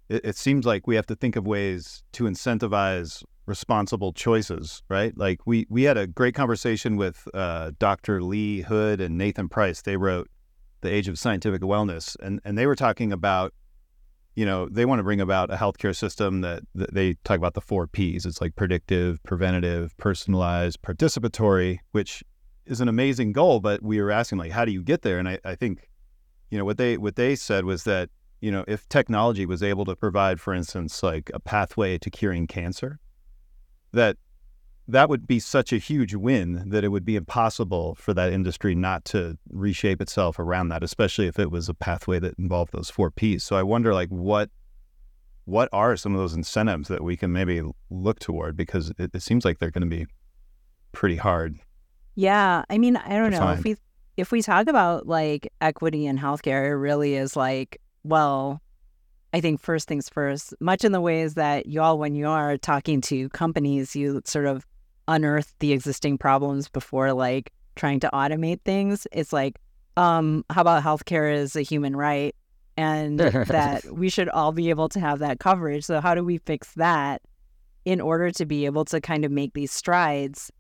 it, 0.09 0.25
it 0.25 0.37
seems 0.37 0.67
like 0.67 0.87
we 0.87 0.97
have 0.97 1.07
to 1.07 1.17
think 1.17 1.37
of 1.37 1.47
ways 1.47 2.03
to 2.13 2.25
incentivize 2.25 3.23
responsible 3.47 4.13
choices, 4.13 4.83
right? 4.89 5.17
Like 5.17 5.41
we 5.47 5.67
we 5.71 5.85
had 5.85 5.97
a 5.97 6.07
great 6.07 6.35
conversation 6.35 6.97
with 6.97 7.27
uh, 7.35 7.73
Dr. 7.79 8.23
Lee 8.23 8.61
Hood 8.63 9.01
and 9.01 9.17
Nathan 9.17 9.49
Price. 9.49 9.83
They 9.83 9.97
wrote 9.97 10.29
the 10.81 10.93
age 10.93 11.09
of 11.09 11.19
scientific 11.19 11.63
wellness 11.63 12.17
and 12.21 12.41
and 12.45 12.57
they 12.57 12.67
were 12.67 12.77
talking 12.77 13.13
about 13.13 13.53
you 14.37 14.47
know 14.47 14.69
they 14.69 14.85
want 14.85 15.01
to 15.01 15.03
bring 15.03 15.21
about 15.21 15.53
a 15.53 15.57
healthcare 15.57 15.97
system 15.97 16.41
that, 16.43 16.63
that 16.75 16.95
they 16.95 17.15
talk 17.25 17.37
about 17.37 17.55
the 17.55 17.61
four 17.61 17.87
p's 17.87 18.25
it's 18.25 18.41
like 18.41 18.55
predictive 18.55 19.21
preventative 19.25 19.97
personalized 19.97 20.81
participatory 20.83 21.79
which 21.93 22.23
is 22.67 22.81
an 22.81 22.89
amazing 22.89 23.33
goal 23.33 23.59
but 23.59 23.83
we 23.83 24.01
were 24.01 24.11
asking 24.11 24.39
like 24.39 24.53
how 24.53 24.65
do 24.65 24.71
you 24.71 24.83
get 24.83 25.03
there 25.03 25.19
and 25.19 25.29
i, 25.29 25.39
I 25.45 25.57
think 25.57 25.89
you 26.51 26.59
know 26.59 26.65
what 26.65 26.79
they 26.79 26.97
what 26.97 27.17
they 27.17 27.35
said 27.35 27.65
was 27.65 27.85
that 27.85 28.11
you 28.41 28.51
know 28.51 28.65
if 28.69 28.89
technology 28.89 29.47
was 29.47 29.63
able 29.63 29.85
to 29.85 29.97
provide 29.97 30.41
for 30.41 30.55
instance 30.55 31.03
like 31.03 31.31
a 31.35 31.41
pathway 31.41 31.99
to 31.99 32.11
curing 32.11 32.47
cancer 32.47 32.99
that 33.93 34.17
that 34.89 35.11
would 35.11 35.27
be 35.27 35.39
such 35.39 35.71
a 35.73 35.77
huge 35.77 36.15
win 36.15 36.71
that 36.71 36.83
it 36.83 36.89
would 36.89 37.05
be 37.05 37.15
impossible 37.15 37.95
for 37.97 38.15
that 38.15 38.33
industry 38.33 38.75
not 38.75 39.05
to 39.05 39.37
reshape 39.51 40.01
itself 40.01 40.39
around 40.39 40.69
that, 40.69 40.83
especially 40.83 41.27
if 41.27 41.39
it 41.39 41.51
was 41.51 41.69
a 41.69 41.75
pathway 41.75 42.19
that 42.19 42.35
involved 42.39 42.73
those 42.73 42.89
four 42.89 43.11
P's. 43.11 43.45
So 43.45 43.55
I 43.55 43.63
wonder, 43.63 43.93
like, 43.93 44.09
what 44.09 44.49
what 45.45 45.69
are 45.73 45.97
some 45.97 46.15
of 46.15 46.19
those 46.19 46.35
incentives 46.35 46.89
that 46.89 47.05
we 47.05 47.17
can 47.17 47.33
maybe 47.33 47.63
look 47.91 48.19
toward 48.19 48.57
because 48.57 48.91
it, 48.99 49.11
it 49.15 49.23
seems 49.23 49.45
like 49.45 49.59
they're 49.59 49.71
going 49.71 49.89
to 49.89 49.97
be 49.97 50.07
pretty 50.93 51.17
hard. 51.17 51.59
Yeah, 52.17 52.65
I 52.69 52.79
mean, 52.79 52.97
I 52.97 53.17
don't 53.17 53.31
know 53.31 53.39
Fine. 53.39 53.59
if 53.59 53.65
we 53.65 53.77
if 54.17 54.33
we 54.33 54.43
talk 54.43 54.69
about 54.69 55.07
like 55.07 55.53
equity 55.61 56.07
in 56.07 56.19
healthcare, 56.19 56.67
it 56.67 56.77
really 56.77 57.15
is 57.15 57.37
like, 57.37 57.79
well, 58.05 58.61
I 59.33 59.41
think 59.41 59.61
first 59.61 59.89
things 59.89 60.09
first. 60.09 60.55
Much 60.61 60.85
in 60.85 60.93
the 60.93 61.01
ways 61.01 61.35
that 61.35 61.67
y'all, 61.67 61.99
when 61.99 62.15
you 62.15 62.29
are 62.29 62.57
talking 62.57 63.01
to 63.03 63.29
companies, 63.31 63.95
you 63.95 64.23
sort 64.25 64.47
of 64.47 64.67
unearth 65.07 65.55
the 65.59 65.73
existing 65.73 66.19
problems 66.19 66.69
before 66.69 67.13
like 67.13 67.53
trying 67.77 68.01
to 68.01 68.11
automate 68.13 68.61
things. 68.65 69.07
It's 69.13 69.33
like, 69.33 69.59
um, 69.97 70.45
how 70.51 70.63
about 70.63 70.83
healthcare 70.83 71.33
is 71.33 71.57
a 71.57 71.63
human 71.63 71.97
right, 71.97 72.35
and 72.77 73.19
that 73.19 73.85
we 73.93 74.09
should 74.09 74.29
all 74.29 74.53
be 74.53 74.71
able 74.71 74.89
to 74.91 75.01
have 75.01 75.19
that 75.19 75.41
coverage. 75.41 75.85
So 75.85 76.01
how 76.01 76.15
do 76.15 76.25
we 76.25 76.39
fix 76.39 76.73
that 76.75 77.23
in 77.85 78.01
order 78.01 78.31
to 78.31 78.47
be 78.47 78.67
able 78.67 78.85
to 78.87 79.01
kind 79.01 79.25
of 79.25 79.31
make 79.31 79.55
these 79.55 79.73
strides? 79.73 80.51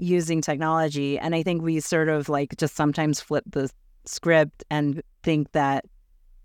using 0.00 0.40
technology. 0.40 1.18
And 1.18 1.34
I 1.34 1.42
think 1.42 1.62
we 1.62 1.78
sort 1.80 2.08
of 2.08 2.28
like 2.28 2.56
just 2.56 2.74
sometimes 2.74 3.20
flip 3.20 3.44
the 3.46 3.70
script 4.06 4.64
and 4.70 5.02
think 5.22 5.52
that 5.52 5.84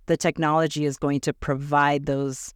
the 0.05 0.17
technology 0.17 0.85
is 0.85 0.97
going 0.97 1.19
to 1.21 1.33
provide 1.33 2.05
those, 2.05 2.53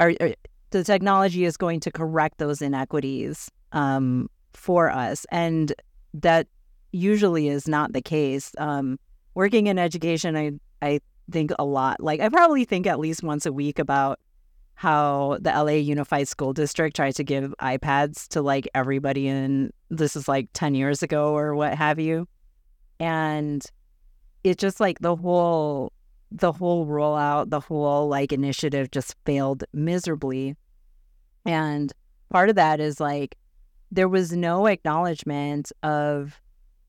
or, 0.00 0.14
or 0.20 0.34
the 0.70 0.84
technology 0.84 1.44
is 1.44 1.56
going 1.56 1.80
to 1.80 1.90
correct 1.90 2.38
those 2.38 2.60
inequities 2.60 3.50
um, 3.72 4.28
for 4.52 4.90
us. 4.90 5.26
And 5.30 5.72
that 6.14 6.46
usually 6.92 7.48
is 7.48 7.68
not 7.68 7.92
the 7.92 8.02
case. 8.02 8.52
Um, 8.58 8.98
working 9.34 9.66
in 9.66 9.78
education, 9.78 10.36
I 10.36 10.52
I 10.82 11.00
think 11.30 11.52
a 11.58 11.64
lot. 11.64 12.00
Like 12.00 12.20
I 12.20 12.28
probably 12.28 12.64
think 12.64 12.86
at 12.86 12.98
least 12.98 13.22
once 13.22 13.46
a 13.46 13.52
week 13.52 13.78
about 13.78 14.20
how 14.74 15.38
the 15.40 15.50
LA 15.50 15.72
Unified 15.72 16.28
School 16.28 16.52
District 16.52 16.94
tried 16.94 17.14
to 17.16 17.24
give 17.24 17.54
iPads 17.60 18.28
to 18.28 18.42
like 18.42 18.68
everybody 18.74 19.26
in 19.26 19.72
this 19.88 20.16
is 20.16 20.28
like 20.28 20.48
10 20.52 20.74
years 20.74 21.02
ago 21.02 21.34
or 21.34 21.54
what 21.54 21.74
have 21.74 21.98
you. 21.98 22.28
And 23.00 23.64
it 24.44 24.58
just 24.58 24.78
like 24.78 24.98
the 25.00 25.16
whole 25.16 25.92
the 26.30 26.52
whole 26.52 26.86
rollout, 26.86 27.50
the 27.50 27.60
whole 27.60 28.08
like 28.08 28.32
initiative 28.32 28.90
just 28.90 29.14
failed 29.24 29.64
miserably. 29.72 30.56
And 31.44 31.92
part 32.30 32.48
of 32.48 32.56
that 32.56 32.80
is 32.80 33.00
like 33.00 33.36
there 33.90 34.08
was 34.08 34.32
no 34.32 34.66
acknowledgement 34.66 35.72
of 35.82 36.40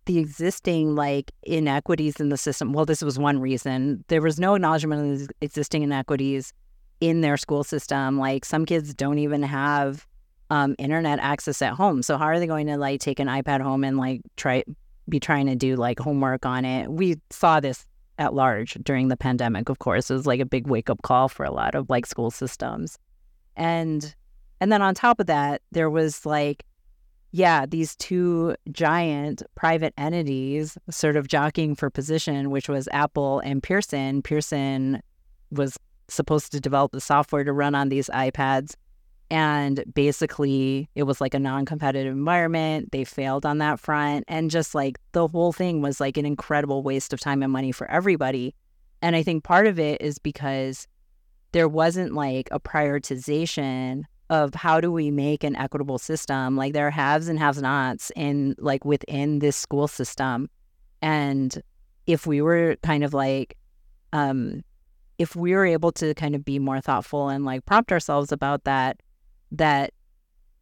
the 0.06 0.18
existing 0.18 0.96
like 0.96 1.32
inequities 1.44 2.20
in 2.20 2.30
the 2.30 2.38
system. 2.38 2.74
Well, 2.74 2.86
this 2.86 3.02
was 3.02 3.20
one 3.20 3.40
reason. 3.40 4.04
There 4.08 4.22
was 4.22 4.40
no 4.40 4.56
acknowledgement 4.56 5.22
of 5.22 5.28
the 5.28 5.34
existing 5.42 5.84
inequities 5.84 6.54
in 7.02 7.22
their 7.22 7.38
school 7.38 7.64
system. 7.64 8.18
Like 8.18 8.46
some 8.46 8.66
kids 8.66 8.94
don't 8.94 9.20
even 9.20 9.44
have 9.44 10.08
um, 10.50 10.76
internet 10.80 11.20
access 11.20 11.62
at 11.62 11.74
home. 11.74 12.02
So 12.02 12.18
how 12.18 12.26
are 12.26 12.40
they 12.40 12.48
going 12.48 12.68
to 12.68 12.78
like 12.78 13.02
take 13.02 13.20
an 13.20 13.28
iPad 13.28 13.62
home 13.62 13.84
and 13.84 13.98
like 13.98 14.22
try 14.38 14.64
be 15.10 15.20
trying 15.20 15.46
to 15.48 15.56
do 15.56 15.76
like 15.76 16.00
homework 16.00 16.46
on 16.46 16.66
it? 16.66 16.90
We 16.90 17.18
saw 17.30 17.60
this 17.60 17.86
at 18.18 18.34
large 18.34 18.76
during 18.84 19.08
the 19.08 19.18
pandemic. 19.18 19.70
Of 19.70 19.80
course, 19.80 20.10
it 20.10 20.14
was 20.14 20.28
like 20.28 20.40
a 20.40 20.46
big 20.46 20.68
wake 20.68 20.90
up 20.90 21.02
call 21.02 21.30
for 21.30 21.46
a 21.46 21.52
lot 21.52 21.76
of 21.76 21.90
like 21.90 22.06
school 22.06 22.32
systems, 22.32 22.98
and 23.56 24.16
and 24.60 24.72
then 24.72 24.82
on 24.82 24.96
top 24.96 25.20
of 25.20 25.28
that, 25.28 25.62
there 25.72 25.90
was 25.90 26.26
like 26.26 26.66
yeah, 27.32 27.66
these 27.66 27.96
two 27.98 28.56
giant 28.72 29.44
private 29.56 29.94
entities 29.98 30.78
sort 30.90 31.16
of 31.16 31.28
jockeying 31.28 31.76
for 31.76 31.90
position, 31.90 32.50
which 32.50 32.70
was 32.70 32.88
Apple 32.92 33.40
and 33.40 33.62
Pearson. 33.62 34.22
Pearson 34.22 35.02
was 35.52 35.78
supposed 36.08 36.52
to 36.54 36.60
develop 36.60 36.94
the 36.94 37.02
software 37.02 37.44
to 37.44 37.54
run 37.54 37.76
on 37.76 37.90
these 37.90 38.10
iPads. 38.14 38.76
And 39.30 39.84
basically, 39.94 40.90
it 40.96 41.04
was 41.04 41.20
like 41.20 41.34
a 41.34 41.40
non 41.40 41.66
competitive 41.66 42.14
environment. 42.14 42.92
They 42.92 43.04
failed 43.04 43.46
on 43.46 43.58
that 43.58 43.80
front. 43.80 44.24
And 44.28 44.50
just 44.50 44.74
like 44.74 44.98
the 45.12 45.28
whole 45.28 45.52
thing 45.52 45.82
was 45.82 46.00
like 46.00 46.18
an 46.18 46.26
incredible 46.26 46.82
waste 46.82 47.12
of 47.14 47.20
time 47.20 47.44
and 47.44 47.52
money 47.52 47.72
for 47.72 47.90
everybody. 47.92 48.56
And 49.02 49.16
I 49.16 49.24
think 49.24 49.44
part 49.44 49.68
of 49.68 49.80
it 49.80 50.02
is 50.02 50.18
because 50.18 50.88
there 51.52 51.68
wasn't 51.68 52.14
like 52.14 52.48
a 52.52 52.60
prioritization 52.60 54.04
of 54.30 54.54
how 54.54 54.82
do 54.82 54.92
we 54.92 55.12
make 55.12 55.44
an 55.44 55.56
equitable 55.56 55.98
system. 55.98 56.56
Like 56.56 56.74
there 56.74 56.88
are 56.88 56.92
haves 56.92 57.28
and 57.28 57.40
have 57.40 57.62
nots 57.62 58.12
in 58.16 58.56
like 58.58 58.86
within 58.86 59.40
this 59.40 59.56
school 59.56 59.88
system. 59.88 60.50
And 61.02 61.62
if 62.06 62.26
we 62.26 62.42
were 62.42 62.78
kind 62.84 63.04
of 63.04 63.14
like 63.14 63.58
um 64.14 64.64
if 65.18 65.36
we 65.36 65.54
were 65.54 65.66
able 65.66 65.92
to 65.92 66.14
kind 66.14 66.36
of 66.36 66.46
be 66.46 66.60
more 66.60 66.80
thoughtful 66.80 67.30
and 67.30 67.44
like 67.44 67.66
prompt 67.66 67.92
ourselves 67.92 68.32
about 68.32 68.66
that, 68.66 69.02
that 69.52 69.94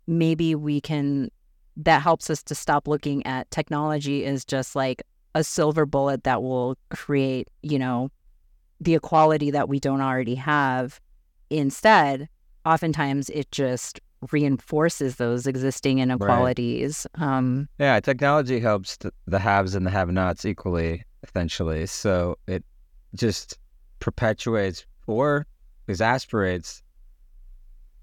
maybe 0.07 0.55
we 0.55 0.79
can, 0.81 1.29
that 1.77 2.01
helps 2.01 2.29
us 2.29 2.43
to 2.43 2.55
stop 2.55 2.87
looking 2.87 3.25
at 3.25 3.49
technology 3.51 4.25
as 4.25 4.45
just 4.45 4.75
like 4.75 5.03
a 5.33 5.43
silver 5.43 5.85
bullet 5.85 6.23
that 6.23 6.41
will 6.41 6.77
create, 6.89 7.49
you 7.61 7.77
know, 7.77 8.09
the 8.79 8.95
equality 8.95 9.51
that 9.51 9.67
we 9.67 9.79
don't 9.79 10.01
already 10.01 10.35
have. 10.35 10.99
Instead, 11.49 12.29
oftentimes 12.65 13.29
it 13.29 13.51
just 13.51 13.99
reinforces 14.31 15.17
those 15.17 15.45
existing 15.45 15.99
inequalities. 15.99 17.05
Right. 17.17 17.37
Um, 17.37 17.67
yeah, 17.77 17.99
technology 17.99 18.59
helps 18.59 18.97
the 19.27 19.39
haves 19.39 19.75
and 19.75 19.85
the 19.85 19.91
have-nots 19.91 20.45
equally, 20.45 21.03
essentially. 21.23 21.85
So 21.85 22.37
it 22.47 22.63
just 23.13 23.57
perpetuates 23.99 24.85
or 25.07 25.45
exasperates 25.87 26.81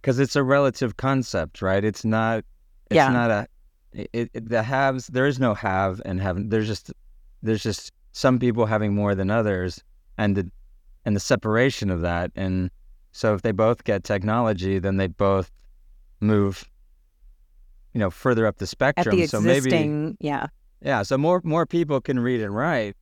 because 0.02 0.18
it's 0.18 0.34
a 0.34 0.42
relative 0.42 0.96
concept, 0.96 1.62
right? 1.62 1.84
It's 1.84 2.04
not. 2.04 2.44
It's 2.90 2.96
yeah. 2.96 3.08
not 3.08 3.30
a. 3.30 3.46
It, 3.92 4.30
it, 4.34 4.48
the 4.48 4.62
haves. 4.62 5.06
There 5.06 5.26
is 5.26 5.38
no 5.38 5.54
have 5.54 6.02
and 6.04 6.20
haven't. 6.20 6.50
There's 6.50 6.66
just. 6.66 6.92
There's 7.42 7.62
just 7.62 7.92
some 8.12 8.38
people 8.38 8.66
having 8.66 8.94
more 8.94 9.14
than 9.14 9.30
others, 9.30 9.82
and 10.18 10.36
the, 10.36 10.50
and 11.04 11.16
the 11.16 11.20
separation 11.20 11.90
of 11.90 12.02
that. 12.02 12.30
And 12.36 12.70
so, 13.12 13.34
if 13.34 13.42
they 13.42 13.52
both 13.52 13.84
get 13.84 14.04
technology, 14.04 14.78
then 14.78 14.96
they 14.96 15.06
both 15.06 15.50
move. 16.20 16.68
You 17.94 18.00
know, 18.00 18.10
further 18.10 18.46
up 18.46 18.58
the 18.58 18.66
spectrum. 18.66 19.14
At 19.14 19.16
the 19.16 19.26
so 19.26 19.38
existing, 19.38 20.04
maybe. 20.04 20.16
Yeah. 20.20 20.46
Yeah. 20.82 21.02
So 21.02 21.16
more 21.16 21.40
more 21.44 21.66
people 21.66 22.00
can 22.00 22.18
read 22.18 22.40
and 22.40 22.54
write, 22.54 22.96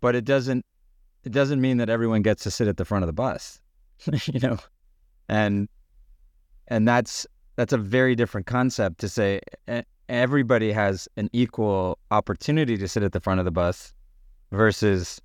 but 0.00 0.14
it 0.14 0.24
doesn't 0.24 0.64
it 1.24 1.32
doesn't 1.32 1.60
mean 1.60 1.78
that 1.78 1.88
everyone 1.88 2.22
gets 2.22 2.44
to 2.44 2.50
sit 2.50 2.68
at 2.68 2.76
the 2.76 2.84
front 2.84 3.02
of 3.02 3.06
the 3.06 3.12
bus, 3.12 3.60
you 4.26 4.38
know, 4.40 4.58
and 5.28 5.68
and 6.68 6.86
that's 6.86 7.26
that's 7.56 7.72
a 7.72 7.78
very 7.78 8.14
different 8.14 8.46
concept 8.46 8.98
to 8.98 9.08
say 9.08 9.40
everybody 10.08 10.72
has 10.72 11.08
an 11.16 11.28
equal 11.32 11.98
opportunity 12.10 12.76
to 12.76 12.86
sit 12.86 13.02
at 13.02 13.12
the 13.12 13.20
front 13.20 13.40
of 13.40 13.44
the 13.44 13.50
bus 13.50 13.94
versus 14.52 15.20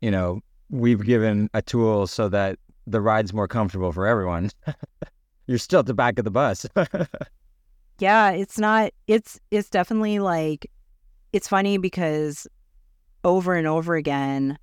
you 0.00 0.10
know 0.10 0.40
we've 0.70 1.04
given 1.04 1.50
a 1.54 1.62
tool 1.62 2.06
so 2.06 2.28
that 2.28 2.58
the 2.86 3.00
ride's 3.00 3.32
more 3.32 3.48
comfortable 3.48 3.92
for 3.92 4.06
everyone. 4.06 4.50
You're 5.46 5.58
still 5.58 5.80
at 5.80 5.86
the 5.86 5.94
back 5.94 6.18
of 6.18 6.24
the 6.24 6.30
bus. 6.30 6.66
Yeah 8.00 8.30
it's 8.30 8.58
not 8.58 8.92
it's 9.06 9.38
it's 9.50 9.70
definitely 9.70 10.18
like 10.18 10.70
it's 11.32 11.46
funny 11.46 11.78
because 11.78 12.46
over 13.22 13.54
and 13.54 13.66
over 13.66 13.94
again 13.94 14.58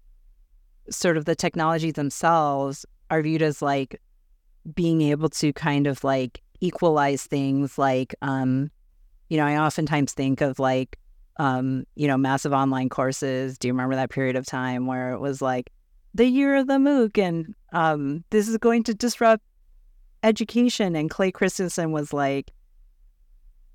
sort 0.90 1.18
of 1.18 1.26
the 1.26 1.36
technologies 1.36 1.94
themselves 1.94 2.86
are 3.10 3.22
viewed 3.22 3.42
as 3.42 3.62
like 3.62 4.02
being 4.76 5.02
able 5.02 5.30
to 5.30 5.54
kind 5.54 5.88
of 5.88 6.04
like 6.04 6.42
equalize 6.60 7.24
things 7.24 7.78
like 7.78 8.14
um 8.22 8.70
you 9.30 9.38
know 9.38 9.46
i 9.46 9.58
oftentimes 9.58 10.14
think 10.14 10.42
of 10.42 10.60
like 10.60 11.00
um 11.38 11.86
you 11.96 12.08
know 12.08 12.18
massive 12.18 12.54
online 12.54 12.88
courses. 12.88 13.58
Do 13.58 13.68
you 13.68 13.74
remember 13.74 13.96
that 13.96 14.12
period 14.12 14.36
of 14.36 14.46
time 14.46 14.86
where 14.86 15.12
it 15.14 15.20
was 15.20 15.42
like 15.42 15.72
the 16.14 16.26
year 16.26 16.56
of 16.56 16.68
the 16.68 16.74
mooc 16.78 17.18
and 17.18 17.56
um 17.74 18.24
this 18.30 18.48
is 18.48 18.58
going 18.58 18.84
to 18.84 18.94
disrupt 18.94 19.44
education? 20.24 20.96
And 20.96 21.10
clay 21.10 21.32
christensen 21.32 21.92
was 21.92 22.14
like 22.14 22.52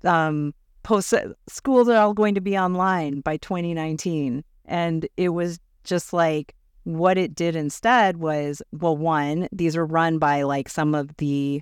um 0.03 0.53
post 0.83 1.13
schools 1.49 1.89
are 1.89 1.97
all 1.97 2.13
going 2.13 2.35
to 2.35 2.41
be 2.41 2.57
online 2.57 3.19
by 3.19 3.35
2019 3.37 4.43
and 4.65 5.07
it 5.17 5.29
was 5.29 5.59
just 5.83 6.13
like 6.13 6.55
what 6.87 7.17
it 7.17 7.35
did 7.35 7.53
instead 7.53 8.15
was 8.15 8.61
well, 8.71 8.95
one, 8.95 9.49
these 9.51 9.75
were 9.75 9.85
run 9.85 10.19
by 10.19 10.43
like 10.43 10.69
some 10.69 10.95
of 10.95 11.13
the 11.17 11.61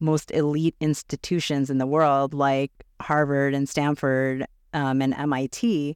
most 0.00 0.30
elite 0.30 0.74
institutions 0.80 1.68
in 1.68 1.76
the 1.76 1.86
world, 1.86 2.32
like 2.32 2.72
Harvard 2.98 3.52
and 3.52 3.68
Stanford 3.68 4.46
um, 4.72 5.02
and 5.02 5.12
MIT. 5.12 5.94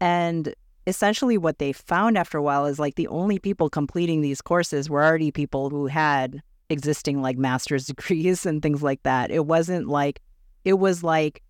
And 0.00 0.54
essentially, 0.86 1.36
what 1.36 1.58
they 1.58 1.74
found 1.74 2.16
after 2.16 2.38
a 2.38 2.42
while 2.42 2.64
is 2.64 2.78
like 2.78 2.94
the 2.94 3.06
only 3.08 3.38
people 3.38 3.68
completing 3.68 4.22
these 4.22 4.40
courses 4.40 4.88
were 4.88 5.04
already 5.04 5.30
people 5.30 5.68
who 5.68 5.86
had 5.86 6.40
existing 6.70 7.20
like 7.20 7.36
master's 7.36 7.86
degrees 7.94 8.46
and 8.46 8.62
things 8.62 8.82
like 8.82 9.02
that. 9.02 9.30
It 9.30 9.44
wasn't 9.44 9.88
like, 9.88 10.22
it 10.64 10.78
was 10.78 11.02
like 11.02 11.42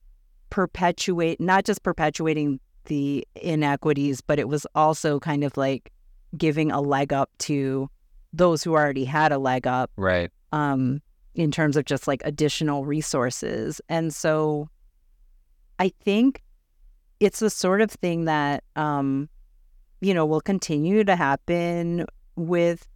perpetuate, 0.51 1.41
not 1.41 1.65
just 1.65 1.85
perpetuating 1.85 2.59
the 2.87 3.25
inequities, 3.37 4.21
but 4.21 4.41
it 4.41 4.49
was 4.49 4.67
also 4.75 5.21
kind 5.21 5.45
of 5.45 5.57
like 5.57 5.93
giving 6.37 6.71
a 6.71 6.81
leg 6.81 7.13
up 7.13 7.31
to 7.39 7.89
those 8.33 8.63
who 8.63 8.73
already 8.73 9.05
had 9.05 9.33
a 9.33 9.39
leg 9.39 9.67
up. 9.67 9.91
Right. 9.97 10.31
Um, 10.53 11.01
in 11.35 11.51
terms 11.51 11.77
of 11.77 11.85
just 11.85 12.09
like 12.09 12.23
additional 12.25 12.85
resources. 12.87 13.81
And 13.89 14.15
so 14.15 14.69
I 15.79 15.93
think 16.03 16.43
it's 17.21 17.41
the 17.41 17.51
sort 17.51 17.81
of 17.81 17.91
thing 17.91 18.25
that, 18.25 18.65
um, 18.75 19.29
you 20.01 20.15
know, 20.15 20.25
will 20.25 20.41
continue 20.41 21.05
to 21.05 21.15
happen 21.15 22.07
with 22.37 22.87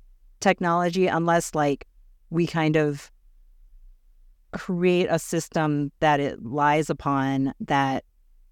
technology 0.40 1.06
unless 1.06 1.54
like 1.54 1.86
we 2.30 2.46
kind 2.46 2.76
of 2.76 3.10
create 4.52 5.06
a 5.10 5.18
system 5.18 5.92
that 6.00 6.18
it 6.18 6.42
lies 6.44 6.90
upon 6.90 7.54
that 7.60 8.04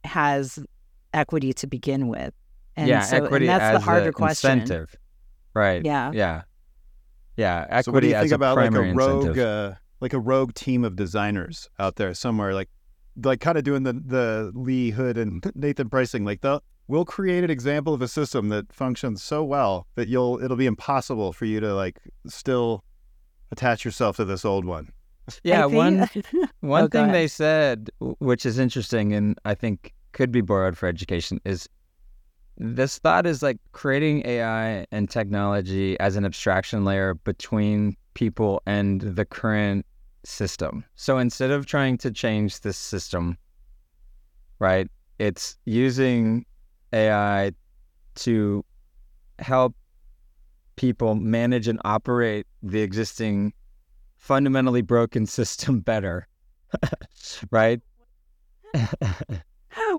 has 0.04 0.58
equity 1.14 1.52
to 1.52 1.66
begin 1.66 2.08
with. 2.08 2.32
And 2.78 2.88
yeah, 2.88 3.02
so, 3.02 3.16
equity 3.16 3.48
and 3.48 3.60
that's 3.60 3.78
the 3.78 3.84
harder 3.84 4.12
question. 4.12 4.60
Incentive. 4.60 4.94
Right. 5.54 5.84
Yeah. 5.84 6.12
Yeah. 6.12 6.42
Yeah. 7.36 7.66
Equity 7.68 7.82
so 7.82 7.92
what 7.92 8.00
do 8.00 8.06
you 8.08 8.14
think 8.14 8.32
a 8.32 8.34
about 8.36 8.56
like 8.56 8.72
a 8.72 8.94
rogue, 8.94 9.38
uh, 9.38 9.74
like 10.00 10.12
a 10.12 10.20
rogue 10.20 10.54
team 10.54 10.84
of 10.84 10.94
designers 10.96 11.68
out 11.78 11.96
there 11.96 12.14
somewhere, 12.14 12.54
like, 12.54 12.68
like 13.24 13.40
kind 13.40 13.58
of 13.58 13.64
doing 13.64 13.82
the 13.82 13.94
the 13.94 14.52
Lee 14.54 14.90
Hood 14.90 15.18
and 15.18 15.44
Nathan 15.56 15.88
pricing, 15.88 16.24
like 16.24 16.40
the 16.40 16.60
we'll 16.86 17.04
create 17.04 17.44
an 17.44 17.50
example 17.50 17.92
of 17.92 18.00
a 18.00 18.08
system 18.08 18.48
that 18.48 18.72
functions 18.72 19.22
so 19.22 19.44
well 19.44 19.86
that 19.96 20.08
you'll 20.08 20.42
it'll 20.42 20.56
be 20.56 20.66
impossible 20.66 21.32
for 21.32 21.44
you 21.44 21.60
to 21.60 21.74
like 21.74 21.98
still 22.26 22.84
attach 23.50 23.84
yourself 23.84 24.16
to 24.16 24.24
this 24.24 24.44
old 24.44 24.64
one. 24.64 24.88
Yeah, 25.42 25.62
think... 25.62 25.74
one 25.74 26.08
one 26.60 26.84
oh, 26.84 26.88
thing 26.88 27.12
they 27.12 27.28
said, 27.28 27.90
which 28.00 28.46
is 28.46 28.58
interesting, 28.58 29.12
and 29.12 29.38
I 29.44 29.54
think 29.54 29.94
could 30.12 30.32
be 30.32 30.40
borrowed 30.40 30.76
for 30.76 30.86
education 30.86 31.40
is 31.44 31.68
this 32.58 32.98
thought 32.98 33.26
is 33.26 33.42
like 33.42 33.58
creating 33.72 34.26
AI 34.26 34.84
and 34.90 35.08
technology 35.08 35.98
as 36.00 36.16
an 36.16 36.24
abstraction 36.24 36.84
layer 36.84 37.14
between 37.14 37.96
people 38.14 38.60
and 38.66 39.00
the 39.00 39.24
current 39.24 39.86
system. 40.24 40.84
So 40.96 41.18
instead 41.18 41.50
of 41.52 41.66
trying 41.66 41.98
to 41.98 42.10
change 42.10 42.60
this 42.60 42.76
system, 42.76 43.38
right, 44.58 44.88
it's 45.20 45.56
using 45.66 46.44
AI 46.92 47.52
to 48.16 48.64
help 49.38 49.76
people 50.74 51.14
manage 51.14 51.68
and 51.68 51.80
operate 51.84 52.46
the 52.62 52.82
existing 52.82 53.52
fundamentally 54.16 54.82
broken 54.82 55.26
system 55.38 55.78
better. 55.78 56.26
right? 57.52 57.80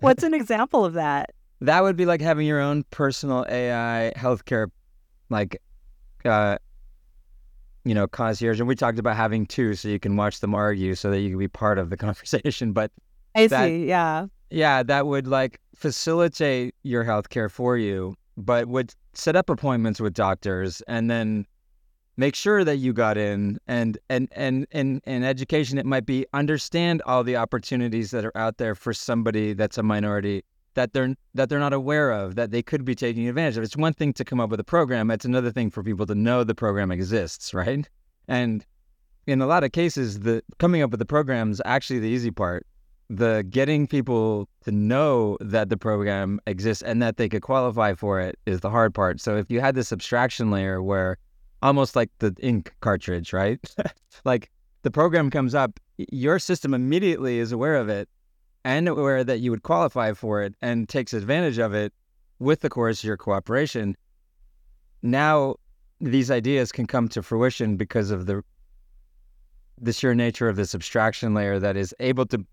What's 0.02 0.24
an 0.24 0.34
example 0.34 0.84
of 0.84 0.94
that? 0.94 1.32
That 1.62 1.84
would 1.84 1.96
be 1.96 2.06
like 2.06 2.22
having 2.22 2.48
your 2.48 2.62
own 2.62 2.84
personal 2.92 3.46
AI 3.50 4.14
healthcare, 4.16 4.68
like, 5.30 5.62
uh, 6.26 6.58
you 7.84 7.94
know, 7.94 8.08
concierge. 8.08 8.60
And 8.60 8.68
we 8.68 8.76
talked 8.76 9.00
about 9.00 9.16
having 9.18 9.46
two, 9.46 9.76
so 9.76 9.88
you 9.88 10.00
can 10.00 10.16
watch 10.16 10.40
them 10.40 10.56
argue, 10.56 10.96
so 10.96 11.12
that 11.12 11.20
you 11.20 11.30
can 11.30 11.40
be 11.40 11.48
part 11.48 11.78
of 11.78 11.90
the 11.90 11.98
conversation. 12.06 12.72
But 12.72 12.92
I 13.36 13.48
that- 13.48 13.68
see. 13.68 13.86
Yeah. 13.86 14.28
yeah, 14.50 14.84
that 14.84 15.08
would 15.08 15.28
like 15.28 15.60
facilitate 15.76 16.76
your 16.84 17.04
healthcare 17.04 17.52
for 17.52 17.78
you, 17.78 18.16
but 18.38 18.68
would 18.68 18.94
set 19.14 19.36
up 19.36 19.50
appointments 19.50 20.00
with 20.00 20.14
doctors 20.14 20.82
and 20.88 21.10
then 21.10 21.46
make 22.16 22.36
sure 22.36 22.64
that 22.64 22.78
you 22.78 22.94
got 22.94 23.18
in 23.18 23.58
and 23.68 23.98
and 24.10 24.28
and 24.34 24.68
and 24.72 25.02
in 25.06 25.24
education 25.24 25.78
it 25.78 25.86
might 25.86 26.06
be 26.06 26.26
understand 26.34 27.02
all 27.06 27.24
the 27.24 27.36
opportunities 27.36 28.12
that 28.12 28.26
are 28.26 28.36
out 28.38 28.58
there 28.58 28.76
for 28.76 28.94
somebody 28.94 29.54
that's 29.54 29.78
a 29.78 29.84
minority 29.84 30.44
that 30.76 30.94
they're 30.94 31.16
that 31.34 31.50
they're 31.50 31.60
not 31.60 31.74
aware 31.74 32.12
of 32.12 32.36
that 32.36 32.52
they 32.52 32.62
could 32.62 32.86
be 32.86 32.96
taking 32.96 33.28
advantage 33.28 33.58
of. 33.58 33.64
It's 33.64 33.78
one 33.78 33.94
thing 33.94 34.14
to 34.14 34.26
come 34.26 34.40
up 34.40 34.50
with 34.50 34.60
a 34.60 34.64
program, 34.64 35.12
it's 35.12 35.26
another 35.26 35.52
thing 35.52 35.70
for 35.70 35.84
people 35.84 36.06
to 36.06 36.16
know 36.16 36.44
the 36.44 36.56
program 36.56 36.92
exists, 36.92 37.54
right? 37.54 37.88
And 38.28 38.66
in 39.28 39.42
a 39.42 39.48
lot 39.48 39.64
of 39.64 39.72
cases 39.72 40.22
the 40.22 40.44
coming 40.58 40.82
up 40.82 40.92
with 40.92 41.00
the 41.00 41.06
program 41.06 41.52
is 41.52 41.62
actually 41.66 42.00
the 42.00 42.08
easy 42.08 42.32
part 42.32 42.66
the 43.10 43.44
getting 43.50 43.88
people 43.88 44.48
to 44.64 44.72
know 44.72 45.38
that 45.42 45.70
the 45.70 45.78
program 45.78 46.40
exists 46.46 46.84
and 46.84 47.02
that 47.02 47.18
they 47.18 47.28
could 47.28 47.42
qualify 47.42 47.94
for 47.94 48.20
it 48.20 48.38
is 48.46 48.60
the 48.60 48.70
hard 48.70 48.94
part. 48.94 49.20
So 49.20 49.36
if 49.36 49.50
you 49.50 49.60
had 49.60 49.76
this 49.76 49.92
abstraction 49.92 50.52
layer 50.52 50.82
where 50.84 51.18
almost 51.64 51.96
like 51.96 52.12
the 52.20 52.36
ink 52.40 52.74
cartridge, 52.82 53.34
right? 53.34 53.60
like 54.26 54.52
the 54.84 54.92
program 54.92 55.32
comes 55.32 55.56
up, 55.56 55.80
your 55.98 56.38
system 56.38 56.74
immediately 56.74 57.40
is 57.40 57.52
aware 57.52 57.76
of 57.76 57.90
it 57.90 58.08
and 58.66 58.88
aware 58.88 59.24
that 59.24 59.40
you 59.40 59.52
would 59.52 59.64
qualify 59.64 60.14
for 60.14 60.42
it 60.42 60.56
and 60.62 60.90
takes 60.90 61.14
advantage 61.14 61.58
of 61.58 61.74
it 61.74 61.94
with 62.40 62.62
the 62.62 62.70
course 62.70 63.00
of 63.00 63.06
your 63.06 63.18
cooperation. 63.18 63.96
Now 65.02 65.56
these 66.02 66.32
ideas 66.32 66.72
can 66.72 66.86
come 66.86 67.08
to 67.10 67.22
fruition 67.22 67.78
because 67.78 68.12
of 68.12 68.26
the 68.26 68.44
the 69.82 69.94
sheer 69.94 70.14
nature 70.14 70.50
of 70.50 70.58
this 70.58 70.76
abstraction 70.76 71.34
layer 71.34 71.58
that 71.58 71.78
is 71.78 71.96
able 72.02 72.26
to 72.26 72.46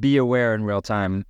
be 0.00 0.16
aware 0.16 0.54
in 0.54 0.64
real 0.64 0.82
time. 0.82 1.24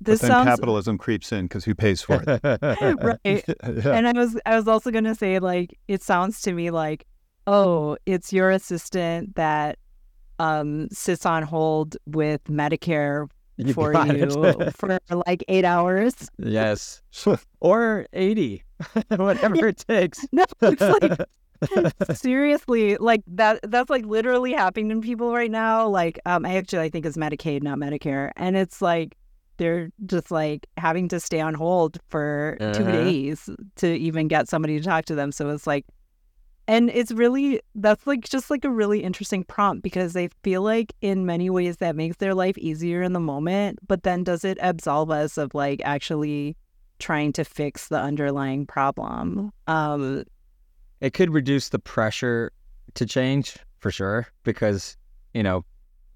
This 0.00 0.20
but 0.20 0.28
then 0.28 0.30
sounds 0.30 0.46
capitalism 0.46 0.96
creeps 0.96 1.32
in 1.32 1.46
because 1.46 1.64
who 1.64 1.74
pays 1.74 2.00
for 2.00 2.22
it? 2.26 2.40
right. 3.02 3.18
Yeah. 3.24 3.92
And 3.92 4.06
I 4.06 4.12
was 4.12 4.38
I 4.46 4.56
was 4.56 4.68
also 4.68 4.90
gonna 4.90 5.14
say 5.14 5.38
like 5.38 5.78
it 5.88 6.02
sounds 6.02 6.40
to 6.42 6.52
me 6.52 6.70
like, 6.70 7.06
oh, 7.46 7.96
it's 8.06 8.32
your 8.32 8.50
assistant 8.50 9.34
that 9.36 9.78
um 10.38 10.88
sits 10.90 11.24
on 11.26 11.42
hold 11.42 11.96
with 12.06 12.42
Medicare 12.44 13.28
You 13.58 13.72
for 13.74 13.92
you 13.92 14.70
for 14.76 14.98
like 15.26 15.42
eight 15.48 15.64
hours. 15.64 16.14
yes. 16.38 17.02
Or 17.60 18.06
80, 18.12 18.62
whatever 19.16 19.66
it 19.66 19.84
takes. 19.88 20.24
No, 20.30 20.44
it's 20.62 20.80
like 20.80 21.18
seriously 22.16 22.96
like 22.98 23.22
that 23.26 23.58
that's 23.64 23.90
like 23.90 24.04
literally 24.06 24.52
happening 24.52 24.88
to 24.90 25.00
people 25.06 25.32
right 25.32 25.50
now 25.50 25.88
like 25.88 26.18
um 26.24 26.46
i 26.46 26.54
actually 26.56 26.80
i 26.80 26.88
think 26.88 27.04
it's 27.04 27.16
medicaid 27.16 27.62
not 27.62 27.78
medicare 27.78 28.30
and 28.36 28.56
it's 28.56 28.80
like 28.80 29.16
they're 29.56 29.90
just 30.06 30.30
like 30.30 30.68
having 30.76 31.08
to 31.08 31.18
stay 31.18 31.40
on 31.40 31.52
hold 31.54 31.98
for 32.10 32.56
two 32.60 32.64
Uh-huh. 32.84 32.92
days 32.92 33.50
to 33.76 33.88
even 33.98 34.28
get 34.28 34.48
somebody 34.48 34.78
to 34.78 34.84
talk 34.84 35.04
to 35.06 35.14
them 35.16 35.32
so 35.32 35.50
it's 35.50 35.66
like 35.66 35.84
and 36.68 36.90
it's 36.90 37.10
really 37.10 37.60
that's 37.74 38.06
like 38.06 38.20
just 38.20 38.50
like 38.50 38.64
a 38.64 38.70
really 38.70 39.02
interesting 39.02 39.42
prompt 39.42 39.82
because 39.82 40.16
I 40.16 40.28
feel 40.44 40.62
like 40.62 40.92
in 41.00 41.26
many 41.26 41.50
ways 41.50 41.78
that 41.78 41.96
makes 41.96 42.18
their 42.18 42.34
life 42.34 42.56
easier 42.58 43.02
in 43.02 43.14
the 43.14 43.20
moment 43.20 43.80
but 43.88 44.04
then 44.04 44.22
does 44.22 44.44
it 44.44 44.58
absolve 44.60 45.10
us 45.10 45.38
of 45.38 45.54
like 45.54 45.80
actually 45.84 46.56
trying 47.00 47.32
to 47.32 47.44
fix 47.44 47.88
the 47.88 47.98
underlying 47.98 48.66
problem 48.66 49.52
um 49.66 50.24
It 51.00 51.14
could 51.14 51.32
reduce 51.32 51.70
the 51.70 51.78
pressure 51.78 52.52
to 52.94 53.06
change 53.06 53.56
for 53.78 53.90
sure 53.90 54.26
because, 54.42 54.96
you 55.34 55.42
know, 55.42 55.64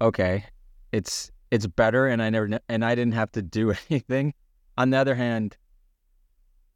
okay, 0.01 0.45
it's 0.91 1.31
it's 1.51 1.67
better 1.67 2.07
and 2.07 2.21
I 2.21 2.29
never 2.29 2.59
and 2.67 2.83
I 2.83 2.95
didn't 2.95 3.13
have 3.13 3.31
to 3.33 3.41
do 3.41 3.73
anything. 3.89 4.33
On 4.77 4.89
the 4.89 4.97
other 4.97 5.15
hand, 5.15 5.55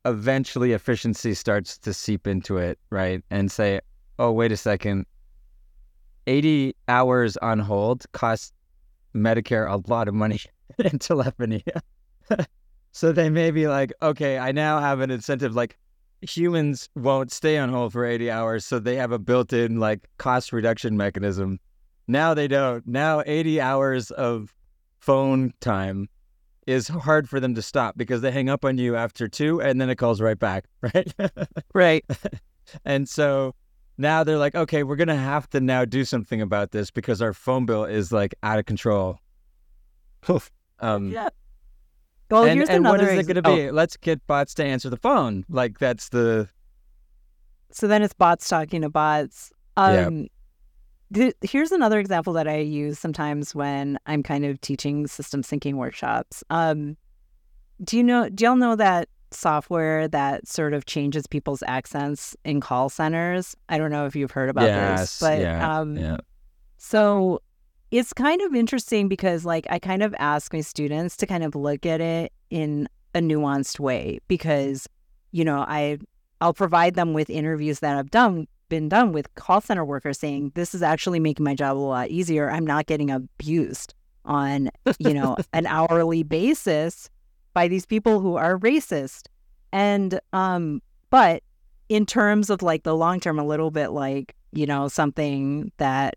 eventually 0.08 0.72
efficiency 0.74 1.34
starts 1.34 1.78
to 1.80 1.93
seep 1.93 2.28
into 2.28 2.58
it, 2.58 2.80
right? 2.89 3.24
And 3.30 3.51
say, 3.51 3.82
"Oh, 4.20 4.32
wait 4.32 4.51
a 4.51 4.58
second. 4.58 5.05
80 6.28 6.76
hours 6.88 7.38
on 7.38 7.60
hold 7.60 8.05
costs 8.12 8.51
Medicare 9.16 9.70
a 9.70 9.82
lot 9.89 10.08
of 10.08 10.14
money 10.14 10.39
in 10.80 10.99
telephony." 10.99 11.64
so 12.91 13.12
they 13.12 13.30
may 13.30 13.51
be 13.51 13.68
like, 13.68 13.93
"Okay, 14.01 14.38
I 14.38 14.51
now 14.51 14.80
have 14.80 14.99
an 15.01 15.12
incentive 15.12 15.55
like 15.55 15.78
humans 16.22 16.89
won't 16.95 17.32
stay 17.32 17.58
on 17.58 17.70
hold 17.70 17.93
for 17.93 18.05
80 18.05 18.32
hours, 18.32 18.66
so 18.66 18.80
they 18.80 18.95
have 18.95 19.12
a 19.12 19.20
built-in 19.20 19.80
like 19.80 20.08
cost 20.18 20.51
reduction 20.51 20.97
mechanism. 20.97 21.60
Now 22.08 22.34
they 22.34 22.47
don't. 22.47 22.86
Now 22.88 23.22
80 23.26 23.62
hours 23.62 24.12
of 24.12 24.53
phone 24.99 25.53
time 25.60 26.10
is 26.68 26.88
hard 26.89 27.28
for 27.28 27.39
them 27.39 27.55
to 27.55 27.61
stop 27.61 27.97
because 27.97 28.22
they 28.22 28.32
hang 28.32 28.49
up 28.49 28.63
on 28.65 28.78
you 28.78 28.95
after 28.95 29.28
two 29.28 29.61
and 29.61 29.82
then 29.82 29.89
it 29.89 29.95
calls 29.95 30.22
right 30.22 30.38
back, 30.38 30.65
right? 30.82 31.13
right 31.74 32.05
and 32.86 33.09
so 33.09 33.55
now 33.97 34.24
they're 34.24 34.38
like, 34.38 34.53
okay, 34.53 34.84
we're 34.84 34.97
gonna 34.97 35.15
have 35.15 35.49
to 35.49 35.59
now 35.59 35.86
do 35.86 36.05
something 36.05 36.41
about 36.41 36.72
this 36.72 36.91
because 36.91 37.22
our 37.22 37.34
phone 37.34 37.65
bill 37.65 37.86
is 37.86 38.11
like 38.11 38.36
out 38.43 38.59
of 38.59 38.65
control. 38.65 39.20
Um, 40.80 41.11
Yeah. 41.11 41.30
Well, 42.30 42.43
and, 42.43 42.57
here's 42.57 42.70
and 42.70 42.84
what 42.84 42.99
another 42.99 43.13
is 43.13 43.20
it 43.20 43.34
going 43.34 43.41
to 43.41 43.49
ex- 43.49 43.57
be? 43.57 43.72
Let's 43.72 43.95
get 43.95 44.26
bots 44.28 44.53
to 44.55 44.63
answer 44.65 44.89
the 44.89 44.97
phone. 44.97 45.45
Like 45.49 45.80
that's 45.80 46.09
the 46.09 46.49
oh, 46.49 46.53
so 47.72 47.88
then 47.88 48.01
it's 48.01 48.13
bots 48.13 48.47
talking 48.49 48.82
to 48.82 48.89
bots. 48.89 49.51
Yeah. 49.78 50.28
Th- 51.14 51.36
here's 51.41 51.72
another 51.72 51.99
example 51.99 52.34
that 52.34 52.47
I 52.47 52.58
use 52.58 52.99
sometimes 52.99 53.55
when 53.55 53.97
I'm 54.05 54.24
kind 54.24 54.45
of 54.45 54.60
teaching 54.60 55.08
systems 55.08 55.47
thinking 55.47 55.78
workshops. 55.78 56.43
Um, 56.49 56.97
do 57.84 57.97
you 57.97 58.03
know? 58.03 58.30
Do 58.30 58.43
y'all 58.43 58.55
know 58.55 58.76
that 58.76 59.08
software 59.32 60.08
that 60.08 60.47
sort 60.47 60.74
of 60.74 60.86
changes 60.86 61.28
people's 61.28 61.64
accents 61.68 62.36
in 62.43 62.60
call 62.60 62.89
centers? 62.89 63.55
I 63.70 63.78
don't 63.78 63.91
know 63.91 64.05
if 64.05 64.16
you've 64.16 64.32
heard 64.32 64.49
about 64.49 64.66
yes, 64.66 64.99
this, 64.99 65.20
but 65.20 65.39
yeah, 65.39 65.80
um, 65.80 65.95
yeah. 65.95 66.18
So 66.78 67.41
it's 67.91 68.14
kind 68.14 68.41
of 68.41 68.53
interesting 68.53 69.08
because, 69.08 69.45
like, 69.45 69.66
I 69.70 69.80
kind 69.80 70.03
of 70.03 70.14
ask 70.20 70.51
my 70.53 70.62
students 70.62 71.16
to 71.18 71.26
kind 71.26 71.43
of 71.43 71.55
look 71.55 71.86
at 71.86 72.01
it 72.01 72.34
in 72.49 72.89
a 73.16 73.20
nuanced 73.20 73.80
way 73.80 74.20
because, 74.28 74.88
you 75.32 75.45
know, 75.45 75.60
I 75.60 75.99
I'll 76.41 76.53
provide 76.53 76.95
them 76.95 77.14
with 77.14 77.30
interviews 77.30 77.80
that 77.80 77.97
I've 77.97 78.12
done 78.12 78.47
been 78.70 78.89
done 78.89 79.11
with 79.11 79.34
call 79.36 79.61
center 79.61 79.86
workers 79.86 80.20
saying 80.20 80.51
this 80.55 80.74
is 80.74 80.82
actually 80.82 81.20
making 81.20 81.43
my 81.43 81.55
job 81.55 81.78
a 81.78 81.80
lot 81.80 82.09
easier. 82.09 82.49
I'm 82.49 82.65
not 82.65 82.86
getting 82.86 83.11
abused 83.11 83.93
on, 84.26 84.70
you 84.99 85.13
know, 85.13 85.38
an 85.53 85.65
hourly 85.68 86.24
basis 86.24 87.09
by 87.53 87.68
these 87.68 87.86
people 87.86 88.20
who 88.20 88.36
are 88.36 88.57
racist. 88.59 89.28
And 89.72 90.20
um 90.34 90.82
but 91.09 91.43
in 91.89 92.05
terms 92.05 92.49
of 92.49 92.61
like 92.61 92.84
the 92.84 92.95
long 92.95 93.20
term 93.20 93.39
a 93.39 93.45
little 93.45 93.72
bit 93.72 93.89
like, 93.89 94.36
you 94.51 94.65
know, 94.65 94.88
something 94.88 95.72
that 95.78 96.15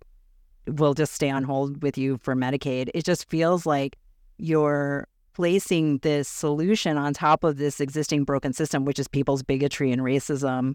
will 0.67 0.95
just 0.95 1.13
stay 1.15 1.31
on 1.31 1.45
hold 1.45 1.83
with 1.83 1.97
you 1.97 2.19
for 2.19 2.35
Medicaid. 2.35 2.91
It 2.95 3.05
just 3.05 3.29
feels 3.29 3.67
like 3.67 3.97
you're 4.39 5.07
placing 5.35 5.99
this 5.99 6.29
solution 6.29 6.97
on 6.97 7.15
top 7.15 7.45
of 7.45 7.57
this 7.57 7.81
existing 7.81 8.25
broken 8.25 8.53
system, 8.53 8.85
which 8.85 8.99
is 8.99 9.09
people's 9.09 9.43
bigotry 9.43 9.93
and 9.93 10.03
racism. 10.03 10.75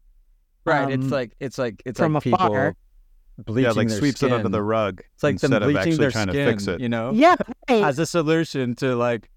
Right. 0.66 0.92
it's 0.92 1.04
um, 1.06 1.10
like 1.10 1.36
it's 1.40 1.58
like 1.58 1.82
it's 1.86 2.00
from 2.00 2.14
like 2.14 2.24
people 2.24 2.40
afar. 2.40 2.76
bleaching 3.38 3.64
yeah, 3.64 3.72
like 3.72 3.88
their 3.88 3.98
sweeps 3.98 4.24
it 4.24 4.32
under 4.32 4.50
the 4.50 4.64
rug 4.64 5.02
It's 5.14 5.24
like 5.24 5.38
them 5.40 5.52
instead 5.54 5.62
of 5.64 5.68
bleaching 5.68 5.78
actually 5.80 5.98
their 5.98 6.12
trying 6.12 6.30
skin, 6.30 6.46
to 6.46 6.52
fix 6.52 6.68
it. 6.68 6.80
You 6.82 6.90
know, 6.90 7.12
Yeah, 7.14 7.36
right. 7.70 7.84
as 7.84 8.00
a 8.00 8.06
solution 8.06 8.76
to 8.76 8.96
like 8.96 9.30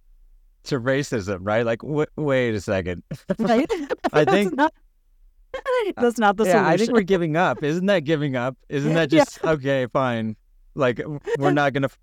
to 0.65 0.79
racism, 0.81 1.39
right? 1.43 1.65
Like, 1.65 1.81
w- 1.81 2.07
wait 2.17 2.55
a 2.55 2.61
second. 2.61 3.03
right? 3.39 3.71
I 4.13 4.25
That's 4.25 4.31
think- 4.31 4.55
not, 4.57 4.73
that's 5.97 6.19
not 6.19 6.37
the 6.37 6.45
solution. 6.45 6.65
yeah. 6.65 6.69
I 6.69 6.77
think 6.77 6.93
we're 6.93 7.01
giving 7.03 7.37
up. 7.37 7.63
Isn't 7.63 7.87
that 7.87 8.01
giving 8.05 8.37
up? 8.37 8.57
Isn't 8.69 8.93
that 8.95 9.11
Yeah. 9.13 9.25
just 9.25 9.45
okay? 9.45 9.87
Fine. 9.87 10.37
Like, 10.75 11.01
we're 11.39 11.53
not 11.53 11.73
gonna 11.73 11.87
f- 11.87 11.99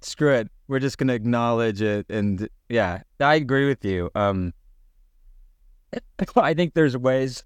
screw 0.00 0.32
it. 0.32 0.48
we're 0.68 0.80
just 0.80 0.98
gonna 0.98 1.12
acknowledge 1.14 1.80
it, 1.82 2.06
and 2.10 2.48
yeah, 2.68 3.02
I 3.20 3.34
agree 3.36 3.68
with 3.68 3.84
you. 3.84 4.10
Um, 4.14 4.52
I 6.36 6.54
think 6.54 6.74
there's 6.74 6.96
ways. 6.96 7.44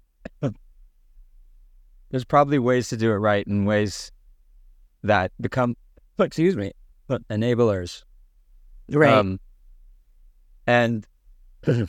There's 2.09 2.25
probably 2.25 2.59
ways 2.59 2.89
to 2.89 2.97
do 2.97 3.11
it 3.11 3.15
right, 3.15 3.45
and 3.47 3.67
ways 3.67 4.11
that 5.03 5.31
become, 5.39 5.75
excuse 6.19 6.55
me, 6.55 6.71
enablers. 7.09 8.03
Right. 8.89 9.13
Um, 9.13 9.39
and 10.65 11.05
to 11.63 11.87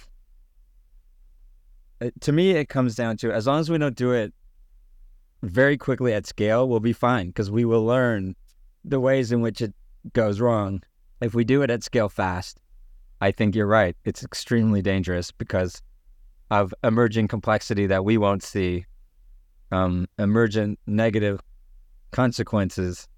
me, 2.32 2.50
it 2.52 2.68
comes 2.68 2.94
down 2.94 3.16
to 3.18 3.32
as 3.32 3.46
long 3.46 3.60
as 3.60 3.70
we 3.70 3.78
don't 3.78 3.96
do 3.96 4.12
it 4.12 4.32
very 5.42 5.76
quickly 5.76 6.12
at 6.12 6.26
scale, 6.26 6.68
we'll 6.68 6.80
be 6.80 6.92
fine 6.92 7.28
because 7.28 7.50
we 7.50 7.64
will 7.64 7.84
learn 7.84 8.34
the 8.84 9.00
ways 9.00 9.32
in 9.32 9.40
which 9.40 9.60
it 9.60 9.72
goes 10.12 10.40
wrong. 10.40 10.82
If 11.20 11.34
we 11.34 11.44
do 11.44 11.62
it 11.62 11.70
at 11.70 11.84
scale 11.84 12.08
fast, 12.08 12.60
I 13.20 13.30
think 13.30 13.54
you're 13.54 13.66
right. 13.66 13.96
It's 14.04 14.22
extremely 14.24 14.82
dangerous 14.82 15.30
because 15.32 15.82
of 16.50 16.72
emerging 16.82 17.28
complexity 17.28 17.86
that 17.86 18.04
we 18.04 18.16
won't 18.16 18.42
see, 18.42 18.86
um, 19.70 20.08
emergent 20.18 20.78
negative 20.86 21.40
consequences 22.10 23.08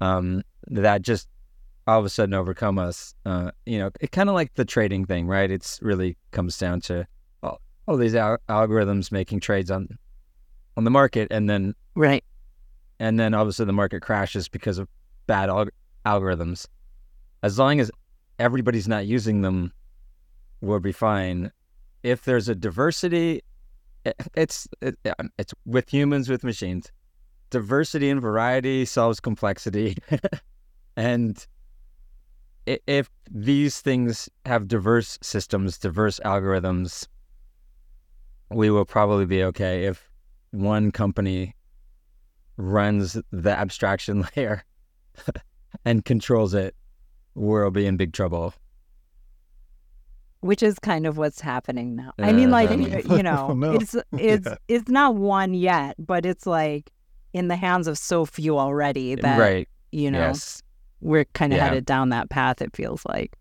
um, 0.00 0.42
that 0.68 1.02
just 1.02 1.28
all 1.86 1.98
of 1.98 2.04
a 2.04 2.08
sudden 2.08 2.34
overcome 2.34 2.78
us. 2.78 3.14
Uh, 3.24 3.50
you 3.64 3.78
know, 3.78 3.90
it 4.00 4.12
kind 4.12 4.28
of 4.28 4.34
like 4.34 4.54
the 4.54 4.64
trading 4.64 5.04
thing, 5.04 5.26
right? 5.26 5.50
It's 5.50 5.80
really 5.82 6.16
comes 6.32 6.58
down 6.58 6.80
to 6.82 7.06
all, 7.42 7.60
all 7.86 7.96
these 7.96 8.14
al- 8.14 8.38
algorithms 8.48 9.12
making 9.12 9.40
trades 9.40 9.70
on 9.70 9.88
on 10.76 10.84
the 10.84 10.90
market, 10.90 11.28
and 11.30 11.48
then 11.48 11.74
right. 11.94 12.22
and 12.98 13.18
then 13.18 13.32
all 13.34 13.42
of 13.42 13.48
a 13.48 13.52
sudden 13.52 13.68
the 13.68 13.72
market 13.72 14.02
crashes 14.02 14.48
because 14.48 14.78
of 14.78 14.88
bad 15.26 15.48
alg- 15.48 15.70
algorithms. 16.04 16.66
As 17.42 17.58
long 17.58 17.80
as 17.80 17.90
everybody's 18.38 18.88
not 18.88 19.06
using 19.06 19.42
them, 19.42 19.72
we'll 20.60 20.80
be 20.80 20.92
fine. 20.92 21.50
If 22.02 22.24
there's 22.24 22.48
a 22.48 22.54
diversity, 22.54 23.36
it, 23.36 23.44
it's 24.34 24.68
it, 24.80 24.98
it's 25.38 25.54
with 25.64 25.88
humans 25.88 26.28
with 26.28 26.44
machines. 26.44 26.90
Diversity 27.50 28.10
and 28.10 28.20
variety 28.20 28.84
solves 28.84 29.20
complexity, 29.20 29.96
and 30.96 31.46
if 32.66 33.08
these 33.30 33.80
things 33.80 34.28
have 34.44 34.66
diverse 34.66 35.18
systems, 35.22 35.78
diverse 35.78 36.18
algorithms, 36.24 37.06
we 38.50 38.70
will 38.70 38.84
probably 38.84 39.26
be 39.26 39.44
okay. 39.44 39.84
If 39.84 40.10
one 40.50 40.90
company 40.90 41.54
runs 42.56 43.18
the 43.30 43.50
abstraction 43.50 44.26
layer 44.36 44.64
and 45.84 46.04
controls 46.04 46.54
it, 46.54 46.74
we'll 47.34 47.70
be 47.70 47.86
in 47.86 47.96
big 47.96 48.12
trouble. 48.12 48.54
Which 50.46 50.62
is 50.62 50.78
kind 50.78 51.06
of 51.06 51.18
what's 51.18 51.40
happening 51.40 51.96
now. 51.96 52.12
I 52.18 52.32
mean, 52.32 52.50
like 52.50 52.70
Uh-huh. 52.70 53.16
you 53.16 53.22
know, 53.28 53.52
no. 53.54 53.72
it's 53.74 53.94
it's 54.12 54.46
Yeah. 54.46 54.54
it's 54.68 54.88
not 54.88 55.14
one 55.16 55.52
yet, 55.54 55.96
but 55.98 56.24
it's 56.24 56.46
like 56.46 56.90
in 57.32 57.48
the 57.48 57.56
hands 57.56 57.86
of 57.86 57.98
so 57.98 58.24
few 58.24 58.58
already 58.58 59.14
that 59.16 59.38
right. 59.38 59.68
you 59.92 60.10
know 60.10 60.18
Yes. 60.20 60.62
we're 61.00 61.24
kind 61.26 61.52
of 61.52 61.58
Yeah. 61.58 61.64
headed 61.68 61.84
down 61.84 62.08
that 62.10 62.30
path. 62.30 62.62
It 62.62 62.74
feels 62.74 63.04
like. 63.06 63.36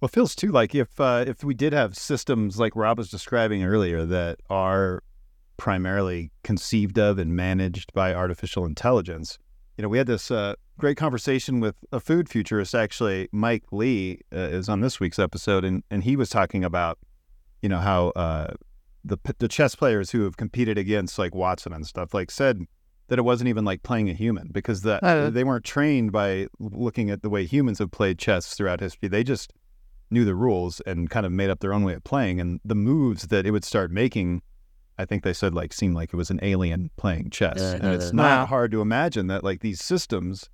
Well, 0.00 0.08
it 0.08 0.12
feels 0.12 0.34
too 0.34 0.50
like 0.52 0.74
if 0.74 1.00
uh, 1.00 1.24
if 1.26 1.42
we 1.44 1.54
did 1.54 1.72
have 1.72 1.96
systems 1.96 2.58
like 2.58 2.76
Robb 2.76 2.98
was 2.98 3.08
describing 3.08 3.64
earlier 3.64 4.04
that 4.04 4.40
are 4.50 5.02
primarily 5.56 6.30
conceived 6.42 6.98
of 6.98 7.18
and 7.18 7.34
managed 7.34 7.92
by 7.94 8.12
artificial 8.12 8.66
intelligence. 8.66 9.38
You 9.76 9.82
know, 9.82 9.88
we 9.88 9.98
had 9.98 10.06
this 10.06 10.30
uh, 10.30 10.54
great 10.78 10.96
conversation 10.96 11.60
with 11.60 11.74
a 11.90 11.98
food 12.00 12.28
futurist. 12.28 12.74
Actually, 12.74 13.28
Mike 13.32 13.64
Lee 13.72 14.20
uh, 14.32 14.38
is 14.38 14.68
on 14.68 14.80
this 14.80 15.00
week's 15.00 15.18
episode, 15.18 15.64
and 15.64 15.82
and 15.90 16.04
he 16.04 16.16
was 16.16 16.30
talking 16.30 16.64
about, 16.64 16.98
you 17.62 17.68
know, 17.68 17.80
how 17.80 18.08
uh, 18.10 18.54
the 19.04 19.18
the 19.38 19.48
chess 19.48 19.74
players 19.74 20.10
who 20.12 20.22
have 20.22 20.36
competed 20.36 20.78
against 20.78 21.18
like 21.18 21.34
Watson 21.34 21.72
and 21.72 21.86
stuff 21.86 22.14
like 22.14 22.30
said 22.30 22.62
that 23.08 23.18
it 23.18 23.22
wasn't 23.22 23.48
even 23.48 23.64
like 23.64 23.82
playing 23.82 24.08
a 24.08 24.14
human 24.14 24.48
because 24.50 24.80
that 24.82 25.00
Oh. 25.02 25.28
they 25.28 25.44
weren't 25.44 25.64
trained 25.64 26.10
by 26.10 26.46
looking 26.58 27.10
at 27.10 27.20
the 27.22 27.28
way 27.28 27.44
humans 27.44 27.78
have 27.78 27.90
played 27.90 28.18
chess 28.18 28.54
throughout 28.54 28.80
history. 28.80 29.08
They 29.08 29.22
just 29.24 29.52
knew 30.10 30.24
the 30.24 30.34
rules 30.34 30.80
and 30.86 31.10
kind 31.10 31.26
of 31.26 31.32
made 31.32 31.50
up 31.50 31.60
their 31.60 31.74
own 31.74 31.82
way 31.84 31.94
of 31.94 32.04
playing. 32.04 32.40
And 32.40 32.60
the 32.64 32.74
moves 32.74 33.26
that 33.26 33.44
it 33.44 33.50
would 33.50 33.64
start 33.64 33.90
making, 33.90 34.40
I 34.98 35.04
think 35.04 35.22
they 35.24 35.32
said 35.32 35.54
like 35.54 35.72
seemed 35.72 35.94
like 35.94 36.12
it 36.12 36.16
was 36.16 36.30
an 36.30 36.38
alien 36.42 36.90
playing 36.96 37.30
chess. 37.30 37.58
Yeah, 37.58 37.72
and 37.74 37.86
it's 37.94 38.12
not 38.12 38.22
Wow. 38.42 38.46
hard 38.46 38.70
to 38.72 38.80
imagine 38.80 39.26
that 39.28 39.42
like 39.42 39.60
these 39.60 39.82
systems, 39.82 40.48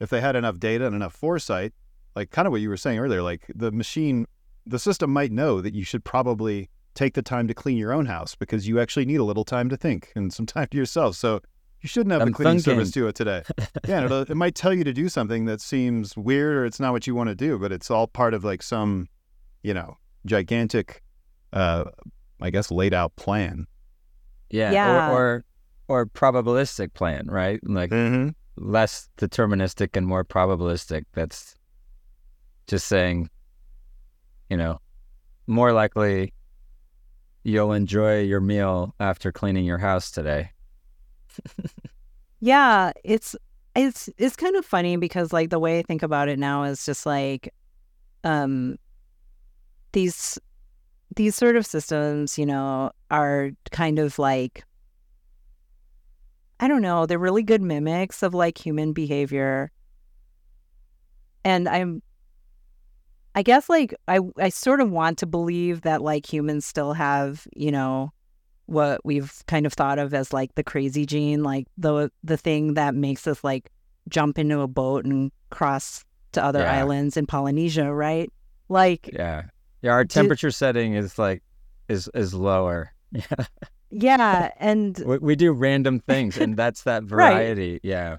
if 0.00 0.10
they 0.10 0.20
had 0.20 0.36
enough 0.36 0.58
data 0.58 0.86
and 0.86 0.94
enough 0.94 1.14
foresight, 1.14 1.72
like 2.14 2.30
kind 2.30 2.46
of 2.46 2.52
what 2.52 2.60
you 2.60 2.68
were 2.68 2.76
saying 2.76 2.98
earlier, 2.98 3.22
like 3.22 3.46
the 3.54 3.72
machine, 3.72 4.26
the 4.66 4.78
system 4.78 5.10
might 5.10 5.32
know 5.32 5.60
that 5.60 5.74
you 5.74 5.84
should 5.84 6.04
probably 6.04 6.68
take 6.94 7.14
the 7.14 7.22
time 7.22 7.46
to 7.48 7.54
clean 7.54 7.76
your 7.78 7.92
own 7.92 8.06
house 8.06 8.34
because 8.34 8.66
you 8.68 8.78
actually 8.80 9.06
need 9.06 9.20
a 9.20 9.24
little 9.24 9.44
time 9.44 9.68
to 9.70 9.76
think 9.76 10.12
and 10.14 10.32
some 10.32 10.44
time 10.46 10.66
to 10.70 10.76
yourself. 10.76 11.14
So 11.16 11.40
you 11.80 11.88
shouldn't 11.88 12.12
have 12.12 12.22
I'm 12.22 12.28
the 12.28 12.32
cleaning 12.34 12.54
thinking. 12.58 12.72
service 12.74 12.90
do 12.90 13.06
it 13.06 13.14
today. 13.14 13.42
yeah, 13.88 14.04
it'll, 14.04 14.22
it 14.22 14.36
might 14.36 14.56
tell 14.56 14.74
you 14.74 14.82
to 14.84 14.92
do 14.92 15.08
something 15.08 15.44
that 15.44 15.60
seems 15.60 16.16
weird 16.16 16.56
or 16.56 16.64
it's 16.66 16.80
not 16.80 16.92
what 16.92 17.06
you 17.06 17.14
want 17.14 17.28
to 17.28 17.36
do, 17.36 17.56
but 17.58 17.70
it's 17.72 17.88
all 17.90 18.06
part 18.08 18.34
of 18.34 18.42
like 18.44 18.62
some, 18.62 19.08
you 19.62 19.72
know, 19.72 19.96
gigantic, 20.26 21.02
uh, 21.52 21.84
I 22.40 22.50
guess, 22.50 22.70
laid 22.70 22.92
out 22.94 23.14
plan. 23.16 23.66
Yeah. 24.50 24.72
Yeah. 24.72 25.10
Or, 25.10 25.12
or 25.14 25.44
or 25.88 26.06
probabilistic 26.06 26.94
plan, 26.94 27.26
right? 27.28 27.60
Like 27.64 27.90
Mm-hmm. 27.90 28.30
less 28.56 29.08
deterministic 29.18 29.96
and 29.96 30.06
more 30.06 30.24
probabilistic. 30.24 31.04
That's 31.14 31.56
just 32.66 32.86
saying, 32.86 33.30
you 34.50 34.56
know, 34.56 34.80
more 35.46 35.72
likely 35.72 36.34
you'll 37.42 37.72
enjoy 37.72 38.20
your 38.22 38.40
meal 38.40 38.94
after 39.00 39.32
cleaning 39.32 39.64
your 39.64 39.78
house 39.78 40.10
today. 40.10 40.50
Yeah, 42.40 42.92
it's 43.04 43.34
it's 43.74 44.08
it's 44.18 44.36
kind 44.36 44.56
of 44.56 44.64
funny 44.64 44.96
because 44.96 45.32
like 45.32 45.50
the 45.50 45.58
way 45.58 45.78
I 45.78 45.82
think 45.82 46.02
about 46.02 46.28
it 46.28 46.38
now 46.38 46.64
is 46.64 46.84
just 46.84 47.06
like 47.06 47.52
um 48.24 48.78
these 49.92 50.38
these 51.18 51.34
sort 51.34 51.56
of 51.56 51.66
systems, 51.66 52.38
you 52.38 52.46
know, 52.46 52.92
are 53.10 53.50
kind 53.72 53.98
of 53.98 54.18
like 54.18 54.64
I 56.60 56.66
don't 56.68 56.82
know, 56.82 57.06
they're 57.06 57.18
really 57.18 57.42
good 57.42 57.60
mimics 57.62 58.22
of 58.22 58.34
like 58.34 58.56
human 58.58 58.92
behavior. 58.92 59.70
And 61.44 61.68
I'm 61.68 62.02
I 63.34 63.42
guess 63.42 63.68
like 63.68 63.94
I 64.06 64.20
I 64.38 64.48
sort 64.48 64.80
of 64.80 64.90
want 64.90 65.18
to 65.18 65.26
believe 65.26 65.82
that 65.82 66.02
like 66.02 66.24
humans 66.32 66.64
still 66.64 66.92
have, 66.94 67.46
you 67.54 67.70
know, 67.70 68.12
what 68.66 69.04
we've 69.04 69.32
kind 69.46 69.66
of 69.66 69.72
thought 69.72 69.98
of 69.98 70.14
as 70.14 70.32
like 70.32 70.54
the 70.54 70.64
crazy 70.64 71.04
gene, 71.04 71.42
like 71.42 71.66
the 71.76 72.10
the 72.22 72.36
thing 72.36 72.74
that 72.74 72.94
makes 72.94 73.26
us 73.26 73.42
like 73.42 73.70
jump 74.08 74.38
into 74.38 74.60
a 74.60 74.68
boat 74.68 75.04
and 75.04 75.32
cross 75.50 76.04
to 76.32 76.42
other 76.44 76.60
Yeah. 76.60 76.72
islands 76.80 77.16
in 77.16 77.26
Polynesia, 77.26 77.92
right? 77.92 78.30
Like 78.68 79.10
Yeah. 79.12 79.44
Yeah. 79.82 79.92
Our 79.92 80.04
temperature 80.04 80.50
setting 80.50 80.94
is 80.94 81.18
like 81.18 81.42
is 81.88 82.08
is 82.14 82.34
lower. 82.34 82.92
Yeah. 83.10 83.46
yeah, 83.90 84.50
and 84.58 85.02
We, 85.06 85.16
we 85.18 85.34
do 85.36 85.50
random 85.52 86.00
things, 86.00 86.36
and 86.36 86.56
that's 86.58 86.82
that 86.82 87.02
Right. 87.10 87.32
variety. 87.32 87.80
Yeah. 87.82 88.18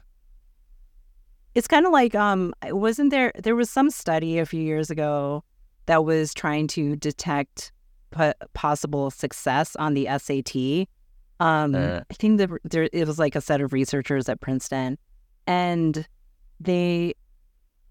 it's 1.55 1.67
kind 1.67 1.85
of 1.85 1.91
like 1.91 2.15
um 2.15 2.53
wasn't 2.69 3.11
there 3.11 3.31
there 3.43 3.55
was 3.55 3.69
some 3.69 3.89
study 3.91 4.39
a 4.39 4.45
few 4.45 4.61
years 4.61 4.89
ago 4.89 5.43
that 5.85 6.05
was 6.05 6.33
trying 6.33 6.67
to 6.69 6.95
detect 6.95 7.71
po- 8.11 8.33
possible 8.53 9.11
success 9.11 9.75
on 9.75 9.93
the 9.93 10.05
SAT. 10.17 10.87
Um, 11.39 11.75
Uh. 11.75 12.01
I 12.09 12.13
think 12.15 12.39
that 12.39 12.49
there 12.63 12.89
it 12.91 13.05
was 13.07 13.19
like 13.19 13.35
a 13.35 13.41
set 13.41 13.61
of 13.61 13.71
researchers 13.73 14.27
at 14.27 14.41
Princeton, 14.41 14.97
and 15.45 16.07
they 16.59 17.13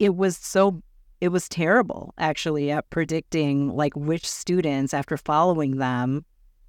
it 0.00 0.16
was 0.16 0.36
so 0.36 0.82
it 1.20 1.28
was 1.28 1.48
terrible 1.48 2.14
actually 2.18 2.70
at 2.70 2.88
predicting 2.90 3.74
like 3.74 3.94
which 3.96 4.28
students 4.28 4.94
after 4.94 5.16
following 5.16 5.78
them 5.78 6.24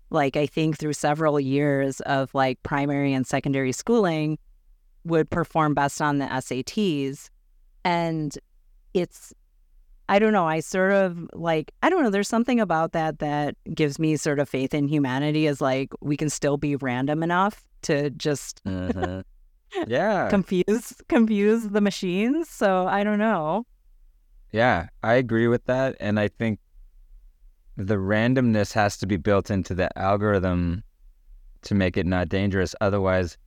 like 0.10 0.36
I 0.36 0.48
think 0.48 0.78
through 0.78 0.94
several 0.94 1.40
years 1.40 2.00
of 2.02 2.34
like 2.34 2.62
primary 2.64 3.14
and 3.14 3.28
secondary 3.28 3.72
schooling 3.72 4.40
would 5.04 5.30
perform 5.30 5.74
best 5.76 6.02
on 6.02 6.18
the 6.18 6.26
SATs. 6.26 7.30
And 7.86 8.38
it's, 8.94 9.34
I 10.10 10.18
don't 10.20 10.34
know, 10.34 10.48
I 10.48 10.62
sort 10.62 10.92
of 10.92 11.30
like, 11.34 11.72
I 11.84 11.90
don't 11.92 12.02
know, 12.04 12.10
there's 12.10 12.28
something 12.28 12.60
about 12.60 12.92
that 12.94 13.20
that 13.20 13.56
gives 13.74 14.00
me 14.00 14.18
sort 14.18 14.40
of 14.40 14.50
faith 14.50 14.74
in 14.74 14.88
humanity 14.88 15.46
is 15.46 15.62
like 15.62 15.90
we 16.02 16.18
can 16.18 16.30
still 16.30 16.58
be 16.58 16.76
random 16.76 17.22
enough 17.22 17.64
to 17.84 18.10
just 18.10 18.64
Mhm. 18.66 19.24
yeah. 19.88 20.28
confuse 20.30 20.96
confuse 21.08 21.70
the 21.70 21.82
machines. 21.82 22.50
So 22.50 22.88
I 22.88 23.04
don't 23.04 23.20
know. 23.20 23.68
Yeah, 24.52 24.88
I 25.04 25.14
agree 25.14 25.48
with 25.48 25.66
that. 25.66 25.96
And 26.00 26.20
I 26.20 26.28
think 26.28 26.60
the 27.78 27.96
randomness 27.96 28.74
has 28.74 28.98
to 28.98 29.08
be 29.08 29.18
built 29.18 29.50
into 29.50 29.74
the 29.74 29.96
algorithm 29.98 30.84
to 31.64 31.76
make 31.76 31.98
it 31.98 32.06
not 32.06 32.30
dangerous. 32.30 32.76
Otherwise, 32.82 33.38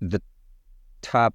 the 0.00 0.20
top 1.02 1.34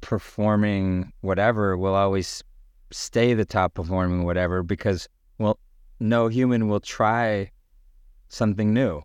performing 0.00 1.12
whatever 1.20 1.76
will 1.76 1.94
always 1.94 2.42
stay 2.90 3.34
the 3.34 3.44
top 3.44 3.74
performing 3.74 4.24
whatever 4.24 4.62
because 4.62 5.08
well 5.38 5.58
no 6.00 6.28
human 6.28 6.68
will 6.68 6.80
try 6.80 7.50
something 8.28 8.72
new. 8.72 9.02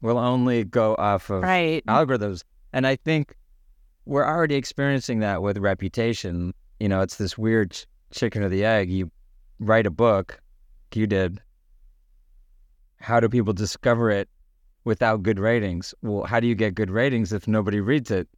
We'll 0.00 0.18
only 0.18 0.64
go 0.64 0.94
off 0.96 1.30
of 1.30 1.42
right. 1.42 1.84
algorithms. 1.86 2.42
And 2.72 2.86
I 2.86 2.96
think 2.96 3.34
we're 4.04 4.26
already 4.26 4.56
experiencing 4.56 5.20
that 5.20 5.42
with 5.42 5.58
reputation. 5.58 6.52
You 6.80 6.88
know, 6.88 7.00
it's 7.00 7.16
this 7.16 7.38
weird 7.38 7.72
ch- 7.72 7.86
chicken 8.10 8.42
or 8.42 8.48
the 8.48 8.64
egg. 8.64 8.90
You 8.90 9.10
write 9.58 9.86
a 9.86 9.90
book, 9.90 10.40
you 10.94 11.06
did. 11.06 11.40
How 13.00 13.20
do 13.20 13.28
people 13.28 13.52
discover 13.52 14.10
it 14.10 14.28
without 14.84 15.22
good 15.22 15.38
ratings? 15.38 15.94
Well, 16.02 16.24
how 16.24 16.40
do 16.40 16.46
you 16.46 16.54
get 16.54 16.74
good 16.74 16.90
ratings 16.90 17.32
if 17.32 17.46
nobody 17.46 17.80
reads 17.80 18.10
it? 18.10 18.28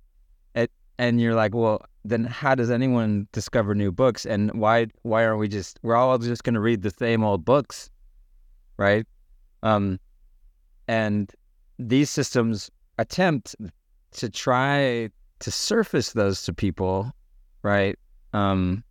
it 0.55 0.71
and 0.99 1.21
you're 1.21 1.35
like, 1.35 1.55
well, 1.55 1.85
then 2.05 2.25
how 2.25 2.55
does 2.55 2.71
anyone 2.71 3.29
discover 3.33 3.75
new 3.75 3.93
books? 3.93 4.27
And 4.27 4.53
why 4.55 4.87
why 5.03 5.25
aren't 5.25 5.41
we 5.41 5.49
just 5.49 5.79
we're 5.83 5.97
all 5.97 6.17
just 6.19 6.45
going 6.45 6.55
to 6.55 6.61
read 6.61 6.83
the 6.83 6.91
same 6.91 7.25
old 7.25 7.45
books, 7.45 7.91
right? 8.77 9.07
Um, 9.63 9.99
and 10.89 11.33
these 11.79 12.11
systems 12.11 12.71
attempt 12.99 13.57
to 14.13 14.31
try 14.31 15.11
to 15.41 15.51
surface 15.51 16.13
those 16.13 16.43
to 16.45 16.55
people, 16.55 17.13
right? 17.63 17.99
Um, 18.37 18.85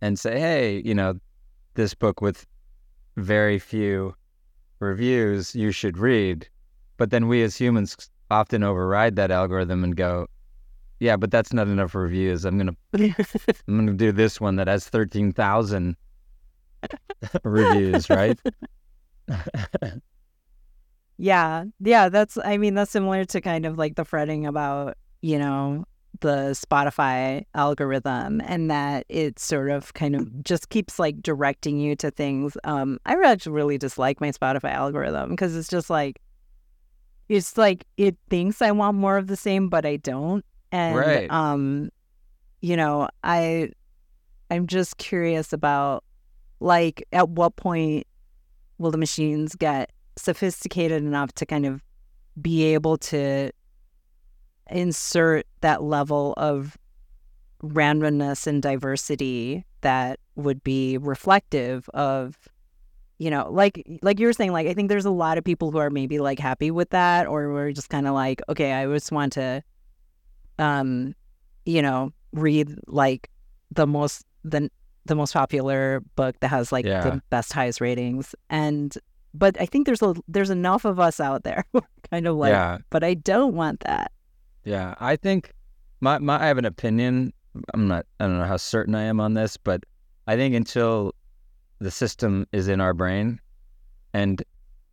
and 0.00 0.18
say, 0.18 0.38
hey, 0.38 0.82
you 0.84 0.94
know, 0.94 1.18
this 1.74 1.94
book 1.94 2.20
with 2.20 2.46
very 3.16 3.58
few 3.58 4.14
reviews 4.78 5.54
you 5.54 5.70
should 5.72 5.96
read. 5.96 6.48
But 6.96 7.10
then 7.10 7.26
we 7.28 7.42
as 7.42 7.56
humans 7.56 7.96
often 8.30 8.62
override 8.62 9.16
that 9.16 9.30
algorithm 9.30 9.84
and 9.84 9.96
go, 9.96 10.26
yeah, 11.00 11.16
but 11.16 11.30
that's 11.30 11.52
not 11.52 11.66
enough 11.68 11.94
reviews. 11.94 12.44
I'm 12.44 12.58
gonna 12.58 12.76
I'm 12.94 13.14
gonna 13.66 13.94
do 13.94 14.12
this 14.12 14.40
one 14.40 14.56
that 14.56 14.68
has 14.68 14.88
thirteen 14.88 15.32
thousand 15.32 15.96
reviews, 17.44 18.10
right? 18.10 18.38
Yeah. 21.16 21.64
Yeah. 21.80 22.08
That's, 22.08 22.38
I 22.44 22.56
mean, 22.56 22.74
that's 22.74 22.90
similar 22.90 23.24
to 23.26 23.40
kind 23.40 23.66
of 23.66 23.78
like 23.78 23.96
the 23.96 24.04
fretting 24.04 24.46
about, 24.46 24.96
you 25.22 25.38
know, 25.38 25.84
the 26.20 26.50
Spotify 26.52 27.44
algorithm 27.54 28.40
and 28.44 28.70
that 28.70 29.04
it 29.08 29.38
sort 29.38 29.70
of 29.70 29.94
kind 29.94 30.14
of 30.14 30.44
just 30.44 30.68
keeps 30.68 30.98
like 30.98 31.22
directing 31.22 31.78
you 31.78 31.96
to 31.96 32.10
things. 32.10 32.56
Um, 32.64 32.98
I 33.04 33.16
actually 33.24 33.52
really 33.52 33.78
dislike 33.78 34.20
my 34.20 34.30
Spotify 34.30 34.70
algorithm 34.70 35.30
because 35.30 35.56
it's 35.56 35.68
just 35.68 35.90
like, 35.90 36.20
it's 37.28 37.56
like 37.56 37.84
it 37.96 38.16
thinks 38.30 38.62
I 38.62 38.70
want 38.70 38.96
more 38.96 39.16
of 39.16 39.26
the 39.26 39.36
same, 39.36 39.68
but 39.68 39.84
I 39.84 39.96
don't. 39.96 40.44
And, 40.70 40.96
Right. 40.96 41.30
um, 41.30 41.90
you 42.60 42.76
know, 42.76 43.08
I, 43.22 43.70
I'm 44.50 44.66
just 44.66 44.98
curious 44.98 45.52
about 45.52 46.04
like 46.60 47.04
at 47.12 47.28
what 47.28 47.56
point 47.56 48.06
will 48.78 48.90
the 48.90 48.98
machines 48.98 49.54
get 49.56 49.90
sophisticated 50.16 51.02
enough 51.02 51.32
to 51.32 51.46
kind 51.46 51.66
of 51.66 51.82
be 52.40 52.64
able 52.74 52.98
to 52.98 53.50
insert 54.70 55.46
that 55.60 55.82
level 55.82 56.34
of 56.36 56.76
randomness 57.62 58.46
and 58.46 58.62
diversity 58.62 59.64
that 59.80 60.18
would 60.36 60.62
be 60.64 60.98
reflective 60.98 61.88
of 61.90 62.36
you 63.18 63.30
know 63.30 63.48
like 63.50 63.82
like 64.02 64.18
you 64.18 64.26
were 64.26 64.32
saying 64.32 64.52
like 64.52 64.66
i 64.66 64.74
think 64.74 64.88
there's 64.88 65.04
a 65.04 65.10
lot 65.10 65.38
of 65.38 65.44
people 65.44 65.70
who 65.70 65.78
are 65.78 65.88
maybe 65.90 66.18
like 66.18 66.38
happy 66.38 66.70
with 66.70 66.90
that 66.90 67.26
or 67.26 67.52
we're 67.52 67.72
just 67.72 67.88
kind 67.88 68.06
of 68.06 68.12
like 68.14 68.42
okay 68.48 68.72
i 68.72 68.84
just 68.86 69.12
want 69.12 69.32
to 69.32 69.62
um 70.58 71.14
you 71.64 71.80
know 71.80 72.12
read 72.32 72.76
like 72.86 73.30
the 73.70 73.86
most 73.86 74.24
the 74.44 74.70
the 75.06 75.14
most 75.14 75.32
popular 75.32 76.00
book 76.16 76.34
that 76.40 76.48
has 76.48 76.72
like 76.72 76.84
Yeah. 76.84 77.02
the 77.02 77.22
best 77.28 77.52
highest 77.52 77.80
ratings. 77.80 78.34
And 78.48 78.96
but 79.34 79.58
i 79.60 79.66
think 79.66 79.84
there's 79.86 80.02
a 80.02 80.14
there's 80.28 80.50
enough 80.50 80.84
of 80.84 80.98
us 80.98 81.20
out 81.20 81.44
there 81.44 81.64
kind 82.10 82.26
of 82.26 82.36
like 82.36 82.50
yeah, 82.52 82.78
but 82.90 83.02
i 83.04 83.14
don't 83.14 83.54
want 83.54 83.80
that 83.80 84.12
yeah. 84.64 84.94
I 84.98 85.16
think 85.16 85.52
my, 86.00 86.18
my 86.18 86.42
I 86.42 86.46
have 86.46 86.58
an 86.58 86.64
opinion. 86.64 87.32
I'm 87.72 87.88
not. 87.88 88.06
I 88.20 88.26
don't 88.26 88.38
know 88.38 88.44
how 88.44 88.56
certain 88.56 88.94
I 88.94 89.02
am 89.04 89.20
on 89.20 89.34
this, 89.34 89.56
but 89.56 89.84
I 90.26 90.36
think 90.36 90.54
until 90.54 91.14
the 91.78 91.90
system 91.90 92.46
is 92.52 92.68
in 92.68 92.80
our 92.80 92.94
brain 92.94 93.40
and 94.12 94.42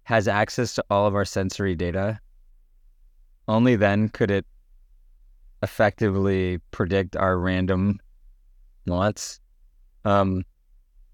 has 0.04 0.28
access 0.28 0.76
to 0.76 0.86
all 0.90 1.08
of 1.08 1.16
our 1.16 1.26
sensory 1.26 1.76
data, 1.76 2.20
only 3.48 3.76
then 3.76 4.10
could 4.10 4.32
it 4.32 4.46
effectively 5.64 6.60
predict 6.72 7.16
our 7.16 7.38
random 7.38 8.00
wants. 8.88 9.40
Um, 10.06 10.44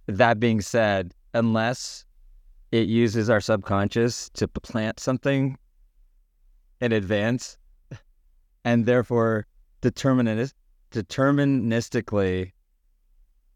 that 0.08 0.40
being 0.40 0.62
said, 0.62 1.14
unless 1.34 2.06
it 2.72 2.88
uses 2.88 3.30
our 3.30 3.42
subconscious 3.42 4.30
to 4.32 4.48
plant 4.48 5.00
something 5.00 5.58
in 6.80 6.92
advance 6.92 7.58
and 8.68 8.86
therefore 8.86 9.46
determinist, 9.82 10.54
deterministically 10.92 12.52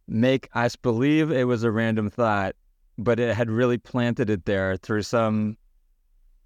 make 0.08 0.50
us 0.54 0.76
believe 0.78 1.32
it 1.32 1.44
was 1.46 1.64
a 1.64 1.72
random 1.72 2.10
thought, 2.10 2.56
but 2.98 3.20
it 3.20 3.36
had 3.36 3.50
really 3.52 3.78
planted 3.78 4.30
it 4.30 4.46
there 4.46 4.78
through 4.78 5.02
some, 5.02 5.58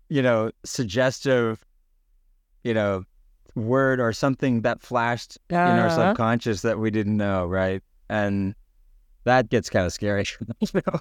you 0.10 0.22
know, 0.22 0.50
suggestive, 0.64 1.64
you 2.64 2.74
know, 2.74 3.04
word 3.56 4.00
or 4.00 4.12
something 4.12 4.62
that 4.62 4.82
flashed 4.82 5.38
in 5.50 5.56
our 5.56 5.88
Uh-huh. 5.88 6.10
subconscious 6.10 6.62
that 6.64 6.80
we 6.80 6.90
didn't 6.92 7.18
know, 7.18 7.46
right? 7.46 7.82
And 8.10 8.56
that 9.26 9.50
gets 9.50 9.70
kind 9.70 9.86
of 9.86 9.94
scary. 9.94 10.26
you 10.60 10.82
know? 10.86 11.00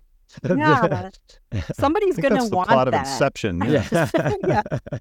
Yeah. 0.56 1.10
somebody's 1.72 2.18
I 2.18 2.22
think 2.22 2.28
gonna 2.28 2.34
that's 2.36 2.50
the 2.50 2.56
want 2.56 2.68
plot 2.68 2.88
of 2.88 2.94
Inception. 2.94 3.62
Yeah. 3.66 4.08
yeah. 4.46 4.62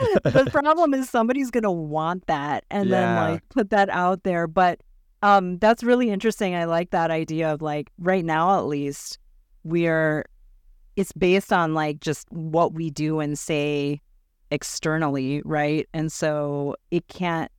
Yeah. 0.00 0.18
the 0.30 0.50
problem 0.50 0.94
is 0.94 1.08
somebody's 1.08 1.50
gonna 1.50 1.72
want 1.72 2.26
that 2.26 2.64
and 2.70 2.92
then 2.92 3.14
like 3.16 3.48
put 3.48 3.70
that 3.70 3.88
out 3.90 4.22
there 4.24 4.46
but 4.46 4.80
um 5.22 5.58
that's 5.58 5.84
really 5.84 6.10
interesting 6.10 6.54
i 6.54 6.64
like 6.64 6.90
that 6.90 7.10
idea 7.10 7.52
of 7.52 7.62
like 7.62 7.90
right 7.98 8.24
now 8.24 8.58
at 8.58 8.66
least 8.66 9.18
we're 9.62 10.24
it's 10.96 11.12
based 11.12 11.52
on 11.52 11.74
like 11.74 12.00
just 12.00 12.30
what 12.30 12.72
we 12.72 12.90
do 12.90 13.20
and 13.20 13.38
say 13.38 14.00
externally 14.50 15.42
right 15.44 15.88
and 15.92 16.12
so 16.12 16.76
it 16.90 17.06
can't 17.08 17.50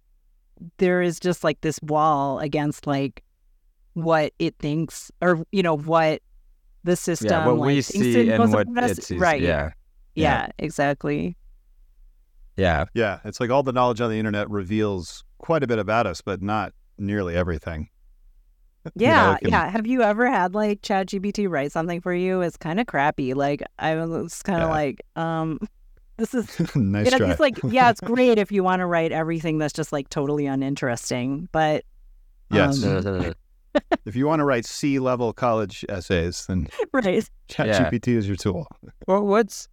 there 0.77 1.01
is 1.01 1.19
just 1.19 1.43
like 1.43 1.59
this 1.61 1.79
wall 1.83 2.39
against 2.39 2.87
like 2.87 3.23
what 3.93 4.33
it 4.39 4.55
thinks 4.59 5.11
or 5.21 5.43
you 5.51 5.63
know 5.63 5.77
what 5.77 6.21
the 6.83 6.95
system 6.95 7.29
yeah, 7.29 7.45
what 7.47 7.57
like, 7.57 7.67
we 7.67 7.81
see 7.81 8.29
and 8.29 8.51
what 8.51 8.67
it 8.83 9.03
sees. 9.03 9.19
right 9.19 9.41
Yeah. 9.41 9.71
yeah 10.13 10.47
exactly 10.59 11.35
Yeah. 12.57 12.85
Yeah, 12.93 13.19
it's 13.25 13.39
like 13.39 13.49
all 13.49 13.63
the 13.63 13.73
knowledge 13.73 14.01
on 14.01 14.09
the 14.09 14.17
internet 14.19 14.49
reveals 14.49 15.23
quite 15.39 15.63
a 15.63 15.67
bit 15.67 15.79
about 15.79 16.07
us, 16.07 16.21
but 16.21 16.41
not 16.41 16.73
nearly 16.97 17.35
everything. 17.35 17.89
You 18.95 19.07
know, 19.07 19.13
Yeah, 19.13 19.37
can- 19.37 19.49
yeah. 19.49 19.69
Have 19.71 19.87
you 19.87 20.03
ever 20.03 20.29
had 20.29 20.53
like 20.53 20.81
ChatGPT 20.83 21.49
write 21.49 21.71
something 21.71 22.01
for 22.01 22.13
you? 22.13 22.41
It's 22.41 22.55
kind 22.55 22.79
of 22.79 22.85
crappy. 22.85 23.33
Like 23.33 23.63
I 23.79 23.95
was 23.95 24.43
kind 24.43 24.61
of 24.61 24.69
Yeah. 24.69 24.75
like, 24.75 25.01
um, 25.15 25.59
this 26.17 26.35
is 26.35 26.47
nice 26.75 27.05
you 27.05 27.11
know, 27.11 27.17
try. 27.17 27.31
it's 27.31 27.39
like 27.39 27.57
yeah, 27.63 27.89
it's 27.89 27.99
great 27.99 28.37
if 28.37 28.51
you 28.51 28.63
want 28.63 28.81
to 28.81 28.85
write 28.85 29.11
everything 29.11 29.57
that's 29.57 29.73
just 29.73 29.91
like 29.91 30.09
totally 30.09 30.45
uninteresting, 30.45 31.49
but 31.51 31.83
yes. 32.51 32.83
um, 32.83 33.33
if 34.05 34.15
you 34.15 34.27
want 34.27 34.39
to 34.39 34.45
write 34.45 34.65
C 34.67 34.99
level 34.99 35.33
college 35.33 35.83
essays, 35.89 36.45
then 36.47 36.67
right, 36.93 37.27
ChatGPT 37.49 38.09
is 38.09 38.27
your 38.27 38.37
tool. 38.37 38.67
Well, 39.07 39.25
what's 39.25 39.67
wh- 39.67 39.69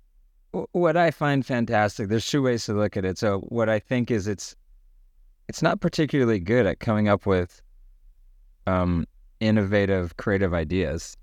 what 0.72 0.96
I 0.96 1.10
find 1.10 1.44
fantastic? 1.44 2.08
There's 2.08 2.26
two 2.26 2.42
ways 2.42 2.66
to 2.66 2.74
look 2.74 2.96
at 2.96 3.04
it. 3.04 3.18
So, 3.18 3.40
what 3.48 3.68
I 3.68 3.78
think 3.78 4.10
is 4.10 4.26
it's 4.26 4.54
it's 5.48 5.62
not 5.62 5.80
particularly 5.80 6.38
good 6.38 6.66
at 6.66 6.80
coming 6.80 7.08
up 7.08 7.26
with 7.26 7.60
um, 8.66 9.06
innovative, 9.40 10.16
creative 10.16 10.54
ideas. 10.54 11.16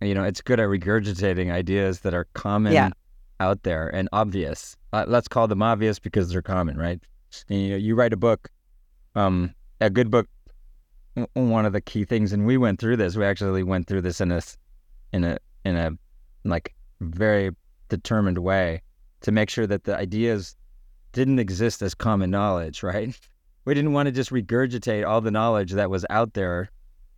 You 0.00 0.14
know, 0.14 0.24
it's 0.24 0.40
good 0.40 0.60
at 0.60 0.68
regurgitating 0.68 1.50
ideas 1.50 2.00
that 2.00 2.14
are 2.14 2.26
common 2.34 2.72
Yeah. 2.72 2.90
out 3.40 3.62
there 3.62 3.88
and 3.88 4.08
obvious. 4.12 4.76
Uh, 4.92 5.04
let's 5.08 5.28
call 5.28 5.48
them 5.48 5.62
obvious 5.62 5.98
because 5.98 6.28
they're 6.30 6.42
common, 6.42 6.76
right? 6.76 7.00
And, 7.48 7.60
you 7.60 7.68
know, 7.70 7.76
you 7.76 7.94
write 7.94 8.12
a 8.12 8.16
book, 8.16 8.48
um, 9.14 9.54
a 9.80 9.90
good 9.90 10.10
book. 10.10 10.28
One 11.34 11.64
of 11.64 11.72
the 11.72 11.80
key 11.80 12.04
things, 12.04 12.32
and 12.32 12.44
we 12.44 12.56
went 12.56 12.80
through 12.80 12.96
this. 12.96 13.16
We 13.16 13.24
actually 13.24 13.62
went 13.62 13.86
through 13.86 14.02
this 14.02 14.20
in 14.20 14.32
a, 14.32 14.40
in 15.12 15.22
a 15.24 15.38
in 15.64 15.76
a 15.76 15.92
like 16.44 16.74
very 17.00 17.50
determined 17.88 18.38
way 18.38 18.82
to 19.22 19.32
make 19.32 19.50
sure 19.50 19.66
that 19.66 19.84
the 19.84 19.96
ideas 19.96 20.56
didn't 21.12 21.38
exist 21.38 21.80
as 21.80 21.94
common 21.94 22.30
knowledge, 22.30 22.82
right? 22.82 23.18
We 23.64 23.72
didn't 23.72 23.94
want 23.94 24.06
to 24.06 24.12
just 24.12 24.30
regurgitate 24.30 25.08
all 25.08 25.20
the 25.20 25.30
knowledge 25.30 25.72
that 25.72 25.88
was 25.88 26.04
out 26.10 26.34
there. 26.34 26.70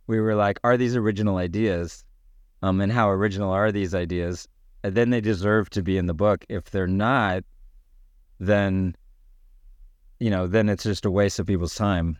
We 0.07 0.19
were 0.21 0.35
like, 0.35 0.59
are 0.63 0.77
these 0.77 0.95
original 0.95 1.37
ideas? 1.37 2.05
Um, 2.61 2.79
and 2.79 2.91
how 2.91 3.09
original 3.09 3.51
are 3.51 3.71
these 3.71 3.93
ideas? 3.93 4.47
And 4.83 4.95
then 4.95 5.09
they 5.09 5.19
deserve 5.19 5.69
to 5.71 5.81
be 5.83 5.97
in 5.97 6.05
the 6.05 6.13
book. 6.13 6.45
If 6.47 6.71
they're 6.71 6.87
not, 6.87 7.43
then, 8.39 8.95
you 10.19 10.29
know, 10.29 10.47
then 10.47 10.69
it's 10.69 10.83
just 10.83 11.05
a 11.05 11.11
waste 11.11 11.39
of 11.39 11.47
people's 11.47 11.75
time. 11.75 12.17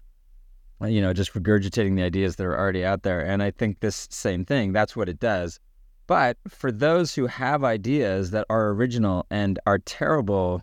you 0.86 1.02
know, 1.02 1.14
just 1.14 1.34
regurgitating 1.34 1.96
the 1.96 2.04
ideas 2.04 2.36
that 2.36 2.46
are 2.46 2.58
already 2.58 2.84
out 2.84 3.04
there. 3.04 3.22
And 3.22 3.42
I 3.42 3.52
think 3.52 3.80
this 3.80 4.08
same 4.12 4.44
thing, 4.44 4.74
that's 4.74 4.96
what 4.96 5.10
it 5.10 5.20
does. 5.20 5.60
But 6.08 6.38
for 6.48 6.72
those 6.72 7.14
who 7.14 7.28
have 7.28 7.64
ideas 7.64 8.32
that 8.32 8.46
are 8.50 8.70
original 8.70 9.26
and 9.30 9.60
are 9.68 9.80
terrible 9.80 10.62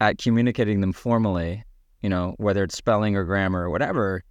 at 0.00 0.18
communicating 0.18 0.80
them 0.80 0.92
formally, 0.92 1.64
you 2.02 2.08
know, 2.08 2.34
whether 2.38 2.62
it's 2.62 2.76
spelling 2.76 3.16
or 3.16 3.24
grammar 3.24 3.64
or 3.64 3.70
whatever, 3.70 4.22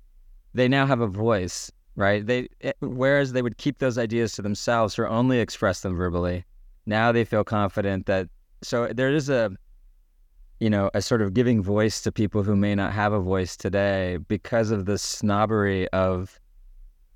they 0.54 0.70
now 0.70 0.86
have 0.86 1.02
a 1.02 1.08
voice, 1.08 1.72
right? 1.98 2.26
They 2.26 2.48
it, 2.62 2.78
whereas 2.80 3.34
they 3.34 3.42
would 3.42 3.58
keep 3.58 3.80
those 3.80 3.98
ideas 3.98 4.32
to 4.34 4.42
themselves 4.42 4.98
or 4.98 5.08
only 5.08 5.40
express 5.40 5.82
them 5.82 5.96
verbally, 5.96 6.46
now 6.86 7.12
they 7.12 7.26
feel 7.26 7.44
confident 7.44 8.06
that 8.06 8.30
so 8.64 8.88
there 8.88 9.14
is 9.14 9.30
a 9.30 9.52
you 10.62 10.70
know, 10.70 10.90
a 10.94 11.02
sort 11.02 11.22
of 11.22 11.34
giving 11.34 11.62
voice 11.62 12.02
to 12.02 12.12
people 12.12 12.42
who 12.42 12.56
may 12.56 12.74
not 12.74 12.94
have 12.94 13.12
a 13.12 13.20
voice 13.20 13.58
today 13.58 14.18
because 14.30 14.72
of 14.72 14.86
the 14.86 14.98
snobbery 14.98 15.88
of 15.90 16.40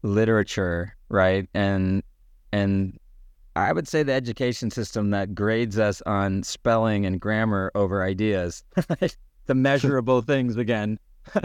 literature, 0.02 0.96
right? 1.08 1.48
And 1.54 2.04
and 2.52 3.00
I 3.60 3.74
would 3.74 3.88
say 3.88 4.04
the 4.04 4.14
education 4.14 4.72
system 4.72 5.12
that 5.12 5.36
grades 5.36 5.78
us 5.78 6.02
on 6.06 6.44
spelling 6.44 7.06
and 7.06 7.20
grammar 7.20 7.72
over 7.76 8.04
ideas, 8.04 8.64
the 9.46 9.56
measurable 9.56 10.22
things 10.22 10.58
again, 10.58 11.00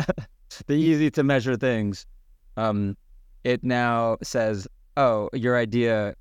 the 0.67 0.75
easy 0.75 1.11
to 1.13 1.23
measure 1.23 1.57
things. 1.57 2.07
Um, 2.57 2.97
it 3.43 3.65
now 3.65 4.19
says, 4.23 4.69
oh, 4.97 5.29
your 5.33 5.57
idea, 5.57 6.15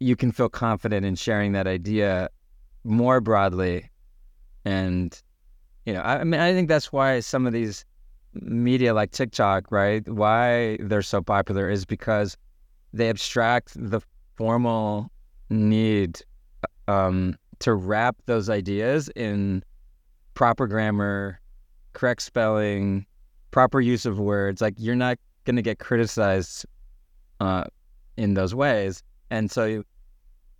you 0.00 0.16
can 0.16 0.32
feel 0.32 0.48
confident 0.48 1.06
in 1.06 1.14
sharing 1.14 1.52
that 1.52 1.66
idea 1.66 2.28
more 2.84 3.20
broadly 3.20 3.90
and 4.64 5.22
you 5.84 5.92
know 5.92 6.00
I, 6.00 6.20
I, 6.20 6.24
mean 6.24 6.40
i 6.40 6.52
think 6.52 6.68
that's 6.68 6.92
why 6.92 7.20
some 7.20 7.46
of 7.46 7.52
these 7.52 7.84
media 8.34 8.94
like 8.94 9.10
tiktok 9.10 9.70
right 9.72 10.06
why 10.08 10.76
they're 10.80 11.02
so 11.02 11.20
popular 11.22 11.68
is 11.68 11.84
because 11.84 12.36
they 12.92 13.08
abstract 13.08 13.72
the 13.74 14.00
formal 14.36 15.10
need 15.50 16.22
um, 16.88 17.36
to 17.60 17.74
wrap 17.74 18.16
those 18.26 18.50
ideas 18.50 19.08
in 19.16 19.62
proper 20.34 20.66
grammar 20.66 21.40
correct 21.92 22.22
spelling 22.22 23.06
proper 23.50 23.80
use 23.80 24.04
of 24.04 24.18
words 24.18 24.60
like 24.60 24.74
you're 24.76 24.94
not 24.94 25.18
going 25.44 25.56
to 25.56 25.62
get 25.62 25.78
criticized 25.78 26.66
uh, 27.40 27.64
in 28.16 28.34
those 28.34 28.54
ways 28.54 29.02
and 29.30 29.50
so 29.50 29.64
you, 29.64 29.84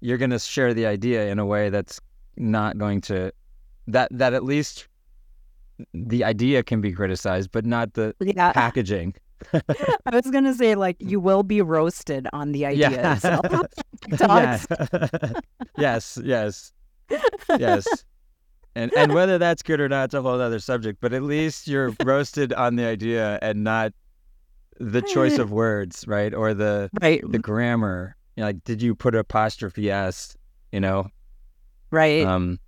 you're 0.01 0.19
going 0.19 0.31
to 0.31 0.39
share 0.39 0.73
the 0.73 0.87
idea 0.87 1.29
in 1.29 1.39
a 1.39 1.45
way 1.45 1.69
that's 1.69 2.01
not 2.37 2.79
going 2.79 3.01
to 3.01 3.31
that 3.87 4.09
that 4.11 4.35
at 4.35 4.45
least 4.45 4.89
the 5.95 6.25
idea 6.25 6.63
can 6.63 6.81
be 6.81 6.93
criticized, 6.93 7.51
but 7.53 7.65
not 7.65 7.95
the 7.95 8.15
yeah. 8.21 8.53
packaging. 8.53 9.15
I 9.53 10.15
was 10.15 10.31
gonna 10.31 10.55
say 10.55 10.75
like 10.75 10.97
you 10.99 11.21
will 11.21 11.43
be 11.43 11.63
roasted 11.63 12.27
on 12.33 12.53
the 12.53 12.67
idea. 12.67 12.91
Yeah. 12.91 13.15
So. 13.17 13.41
yes, 15.79 16.19
yes, 16.23 16.73
yes. 17.59 17.87
And 18.75 18.93
and 18.97 19.15
whether 19.15 19.39
that's 19.39 19.63
good 19.63 19.81
or 19.81 19.89
not, 19.89 20.07
it's 20.07 20.15
a 20.15 20.23
whole 20.23 20.41
other 20.41 20.59
subject. 20.59 21.01
But 21.01 21.13
at 21.13 21.23
least 21.23 21.67
you're 21.67 21.95
roasted 22.05 22.53
on 22.53 22.77
the 22.77 22.85
idea 22.85 23.39
and 23.43 23.65
not 23.65 23.93
the 24.79 25.03
choice 25.03 25.39
of 25.39 25.51
words, 25.51 26.05
right? 26.07 26.35
Or 26.35 26.55
the 26.55 26.91
right. 27.01 27.23
the 27.27 27.39
grammar. 27.39 28.17
You 28.37 28.43
know, 28.43 28.49
like, 28.49 28.65
did 28.65 28.83
you 28.83 28.95
put 28.95 29.15
apostrophe 29.15 29.91
s? 29.91 30.37
You 30.73 30.81
know, 30.81 31.09
right? 31.91 32.27
Um, 32.27 32.59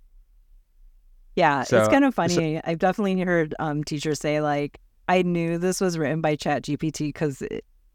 yeah, 1.35 1.63
so, 1.63 1.79
it's 1.79 1.87
kind 1.87 2.03
of 2.03 2.13
funny. 2.13 2.55
So, 2.55 2.61
I've 2.65 2.79
definitely 2.79 3.21
heard 3.21 3.55
um, 3.59 3.83
teachers 3.83 4.19
say 4.19 4.41
like, 4.41 4.79
"I 5.09 5.23
knew 5.23 5.57
this 5.57 5.81
was 5.81 5.97
written 5.97 6.21
by 6.21 6.35
Chat 6.35 6.63
GPT 6.63 7.09
because 7.09 7.43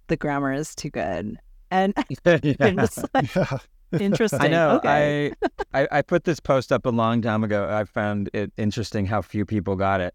the 0.09 0.17
grammar 0.17 0.53
is 0.53 0.75
too 0.75 0.91
good," 0.91 1.39
and 1.71 1.95
yeah. 2.25 2.71
just 2.71 3.05
like, 3.15 3.35
yeah. 3.37 3.59
interesting. 3.93 4.41
I 4.43 4.49
know. 4.49 4.71
Okay. 4.77 5.33
I, 5.73 5.83
I 5.83 5.89
I 5.93 6.03
put 6.03 6.25
this 6.25 6.41
post 6.41 6.73
up 6.73 6.85
a 6.85 6.91
long 6.91 7.23
time 7.23 7.43
ago. 7.43 7.69
I 7.71 7.85
found 7.85 8.29
it 8.35 8.53
interesting 8.59 9.07
how 9.07 9.23
few 9.23 9.47
people 9.47 9.77
got 9.77 10.01
it, 10.01 10.15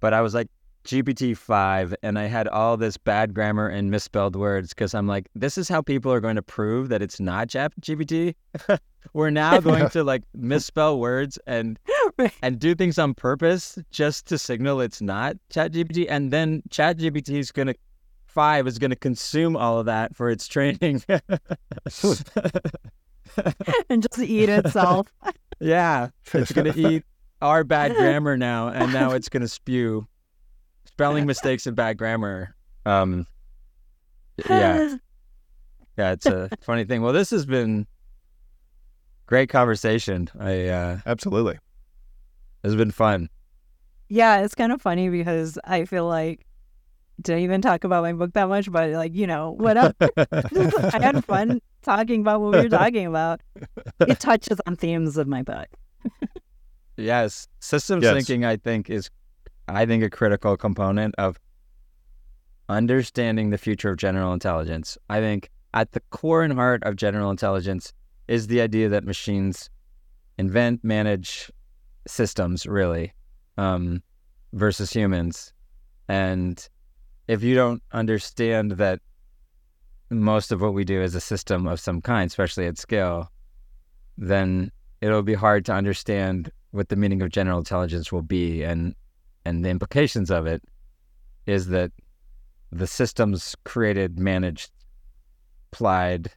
but 0.00 0.12
I 0.12 0.20
was 0.20 0.34
like, 0.34 0.48
GPT 0.84 1.36
5 1.36 1.94
and 2.02 2.18
I 2.18 2.24
had 2.24 2.48
all 2.48 2.76
this 2.76 2.96
bad 2.96 3.34
grammar 3.34 3.68
and 3.68 3.90
misspelled 3.90 4.34
words 4.34 4.70
because 4.70 4.94
I'm 4.94 5.06
like, 5.06 5.28
this 5.34 5.58
is 5.58 5.68
how 5.68 5.82
people 5.82 6.12
are 6.12 6.20
going 6.20 6.36
to 6.36 6.42
prove 6.42 6.88
that 6.88 7.02
it's 7.02 7.20
not 7.20 7.50
Chat 7.50 7.72
GPT. 7.80 8.34
We're 9.12 9.30
now 9.30 9.60
going 9.60 9.88
to 9.90 10.04
like 10.04 10.22
misspell 10.34 10.98
words 10.98 11.38
and 11.46 11.78
and 12.42 12.58
do 12.58 12.74
things 12.74 12.98
on 12.98 13.14
purpose 13.14 13.78
just 13.90 14.26
to 14.26 14.38
signal 14.38 14.80
it's 14.80 15.00
not 15.00 15.36
ChatGPT. 15.52 16.06
And 16.08 16.30
then 16.30 16.62
ChatGPT 16.70 17.38
is 17.38 17.52
going 17.52 17.68
to, 17.68 17.74
5 18.26 18.66
is 18.66 18.78
going 18.78 18.90
to 18.90 18.96
consume 18.96 19.56
all 19.56 19.78
of 19.78 19.86
that 19.86 20.14
for 20.14 20.30
its 20.30 20.46
training. 20.46 21.02
and 23.88 24.02
just 24.02 24.18
eat 24.18 24.48
itself. 24.48 25.12
yeah. 25.60 26.08
It's 26.32 26.52
going 26.52 26.72
to 26.72 26.78
eat 26.78 27.04
our 27.42 27.64
bad 27.64 27.94
grammar 27.94 28.36
now 28.36 28.68
and 28.68 28.92
now 28.92 29.12
it's 29.12 29.28
going 29.28 29.40
to 29.42 29.48
spew 29.48 30.06
spelling 30.84 31.26
mistakes 31.26 31.66
and 31.66 31.74
bad 31.74 31.96
grammar. 31.96 32.54
Um, 32.84 33.26
yeah, 34.48 34.96
yeah, 35.96 36.12
it's 36.12 36.26
a 36.26 36.48
funny 36.60 36.84
thing. 36.84 37.02
Well, 37.02 37.12
this 37.12 37.30
has 37.30 37.46
been 37.46 37.86
great 39.26 39.48
conversation. 39.48 40.28
I 40.38 40.66
uh, 40.66 40.98
absolutely. 41.06 41.58
It's 42.62 42.74
been 42.74 42.90
fun. 42.90 43.28
Yeah, 44.08 44.40
it's 44.40 44.54
kind 44.54 44.72
of 44.72 44.82
funny 44.82 45.08
because 45.08 45.58
I 45.64 45.84
feel 45.84 46.06
like 46.06 46.44
didn't 47.22 47.42
even 47.42 47.60
talk 47.60 47.84
about 47.84 48.02
my 48.02 48.12
book 48.12 48.32
that 48.32 48.48
much, 48.48 48.70
but 48.70 48.90
like 48.90 49.14
you 49.14 49.26
know, 49.26 49.52
whatever. 49.52 49.94
I 50.16 50.98
had 51.00 51.24
fun 51.24 51.60
talking 51.82 52.20
about 52.22 52.40
what 52.40 52.52
we 52.52 52.58
were 52.58 52.68
talking 52.68 53.06
about. 53.06 53.40
It 54.00 54.20
touches 54.20 54.60
on 54.66 54.76
themes 54.76 55.16
of 55.16 55.28
my 55.28 55.42
book. 55.42 55.66
yes, 56.96 57.48
systems 57.60 58.04
yes. 58.04 58.14
thinking, 58.14 58.44
I 58.44 58.56
think, 58.56 58.90
is 58.90 59.10
I 59.68 59.86
think, 59.86 60.02
a 60.02 60.10
critical 60.10 60.56
component 60.56 61.14
of 61.16 61.38
understanding 62.68 63.50
the 63.50 63.58
future 63.58 63.90
of 63.90 63.96
general 63.96 64.32
intelligence. 64.32 64.96
I 65.08 65.20
think 65.20 65.50
at 65.74 65.92
the 65.92 66.00
core 66.10 66.42
and 66.42 66.52
heart 66.52 66.82
of 66.84 66.96
general 66.96 67.30
intelligence 67.30 67.92
is 68.28 68.46
the 68.46 68.60
idea 68.60 68.88
that 68.88 69.04
machines 69.04 69.70
invent, 70.38 70.82
manage 70.84 71.50
systems, 72.06 72.66
really, 72.66 73.12
um, 73.56 74.02
versus 74.52 74.92
humans. 74.92 75.52
And 76.08 76.66
if 77.28 77.42
you 77.42 77.54
don't 77.54 77.82
understand 77.92 78.72
that 78.72 79.00
most 80.10 80.50
of 80.50 80.60
what 80.60 80.74
we 80.74 80.84
do 80.84 81.00
is 81.00 81.14
a 81.14 81.20
system 81.20 81.66
of 81.66 81.78
some 81.78 82.02
kind, 82.02 82.26
especially 82.26 82.66
at 82.66 82.78
scale, 82.78 83.30
then 84.18 84.72
it'll 85.00 85.22
be 85.22 85.34
hard 85.34 85.64
to 85.66 85.72
understand 85.72 86.50
what 86.72 86.88
the 86.88 86.96
meaning 86.96 87.22
of 87.22 87.30
general 87.30 87.58
intelligence 87.58 88.12
will 88.12 88.22
be 88.22 88.62
and 88.62 88.94
and 89.44 89.64
the 89.64 89.70
implications 89.70 90.30
of 90.30 90.46
it 90.46 90.62
is 91.46 91.68
that 91.68 91.90
the 92.70 92.86
systems 92.86 93.56
created, 93.64 94.18
managed, 94.18 94.70
applied 95.72 96.30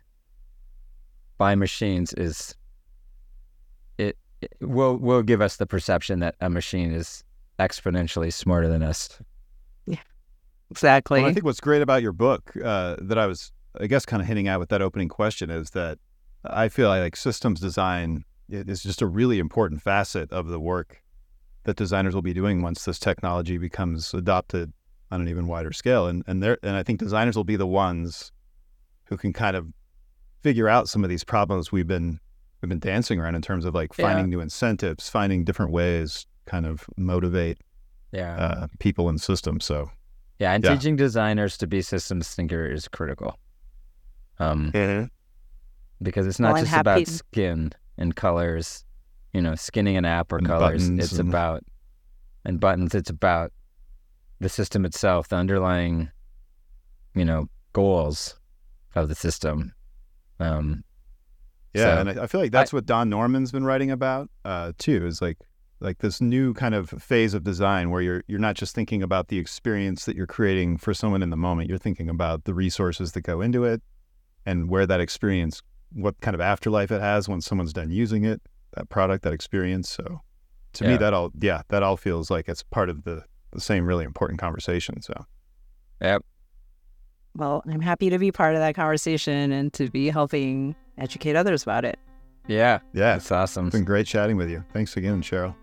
by 1.37 1.53
machines 1.53 2.13
is 2.13 2.55
will 4.61 4.97
will 4.97 5.23
give 5.23 5.41
us 5.41 5.57
the 5.57 5.65
perception 5.65 6.19
that 6.19 6.35
a 6.41 6.49
machine 6.49 6.91
is 6.91 7.23
exponentially 7.59 8.31
smarter 8.31 8.67
than 8.67 8.83
us. 8.83 9.19
Yeah, 9.85 9.97
exactly. 10.71 11.21
Well, 11.21 11.29
I 11.29 11.33
think 11.33 11.45
what's 11.45 11.59
great 11.59 11.81
about 11.81 12.01
your 12.01 12.13
book 12.13 12.53
uh, 12.63 12.97
that 12.99 13.17
I 13.17 13.27
was, 13.27 13.51
I 13.79 13.87
guess, 13.87 14.05
kind 14.05 14.21
of 14.21 14.27
hinting 14.27 14.47
at 14.47 14.59
with 14.59 14.69
that 14.69 14.81
opening 14.81 15.09
question 15.09 15.49
is 15.49 15.71
that 15.71 15.99
I 16.45 16.69
feel 16.69 16.89
like 16.89 17.15
systems 17.15 17.59
design 17.59 18.25
is 18.49 18.83
just 18.83 19.01
a 19.01 19.07
really 19.07 19.39
important 19.39 19.81
facet 19.81 20.31
of 20.31 20.47
the 20.47 20.59
work 20.59 21.01
that 21.63 21.77
designers 21.77 22.13
will 22.13 22.21
be 22.21 22.33
doing 22.33 22.61
once 22.61 22.83
this 22.83 22.99
technology 22.99 23.57
becomes 23.57 24.13
adopted 24.13 24.73
on 25.11 25.21
an 25.21 25.29
even 25.29 25.47
wider 25.47 25.71
scale. 25.71 26.07
And 26.07 26.23
and 26.27 26.43
there 26.43 26.57
and 26.63 26.75
I 26.75 26.83
think 26.83 26.99
designers 26.99 27.35
will 27.35 27.43
be 27.43 27.55
the 27.55 27.67
ones 27.67 28.31
who 29.05 29.17
can 29.17 29.33
kind 29.33 29.55
of 29.55 29.67
figure 30.41 30.67
out 30.67 30.89
some 30.89 31.03
of 31.03 31.09
these 31.09 31.23
problems 31.23 31.71
we've 31.71 31.87
been 31.87 32.19
we've 32.63 32.69
been 32.69 32.79
dancing 32.79 33.19
around 33.19 33.35
in 33.35 33.43
terms 33.43 33.65
of 33.65 33.75
like 33.75 33.93
finding 33.93 34.25
yeah. 34.25 34.37
new 34.37 34.39
incentives, 34.39 35.09
finding 35.09 35.43
different 35.43 35.71
ways, 35.71 36.25
kind 36.45 36.65
of 36.65 36.89
motivate 36.97 37.59
yeah. 38.11 38.35
Uh, 38.35 38.67
people 38.79 39.09
and 39.09 39.21
systems. 39.21 39.65
So 39.65 39.91
yeah, 40.39 40.53
and 40.53 40.63
yeah. 40.63 40.73
teaching 40.73 40.95
designers 40.95 41.57
to 41.59 41.67
be 41.67 41.81
systems 41.81 42.33
thinkers 42.33 42.79
is 42.79 42.87
critical. 42.87 43.37
Um, 44.39 44.71
mm-hmm. 44.71 45.05
because 46.01 46.25
it's 46.25 46.39
not 46.39 46.53
well, 46.53 46.63
just 46.63 46.75
about 46.75 47.07
skin 47.07 47.71
and 47.99 48.15
colors 48.15 48.83
you 49.33 49.41
know, 49.41 49.55
skinning 49.55 49.97
an 49.97 50.05
app 50.05 50.31
or 50.31 50.37
and 50.37 50.47
colors. 50.47 50.87
It's 50.87 51.13
and... 51.13 51.29
about 51.29 51.63
and 52.45 52.59
buttons. 52.59 52.95
It's 52.95 53.09
about 53.09 53.51
the 54.39 54.49
system 54.49 54.85
itself, 54.85 55.27
the 55.27 55.35
underlying, 55.35 56.11
you 57.15 57.25
know, 57.25 57.49
goals 57.73 58.39
of 58.95 59.09
the 59.09 59.15
system. 59.15 59.73
Um, 60.39 60.83
yeah, 61.73 61.95
so 61.95 61.97
and 62.01 62.09
I, 62.09 62.23
I, 62.23 62.27
feel 62.27 62.41
like 62.41 62.51
that's 62.51 62.73
I, 62.73 62.77
what 62.77 62.85
Don 62.85 63.09
Norman's 63.09 63.51
been 63.51 63.65
writing 63.65 63.91
about 63.91 64.29
uh, 64.45 64.73
too. 64.77 65.05
Is 65.05 65.21
like 65.21 65.37
like 65.79 65.99
this 65.99 66.21
new 66.21 66.53
kind 66.53 66.75
of 66.75 66.89
phase 66.89 67.33
of 67.33 67.43
design 67.43 67.89
where 67.89 68.01
you're 68.01 68.23
you're 68.27 68.39
not 68.39 68.55
just 68.55 68.75
thinking 68.75 69.03
about 69.03 69.27
the 69.27 69.37
experience 69.37 70.05
that 70.05 70.15
you're 70.15 70.27
creating 70.27 70.77
for 70.77 70.93
someone 70.93 71.23
in 71.23 71.29
the 71.29 71.37
moment. 71.37 71.69
You're 71.69 71.77
thinking 71.77 72.09
about 72.09 72.45
the 72.45 72.53
resources 72.53 73.11
that 73.13 73.21
go 73.21 73.41
into 73.41 73.63
it 73.63 73.81
and 74.45 74.69
where 74.69 74.85
that 74.85 74.99
experience, 74.99 75.61
what 75.93 76.19
kind 76.21 76.35
of 76.35 76.41
afterlife 76.41 76.91
it 76.91 77.01
has 77.01 77.27
when 77.27 77.41
someone's 77.41 77.73
done 77.73 77.91
using 77.91 78.23
it, 78.23 78.41
that 78.75 78.89
product, 78.89 79.23
that 79.23 79.33
experience. 79.33 79.89
So 79.89 80.21
to 80.73 80.87
me, 80.87 80.97
that 80.97 81.13
all 81.13 81.31
yeah, 81.39 81.61
that 81.69 81.83
all 81.83 81.97
feels 81.97 82.31
like 82.31 82.47
it's 82.47 82.63
part 82.63 82.89
of 82.89 83.03
the 83.03 83.23
the 83.51 83.61
same 83.61 83.85
really 83.85 84.05
important 84.05 84.39
conversation. 84.39 85.01
So 85.01 85.13
Yep. 86.01 86.23
Well, 87.35 87.63
I'm 87.67 87.81
happy 87.81 88.09
to 88.09 88.19
be 88.19 88.31
part 88.31 88.53
of 88.53 88.59
that 88.59 88.75
conversation 88.75 89.51
and 89.51 89.73
to 89.73 89.89
be 89.89 90.09
helping 90.09 90.75
educate 90.97 91.35
others 91.35 91.63
about 91.63 91.85
it. 91.85 91.99
Yeah. 92.47 92.79
yeah, 92.93 93.13
That's 93.13 93.31
awesome. 93.31 93.67
it's 93.67 93.75
been 93.75 93.85
great 93.85 94.05
chatting 94.05 94.35
with 94.37 94.49
you. 94.49 94.63
Thanks 94.73 94.97
again, 94.97 95.21
Sheryl. 95.21 95.55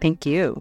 Thank 0.00 0.26
you. 0.26 0.60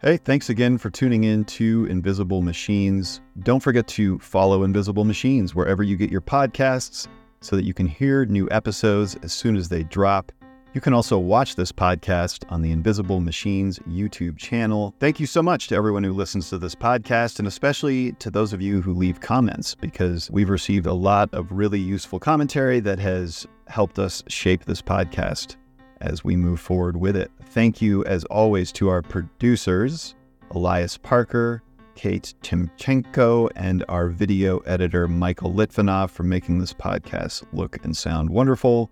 Hey, 0.00 0.16
thanks 0.16 0.48
again 0.48 0.78
for 0.78 0.88
tuning 0.88 1.24
in 1.24 1.44
to 1.44 1.86
Invisible 1.90 2.40
Machines. 2.40 3.20
Don't 3.40 3.60
forget 3.60 3.86
to 3.88 4.18
follow 4.20 4.62
Invisible 4.62 5.04
Machines 5.04 5.54
wherever 5.54 5.82
you 5.82 5.96
get 5.96 6.10
your 6.10 6.22
podcasts 6.22 7.06
so 7.42 7.54
that 7.56 7.64
you 7.66 7.74
can 7.74 7.86
hear 7.86 8.24
new 8.24 8.48
episodes 8.50 9.16
as 9.22 9.34
soon 9.34 9.56
as 9.56 9.68
they 9.68 9.82
drop. 9.84 10.32
You 10.72 10.80
can 10.80 10.94
also 10.94 11.18
watch 11.18 11.56
this 11.56 11.72
podcast 11.72 12.44
on 12.48 12.62
the 12.62 12.70
Invisible 12.70 13.18
Machines 13.18 13.80
YouTube 13.88 14.38
channel. 14.38 14.94
Thank 15.00 15.18
you 15.18 15.26
so 15.26 15.42
much 15.42 15.66
to 15.66 15.74
everyone 15.74 16.04
who 16.04 16.12
listens 16.12 16.48
to 16.50 16.58
this 16.58 16.76
podcast, 16.76 17.40
and 17.40 17.48
especially 17.48 18.12
to 18.12 18.30
those 18.30 18.52
of 18.52 18.62
you 18.62 18.80
who 18.80 18.94
leave 18.94 19.18
comments, 19.18 19.74
because 19.74 20.30
we've 20.30 20.48
received 20.48 20.86
a 20.86 20.92
lot 20.92 21.28
of 21.34 21.50
really 21.50 21.80
useful 21.80 22.20
commentary 22.20 22.78
that 22.78 23.00
has 23.00 23.48
helped 23.66 23.98
us 23.98 24.22
shape 24.28 24.64
this 24.64 24.80
podcast 24.80 25.56
as 26.02 26.22
we 26.22 26.36
move 26.36 26.60
forward 26.60 26.96
with 26.96 27.16
it. 27.16 27.32
Thank 27.46 27.82
you, 27.82 28.04
as 28.04 28.22
always, 28.26 28.70
to 28.72 28.90
our 28.90 29.02
producers, 29.02 30.14
Elias 30.52 30.96
Parker, 30.96 31.64
Kate 31.96 32.32
Timchenko, 32.42 33.50
and 33.56 33.84
our 33.88 34.08
video 34.08 34.58
editor, 34.60 35.08
Michael 35.08 35.52
Litvinov, 35.52 36.10
for 36.10 36.22
making 36.22 36.60
this 36.60 36.72
podcast 36.72 37.42
look 37.52 37.84
and 37.84 37.96
sound 37.96 38.30
wonderful. 38.30 38.88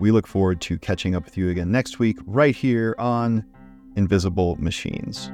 We 0.00 0.10
look 0.10 0.26
forward 0.26 0.62
to 0.62 0.78
catching 0.78 1.14
up 1.14 1.26
with 1.26 1.36
you 1.36 1.50
again 1.50 1.70
next 1.70 1.98
week, 1.98 2.18
right 2.26 2.56
here 2.56 2.96
on 2.98 3.44
Invisible 3.96 4.56
Machines. 4.56 5.30